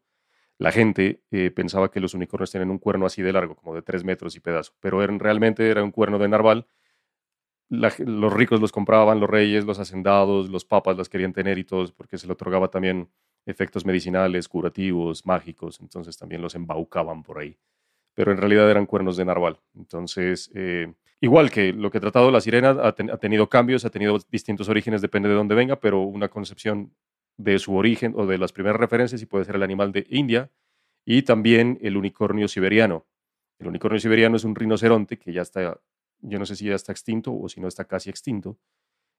[0.60, 3.82] la gente eh, pensaba que los unicornios tenían un cuerno así de largo, como de
[3.82, 6.68] tres metros y pedazo, pero eran, realmente era un cuerno de narval
[7.70, 11.92] los ricos los compraban, los reyes, los hacendados, los papas las querían tener y todos,
[11.92, 13.10] porque se le otorgaba también
[13.46, 17.58] efectos medicinales, curativos, mágicos, entonces también los embaucaban por ahí.
[18.16, 19.60] Pero en realidad eran cuernos de narval.
[19.76, 24.18] Entonces, eh, igual que lo que he tratado la sirena ha, tenido cambios, ha tenido
[24.30, 26.92] distintos orígenes, depende de dónde venga, pero una concepción
[27.38, 30.52] de su origen o de las primeras referencias y puede ser el animal de India
[31.06, 33.06] Y también el unicornio siberiano.
[33.60, 35.80] El unicornio siberiano es un rinoceronte que ya está,
[36.22, 38.58] yo no sé si ya está extinto o si no está casi extinto,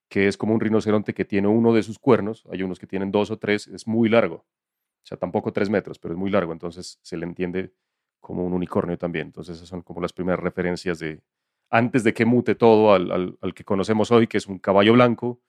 [0.08, 3.10] que es como un rinoceronte que tiene uno de sus cuernos, hay unos que tienen
[3.12, 6.52] dos o tres, es muy largo, o sea, tampoco tres metros, pero es muy largo,
[6.52, 7.72] entonces se le entiende
[8.20, 9.28] como un unicornio también.
[9.28, 11.20] Entonces esas son como las primeras referencias de,
[11.70, 15.40] antes de que mute todo al, al, que conocemos hoy, que es un caballo blanco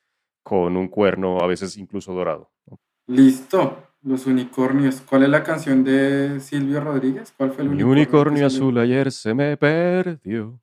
[0.43, 2.51] con un cuerno a veces incluso dorado.
[3.07, 5.01] Listo, los unicornios.
[5.01, 7.33] ¿Cuál es la canción de Silvio Rodríguez?
[7.35, 10.59] ¿Cuál fue el Mi unicornio, azul ayer se me perdió.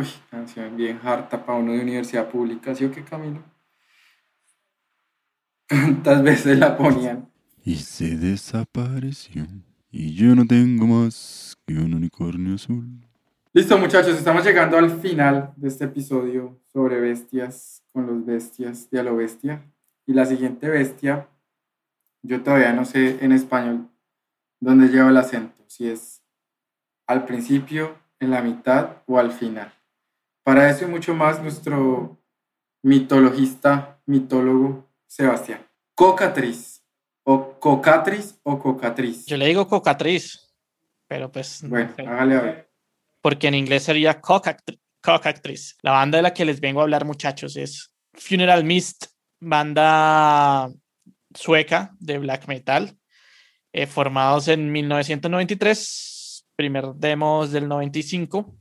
[0.00, 3.44] Uy, canción bien harta para uno de universidad pública, ¿sí o qué camino?
[5.68, 7.28] ¿Cuántas veces la ponían?
[7.62, 9.46] Y se desapareció.
[9.90, 12.88] Y yo no tengo más que un unicornio azul.
[13.52, 19.00] Listo, muchachos, estamos llegando al final de este episodio sobre bestias con los bestias de
[19.00, 19.70] a lo bestia.
[20.06, 21.28] Y la siguiente bestia,
[22.22, 23.90] yo todavía no sé en español
[24.60, 26.22] dónde lleva el acento, si es
[27.06, 29.74] al principio, en la mitad o al final.
[30.50, 32.20] Para eso y mucho más, nuestro
[32.82, 35.64] mitologista, mitólogo Sebastián.
[35.94, 36.82] Cocatriz,
[37.22, 39.26] o cocatriz o cocatriz.
[39.26, 40.52] Yo le digo cocatriz,
[41.06, 41.62] pero pues.
[41.62, 42.70] Bueno, hágale a ver.
[43.20, 45.76] Porque en inglés sería cocatriz.
[45.82, 49.04] La banda de la que les vengo a hablar, muchachos, es Funeral Mist,
[49.38, 50.68] banda
[51.32, 52.98] sueca de black metal,
[53.72, 58.56] eh, formados en 1993, primer demo del 95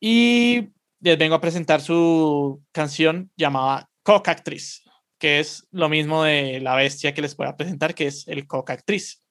[0.00, 0.68] y
[1.00, 4.82] les vengo a presentar su canción llamada Coca-Actriz,
[5.18, 8.46] que es lo mismo de la bestia que les voy a presentar, que es el
[8.46, 9.22] Coca-Actriz.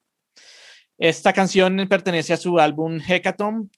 [0.97, 3.69] Esta canción pertenece a su álbum Hecatomb,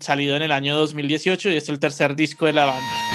[0.00, 3.08] salido en el año 2018 y es el tercer disco de la banda.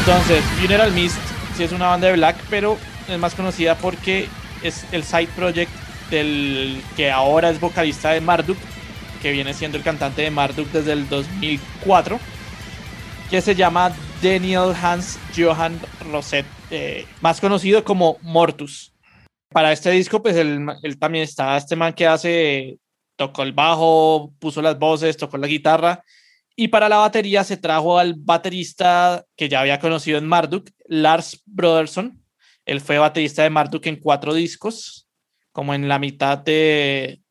[0.00, 1.18] Entonces, Funeral Mist
[1.64, 2.78] es una banda de black, pero
[3.08, 4.28] es más conocida porque
[4.62, 5.70] es el side project
[6.10, 8.58] del que ahora es vocalista de Marduk,
[9.22, 12.18] que viene siendo el cantante de Marduk desde el 2004,
[13.30, 13.92] que se llama
[14.22, 15.78] Daniel Hans Johan
[16.10, 18.92] Rosette, eh, más conocido como Mortus.
[19.50, 22.78] Para este disco, pues él, él, también está este man que hace,
[23.16, 26.02] tocó el bajo, puso las voces, tocó la guitarra.
[26.54, 31.40] Y para la batería se trajo al baterista que ya había conocido en Marduk, Lars
[31.46, 32.20] Broderson,
[32.64, 35.08] él fue baterista de Marduk en cuatro discos,
[35.52, 37.22] como en la mitad de,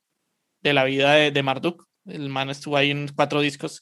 [0.62, 1.86] de la vida de, Marduk.
[2.06, 3.82] El man estuvo ahí en cuatro discos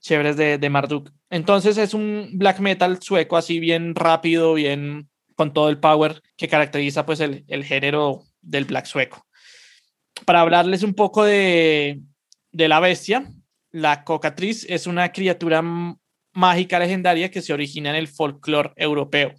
[0.00, 1.10] chéveres de, de Marduk.
[1.28, 6.48] Entonces es un black metal sueco así bien rápido, bien con todo el power que
[6.48, 9.26] caracteriza pues el, el género del black sueco.
[10.24, 12.00] Para hablarles un poco de,
[12.52, 13.30] de la bestia,
[13.70, 15.62] la cocatriz es una criatura
[16.40, 19.34] mágica legendaria que se origina en el folclore europeo.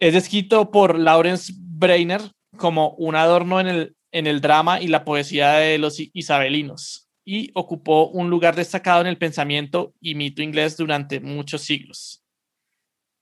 [0.00, 2.22] Es descrito por Lawrence Brainer
[2.56, 7.50] como un adorno en el, en el drama y la poesía de los isabelinos y
[7.54, 12.22] ocupó un lugar destacado en el pensamiento y mito inglés durante muchos siglos.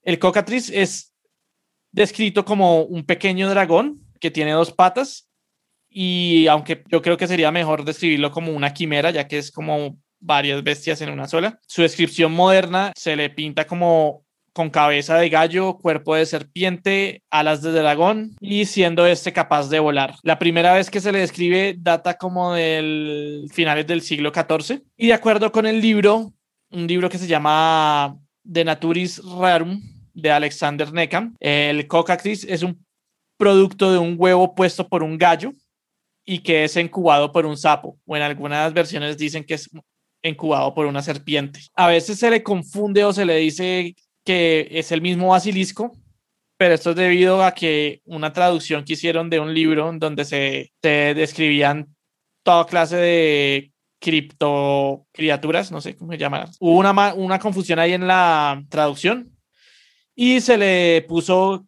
[0.01, 1.13] El cocatriz es
[1.91, 5.29] descrito como un pequeño dragón que tiene dos patas
[5.89, 9.97] y aunque yo creo que sería mejor describirlo como una quimera, ya que es como
[10.23, 14.23] varias bestias en una sola, su descripción moderna se le pinta como
[14.53, 19.79] con cabeza de gallo, cuerpo de serpiente, alas de dragón y siendo este capaz de
[19.79, 20.15] volar.
[20.21, 25.07] La primera vez que se le describe data como del finales del siglo XIV y
[25.07, 26.33] de acuerdo con el libro,
[26.69, 29.81] un libro que se llama De Naturis Rarum
[30.13, 32.85] de Alexander Neckham, el cocactis es un
[33.37, 35.51] producto de un huevo puesto por un gallo
[36.25, 39.69] y que es incubado por un sapo, o en algunas versiones dicen que es
[40.29, 41.59] incubado por una serpiente.
[41.75, 45.91] A veces se le confunde o se le dice que es el mismo basilisco,
[46.57, 50.71] pero esto es debido a que una traducción que hicieron de un libro donde se,
[50.81, 51.93] describían
[52.43, 56.49] toda clase de cripto criaturas, no sé cómo se llama.
[56.59, 59.31] Hubo una, una confusión ahí en la traducción
[60.15, 61.65] y se le puso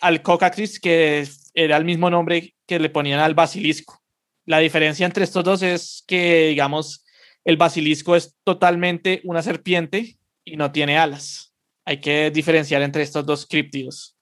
[0.00, 4.00] al Cocacris, que era el mismo nombre que le ponían al basilisco.
[4.46, 7.04] La diferencia entre estos dos es que, digamos,
[7.44, 11.50] el basilisco es totalmente una serpiente y no tiene alas
[11.90, 14.16] hay que diferenciar entre estos dos críptidos.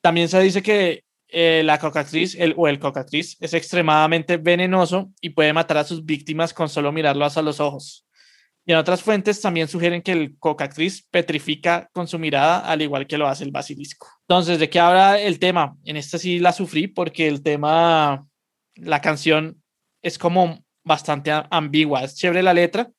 [0.00, 5.30] También se dice que eh, la cocatriz el, o el cocatriz es extremadamente venenoso y
[5.30, 8.06] puede matar a sus víctimas con solo mirarlos a los ojos.
[8.64, 13.06] Y en otras fuentes también sugieren que el cocatriz petrifica con su mirada, al igual
[13.06, 14.06] que lo hace el basilisco.
[14.22, 15.76] Entonces, ¿de qué habla el tema?
[15.84, 18.26] En esta sí la sufrí porque el tema,
[18.76, 19.62] la canción
[20.00, 22.04] es como bastante ambigua.
[22.04, 22.90] Es chévere la letra,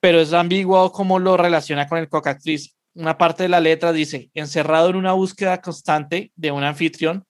[0.00, 2.76] pero es ambiguo cómo lo relaciona con el cocactriz.
[2.94, 7.24] Una parte de la letra dice, encerrado en una búsqueda constante de un anfitrión,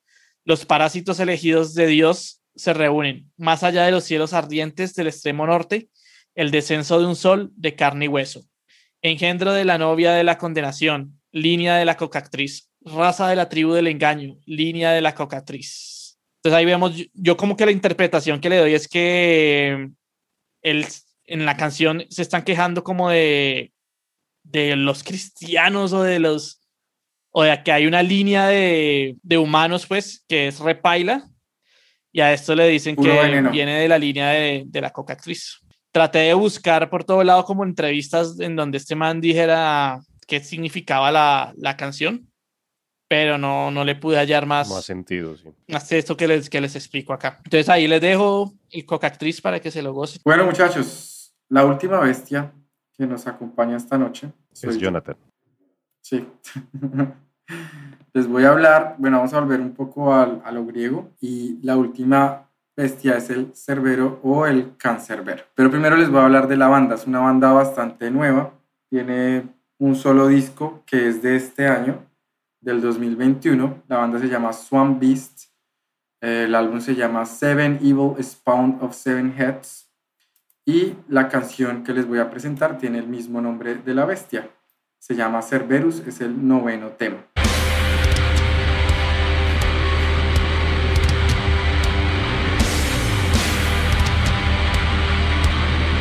[0.44, 5.46] los parásitos elegidos de Dios se reúnen, más allá de los cielos ardientes del extremo
[5.46, 5.88] norte,
[6.34, 8.44] el descenso de un sol de carne y hueso,
[9.02, 13.72] engendro de la novia de la condenación, línea de la cocactriz, raza de la tribu
[13.72, 15.97] del engaño, línea de la cocactriz.
[16.48, 19.90] Entonces ahí vemos, yo como que la interpretación que le doy es que
[20.62, 20.86] el,
[21.26, 23.70] en la canción se están quejando como de,
[24.44, 26.62] de los cristianos o de los,
[27.32, 31.28] o de que hay una línea de, de humanos pues que es repaila
[32.12, 33.50] y a esto le dicen Puro que veneno.
[33.50, 35.58] viene de la línea de, de la cocactriz.
[35.92, 41.12] Traté de buscar por todo lado como entrevistas en donde este man dijera qué significaba
[41.12, 42.27] la, la canción,
[43.08, 45.48] pero no, no le pude hallar más, Más sentido, sí.
[45.68, 47.38] más esto que les, que les explico acá.
[47.44, 50.20] Entonces ahí les dejo el cocactriz para que se lo gocen.
[50.24, 52.52] Bueno, muchachos, la última bestia
[52.96, 54.82] que nos acompaña esta noche soy Es yo.
[54.82, 55.16] Jonathan.
[56.02, 56.26] Sí.
[58.14, 61.58] Les voy a hablar, bueno, vamos a volver un poco al- a, lo griego y
[61.62, 65.44] la última bestia es el cerbero o el cancerbero.
[65.54, 68.52] Pero primero les voy a hablar de la banda, es una banda bastante nueva,
[68.88, 69.48] tiene
[69.78, 72.04] un solo disco que es de este año,
[72.68, 75.44] del 2021, la banda se llama Swan Beast,
[76.20, 79.90] el álbum se llama Seven Evil Spawn of Seven Heads
[80.66, 84.50] y la canción que les voy a presentar tiene el mismo nombre de la bestia.
[84.98, 87.24] Se llama Cerberus, es el noveno tema.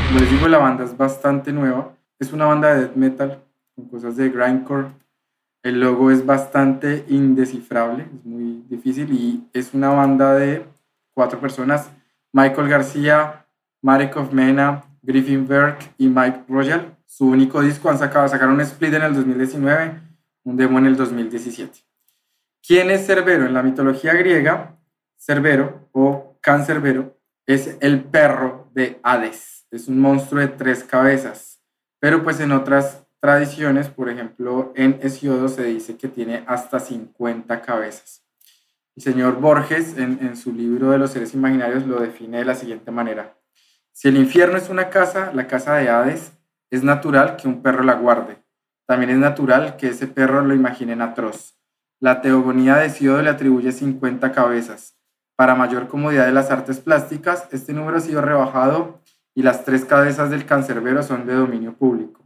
[0.08, 1.94] Como les digo, la banda es bastante nueva.
[2.20, 3.42] Es una banda de death metal
[3.74, 5.07] con cosas de grindcore.
[5.64, 10.66] El logo es bastante indescifrable, es muy difícil y es una banda de
[11.14, 11.90] cuatro personas.
[12.32, 13.46] Michael García,
[13.82, 16.96] Marek Mena, Griffin Berg y Mike Royal.
[17.06, 20.00] Su único disco han sacado, sacaron un split en el 2019,
[20.44, 21.80] un demo en el 2017.
[22.66, 23.46] ¿Quién es Cerbero?
[23.46, 24.78] En la mitología griega,
[25.18, 29.66] Cerbero o Cancerbero es el perro de Hades.
[29.72, 31.62] Es un monstruo de tres cabezas.
[32.00, 37.62] Pero pues en otras tradiciones, por ejemplo en Hesiodo se dice que tiene hasta 50
[37.62, 38.24] cabezas.
[38.96, 42.56] El señor Borges en, en su libro de los seres imaginarios lo define de la
[42.56, 43.38] siguiente manera.
[43.92, 46.34] Si el infierno es una casa, la casa de Hades,
[46.70, 48.38] es natural que un perro la guarde.
[48.86, 51.58] También es natural que ese perro lo imaginen atroz.
[52.00, 54.96] La teogonía de Hesiodo le atribuye 50 cabezas.
[55.36, 59.02] Para mayor comodidad de las artes plásticas, este número ha sido rebajado
[59.36, 62.17] y las tres cabezas del cancerbero son de dominio público.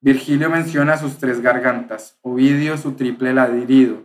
[0.00, 4.04] Virgilio menciona sus tres gargantas, Ovidio su triple ladrido.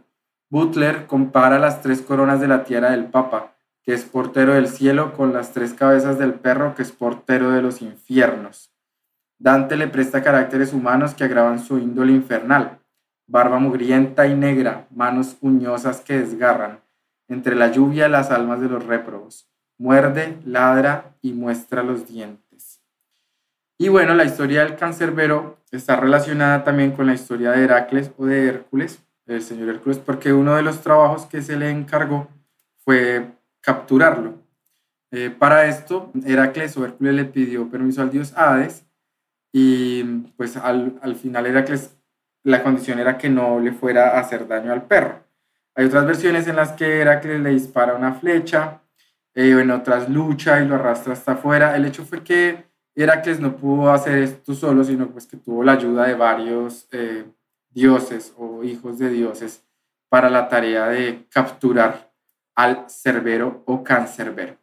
[0.50, 3.54] Butler compara las tres coronas de la tierra del Papa,
[3.84, 7.62] que es portero del cielo, con las tres cabezas del perro, que es portero de
[7.62, 8.72] los infiernos.
[9.38, 12.80] Dante le presta caracteres humanos que agravan su índole infernal,
[13.28, 16.80] barba mugrienta y negra, manos uñosas que desgarran,
[17.28, 19.48] entre la lluvia las almas de los réprobos,
[19.78, 22.82] muerde, ladra y muestra los dientes.
[23.78, 28.26] Y bueno, la historia del cancerbero está relacionada también con la historia de Heracles o
[28.26, 32.28] de Hércules, el señor Hércules, porque uno de los trabajos que se le encargó
[32.84, 33.28] fue
[33.62, 34.36] capturarlo.
[35.12, 38.86] Eh, para esto, Heracles o Hércules le pidió permiso al dios Hades
[39.52, 40.04] y
[40.38, 41.98] pues al, al final Heracles,
[42.44, 45.24] la condición era que no le fuera a hacer daño al perro.
[45.76, 48.82] Hay otras versiones en las que Heracles le dispara una flecha,
[49.36, 51.76] eh, en otras lucha y lo arrastra hasta afuera.
[51.76, 52.66] El hecho fue que
[52.96, 57.26] Heracles no pudo hacer esto solo, sino pues que tuvo la ayuda de varios eh,
[57.70, 59.64] dioses o hijos de dioses
[60.10, 62.12] para la tarea de capturar
[62.56, 64.58] al Cerbero o Cancerbero.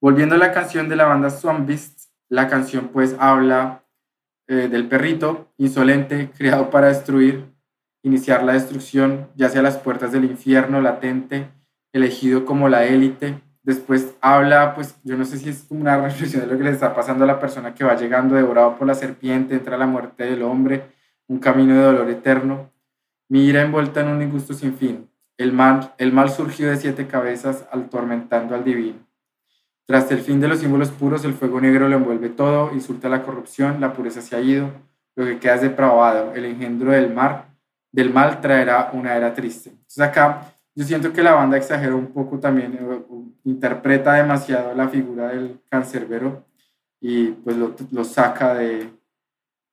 [0.00, 3.84] Volviendo a la canción de la banda Swan Beast, la canción pues habla
[4.48, 7.52] eh, del perrito insolente creado para destruir,
[8.02, 11.50] iniciar la destrucción, ya sea las puertas del infierno latente,
[11.92, 13.40] elegido como la élite.
[13.70, 16.70] Después habla, pues yo no sé si es como una reflexión de lo que le
[16.70, 20.24] está pasando a la persona que va llegando devorado por la serpiente, entra la muerte
[20.24, 20.90] del hombre,
[21.28, 22.72] un camino de dolor eterno.
[23.28, 25.08] Mira envuelta en un disgusto sin fin.
[25.38, 28.98] El mal, el mal surgió de siete cabezas, atormentando al divino.
[29.86, 33.22] Tras el fin de los símbolos puros, el fuego negro lo envuelve todo, insulta la
[33.22, 34.68] corrupción, la pureza se ha ido,
[35.14, 37.54] lo que queda es depravado, el engendro del mar,
[37.92, 39.70] del mal traerá una era triste.
[39.70, 43.02] Entonces acá yo siento que la banda exagera un poco también, eh,
[43.44, 46.46] interpreta demasiado la figura del cancerbero
[46.98, 48.88] y pues lo, lo saca de,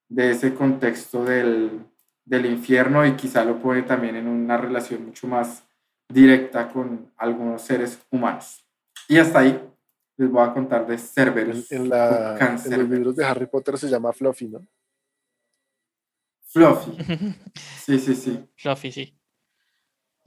[0.09, 1.79] de ese contexto del,
[2.25, 5.65] del infierno y quizá lo pone también en una relación mucho más
[6.09, 8.67] directa con algunos seres humanos.
[9.07, 9.61] Y hasta ahí
[10.17, 11.71] les voy a contar de Cerberus.
[11.71, 14.59] en la, en los libros de Harry Potter se llama Fluffy, ¿no?
[16.47, 16.97] Fluffy.
[17.85, 18.45] Sí, sí, sí.
[18.57, 19.17] Fluffy, sí.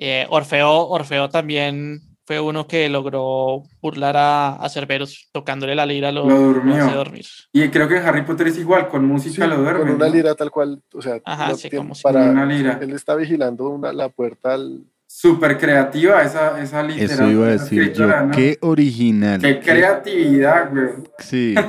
[0.02, 6.10] Eh, Orfeo, Orfeo también fue uno que logró burlar a, a Cerberus, tocándole la lira
[6.10, 6.84] lo, Lo durmió.
[6.86, 7.26] hace dormir.
[7.52, 9.82] Y creo que Harry Potter es igual, con música Sí, lo duermen.
[9.88, 10.14] con una ¿no?
[10.14, 12.78] lira tal cual, o sea, Ajá, sí, como si- para, una lira.
[12.80, 14.84] él está vigilando una, la puerta al...
[15.12, 17.24] Súper creativa esa, esa literatura.
[17.26, 18.06] Eso iba a decir yo.
[18.32, 19.40] Qué original.
[19.40, 20.88] Qué creatividad, güey.
[21.18, 21.54] Sí.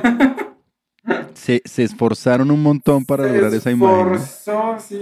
[1.34, 3.96] Se, se esforzaron un montón para Se lograr esa imagen.
[4.10, 4.14] ¿no?
[4.14, 5.00] esforzó, sí.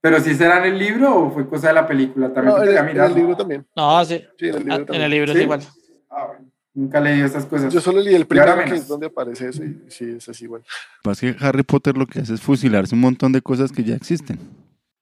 [0.00, 2.68] Pero si será en el libro o fue cosa de la película, también No, en,
[2.70, 3.66] el, en el libro también.
[3.76, 5.38] No, sí, Sí, en el libro ah, en el libro ¿Sí?
[5.38, 5.60] es igual.
[6.08, 6.50] Ah, bueno.
[6.72, 7.72] Nunca leí esas cosas.
[7.72, 10.62] Yo solo leí el primero, que es donde aparece eso, y sí, es así igual.
[11.02, 13.96] Pasa que Harry Potter lo que hace es fusilarse un montón de cosas que ya
[13.96, 14.38] existen.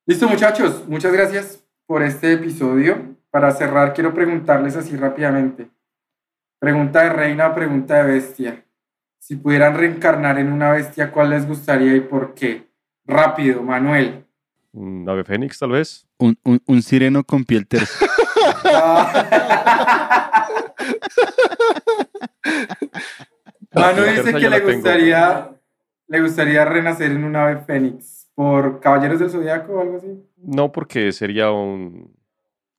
[0.07, 0.89] Listo, muchachos.
[0.89, 3.17] Muchas gracias por este episodio.
[3.31, 5.69] Para cerrar, quiero preguntarles así rápidamente.
[6.59, 8.65] Pregunta de reina o pregunta de bestia.
[9.19, 12.67] Si pudieran reencarnar en una bestia, ¿cuál les gustaría y por qué?
[13.05, 14.25] Rápido, Manuel.
[14.73, 16.07] Un ave fénix, tal vez.
[16.19, 18.07] Un, un- un sireno con piel tersa.
[18.71, 20.47] Ah.
[23.75, 24.73] Manu dice que le tengo.
[24.75, 25.51] gustaría,
[26.07, 30.09] le gustaría renacer en un ave fénix por Caballeros del Zodiaco o algo así.
[30.37, 32.15] No porque sería un,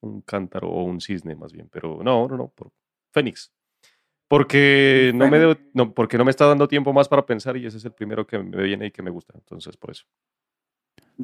[0.01, 1.69] un cántaro o un cisne, más bien.
[1.71, 2.47] Pero no, no, no.
[2.49, 2.71] Por
[3.11, 3.51] fénix.
[4.27, 7.65] Porque no, me debo- no, porque no me está dando tiempo más para pensar y
[7.65, 9.33] ese es el primero que me viene y que me gusta.
[9.35, 10.05] Entonces, por eso.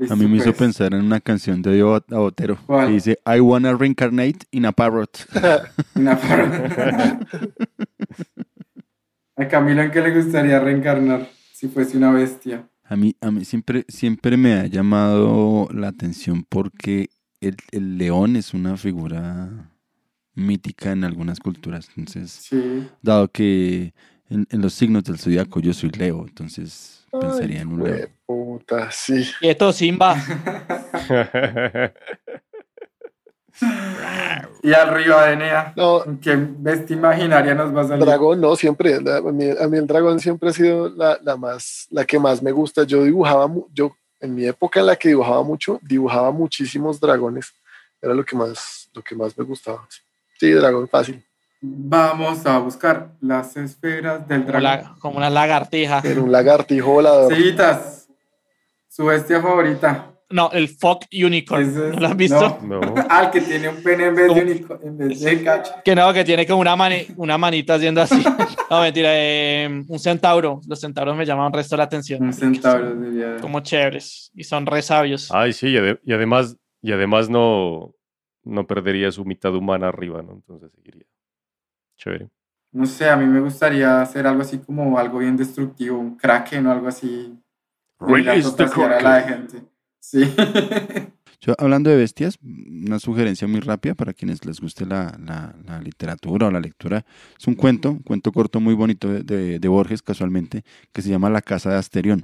[0.09, 2.57] A mí me hizo pensar en una canción de a Botero.
[2.65, 2.87] ¿Cuál?
[2.87, 5.25] Que dice, I wanna reincarnate in a parrot.
[9.37, 12.69] A Camilo, ¿en qué le gustaría reencarnar si fuese una bestia?
[12.85, 17.09] A mí, a mí siempre, siempre me ha llamado la atención porque
[17.41, 19.71] el, el león es una figura
[20.35, 21.89] mítica en algunas culturas.
[21.97, 22.87] Entonces, Sí.
[23.01, 23.93] dado que
[24.29, 28.09] en, en los signos del zodiaco yo soy Leo, entonces pensaría en un león.
[28.25, 29.29] puta, sí.
[29.39, 30.15] Quieto, Simba.
[34.63, 38.05] Y arriba de Nea, No, ¿en qué bestia imaginaria nos va a salir?
[38.05, 38.99] dragón no, siempre.
[39.01, 42.19] la- a, mí, a mí el dragón siempre ha sido la, la más, la que
[42.19, 42.83] más me gusta.
[42.83, 47.53] Yo dibujaba, yo en mi época en la que dibujaba mucho, dibujaba muchísimos dragones.
[48.01, 49.87] Era lo que más, lo que más me gustaba.
[50.39, 51.23] Sí, dragón fácil.
[51.67, 54.63] Vamos a buscar las esferas del Como, dragón.
[54.63, 56.01] la- como una lagartija.
[56.03, 57.33] Era un lagartijo volador.
[57.33, 58.07] Seguitas,
[58.87, 60.11] su bestia favorita.
[60.29, 61.61] No, el Fuck Unicorn.
[61.61, 62.59] Es- ¿No lo has visto?
[62.63, 62.81] no.
[62.81, 62.93] no.
[63.09, 65.71] Ah, el que tiene un pene en vez de, unico- en vez de cacho.
[65.83, 68.21] Que no, que tiene como una, mani- una manita haciendo así.
[68.69, 70.59] No, mentira, eh, un centauro.
[70.67, 72.23] Los centauros me llaman resto la atención.
[72.23, 73.37] Un centauro diría.
[73.39, 74.31] Como chéveres.
[74.33, 75.29] Y son re sabios.
[75.31, 77.93] Ay, sí, y, ade- y además, y además no,
[78.43, 80.33] no perdería su mitad humana arriba, ¿no?
[80.33, 81.05] Entonces seguiría.
[81.97, 82.29] Chévere.
[82.71, 86.67] No sé, a mí me gustaría hacer algo así como algo bien destructivo, un kraken
[86.67, 87.37] o algo así.
[87.99, 89.47] Release the contagiar a la Kraken.
[89.49, 89.67] gente.
[89.99, 90.33] Sí.
[91.41, 95.79] Yo, hablando de bestias, una sugerencia muy rápida para quienes les guste la, la- la
[95.79, 97.05] literatura o la lectura.
[97.39, 101.09] Es un cuento, un cuento corto muy bonito de, de- de Borges casualmente, que se
[101.09, 102.23] llama La Casa de Asterión.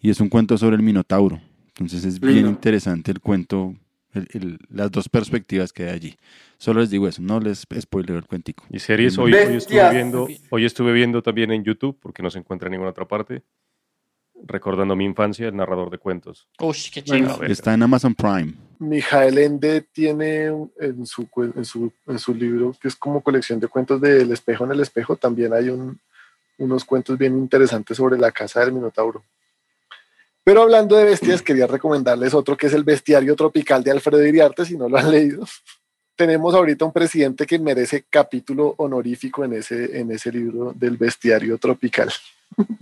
[0.00, 1.40] Y es un cuento sobre el Minotauro.
[1.68, 3.74] Entonces es bien interesante el cuento,
[4.14, 6.16] el- el- las dos perspectivas que hay allí.
[6.58, 8.64] Solo les digo eso, no les spoilero el cuentico.
[8.70, 12.38] Y series, hoy, hoy estuve viendo, hoy estuve viendo también en YouTube, porque no se
[12.38, 13.42] encuentra en ninguna otra parte,
[14.46, 16.48] recordando mi infancia, el narrador de cuentos.
[16.60, 17.42] Uy, qué chido.
[17.44, 18.54] Está en Amazon Prime.
[18.78, 20.46] Mijael Ende tiene
[20.80, 24.64] en su, en, su, en su libro, que es como colección de cuentos del espejo
[24.64, 25.98] en el espejo, también hay un-
[26.58, 29.24] unos cuentos bien interesantes sobre la casa del Minotauro.
[30.44, 34.64] Pero hablando de bestias, quería recomendarles otro que es el Bestiario Tropical de Alfredo Iriarte,
[34.66, 35.44] si no lo han leído.
[36.16, 41.58] Tenemos ahorita un presidente que merece capítulo honorífico en ese, en ese libro del Bestiario
[41.58, 42.12] Tropical.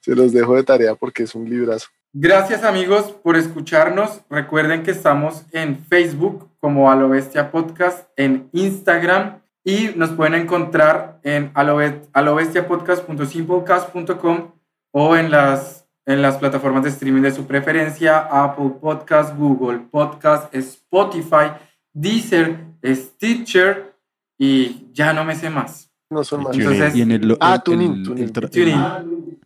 [0.00, 1.88] Se los dejo de tarea porque es un librazo.
[2.12, 4.20] Gracias amigos por escucharnos.
[4.30, 10.34] Recuerden que estamos en Facebook como A lo Bestia Podcast, en Instagram y nos pueden
[10.34, 14.52] encontrar en alobe- alobestiapodcast.simplecast.com
[14.92, 20.54] o en las, en las plataformas de streaming de su preferencia, Apple Podcast, Google Podcast,
[20.54, 21.50] Spotify,
[21.92, 23.92] Deezer, Stitcher
[24.38, 25.90] y ya no me sé más.
[26.08, 26.56] No son más.
[26.56, 28.22] Entonces, Y en el, Ah, el- Tuning, el- Tuning.
[28.24, 29.38] el tra- TuneIn.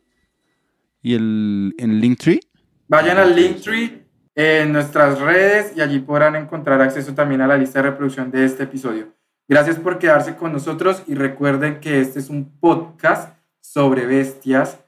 [1.02, 2.40] y el en Linktree
[2.88, 4.04] Vayan al Linktree
[4.34, 8.44] en nuestras redes y allí podrán encontrar acceso también a la lista de reproducción de
[8.44, 9.08] este episodio.
[9.48, 14.79] Gracias por quedarse con nosotros y recuerden que este es un podcast sobre bestias,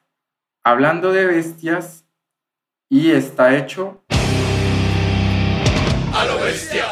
[0.65, 2.05] hablando de bestias
[2.89, 4.03] y está hecho
[6.15, 6.85] A lo bestia.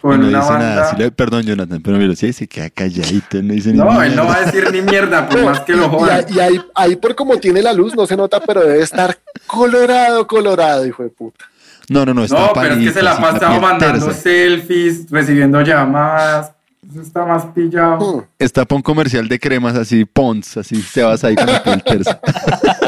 [0.00, 0.74] con no una dice nada.
[0.76, 0.90] banda.
[0.90, 4.14] sí le- perdón, Jonathan, pero mira, sí se queda calladito, no dice ni No, él
[4.16, 6.16] no va a decir ni mierda, por más que lo Y, jodan.
[6.18, 9.16] ahí- y ahí, ahí por como tiene la luz no se nota, pero debe estar
[9.46, 11.44] colorado, colorado, hijo de puta.
[11.88, 14.20] No, no, no, está No, pero es que se la piel mandando tersa.
[14.20, 16.52] selfies, recibiendo llamadas.
[16.90, 18.18] Eso está más pillado.
[18.18, 18.24] Hmm.
[18.38, 21.82] Está para un comercial de cremas así, Pons, así, te vas ahí con la piel
[21.82, 22.20] tersa.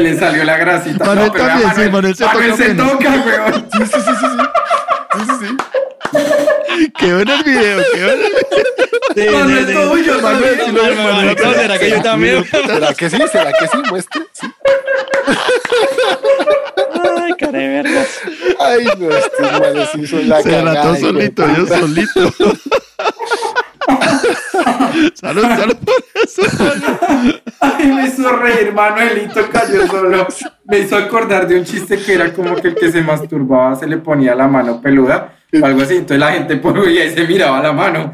[0.00, 1.04] Se le salió la grasita.
[1.04, 2.90] Manuel no, pero también, sí, Manuel se Manuel toca se menos.
[2.92, 3.68] toca, weón.
[3.72, 4.38] Sí, sí, sí, sí, sí.
[5.12, 6.92] Sí, sí, sí.
[6.98, 8.40] qué bueno el video, qué bueno el video.
[9.14, 10.04] Sí, Manuel, sí, todo sí.
[10.04, 10.96] yo Manuel, también.
[10.96, 11.36] Manuel.
[11.42, 12.44] No, ¿Será que yo también?
[12.50, 13.16] ¿Será que sí?
[13.30, 13.78] ¿Será que sí?
[13.90, 14.22] Muestre.
[14.32, 14.46] Sí.
[17.04, 18.20] Ay, vergas.
[18.58, 22.32] Ay, no, estos manes sí son la Se cagada, solito, yo solito.
[25.14, 25.76] salud, salud.
[27.60, 30.26] Ay, me hizo reír, Manuelito cayó solo.
[30.64, 33.86] Me hizo acordar de un chiste que era como que el que se masturbaba se
[33.86, 35.96] le ponía la mano peluda o algo así.
[35.96, 38.12] Entonces la gente por ahí se miraba la mano.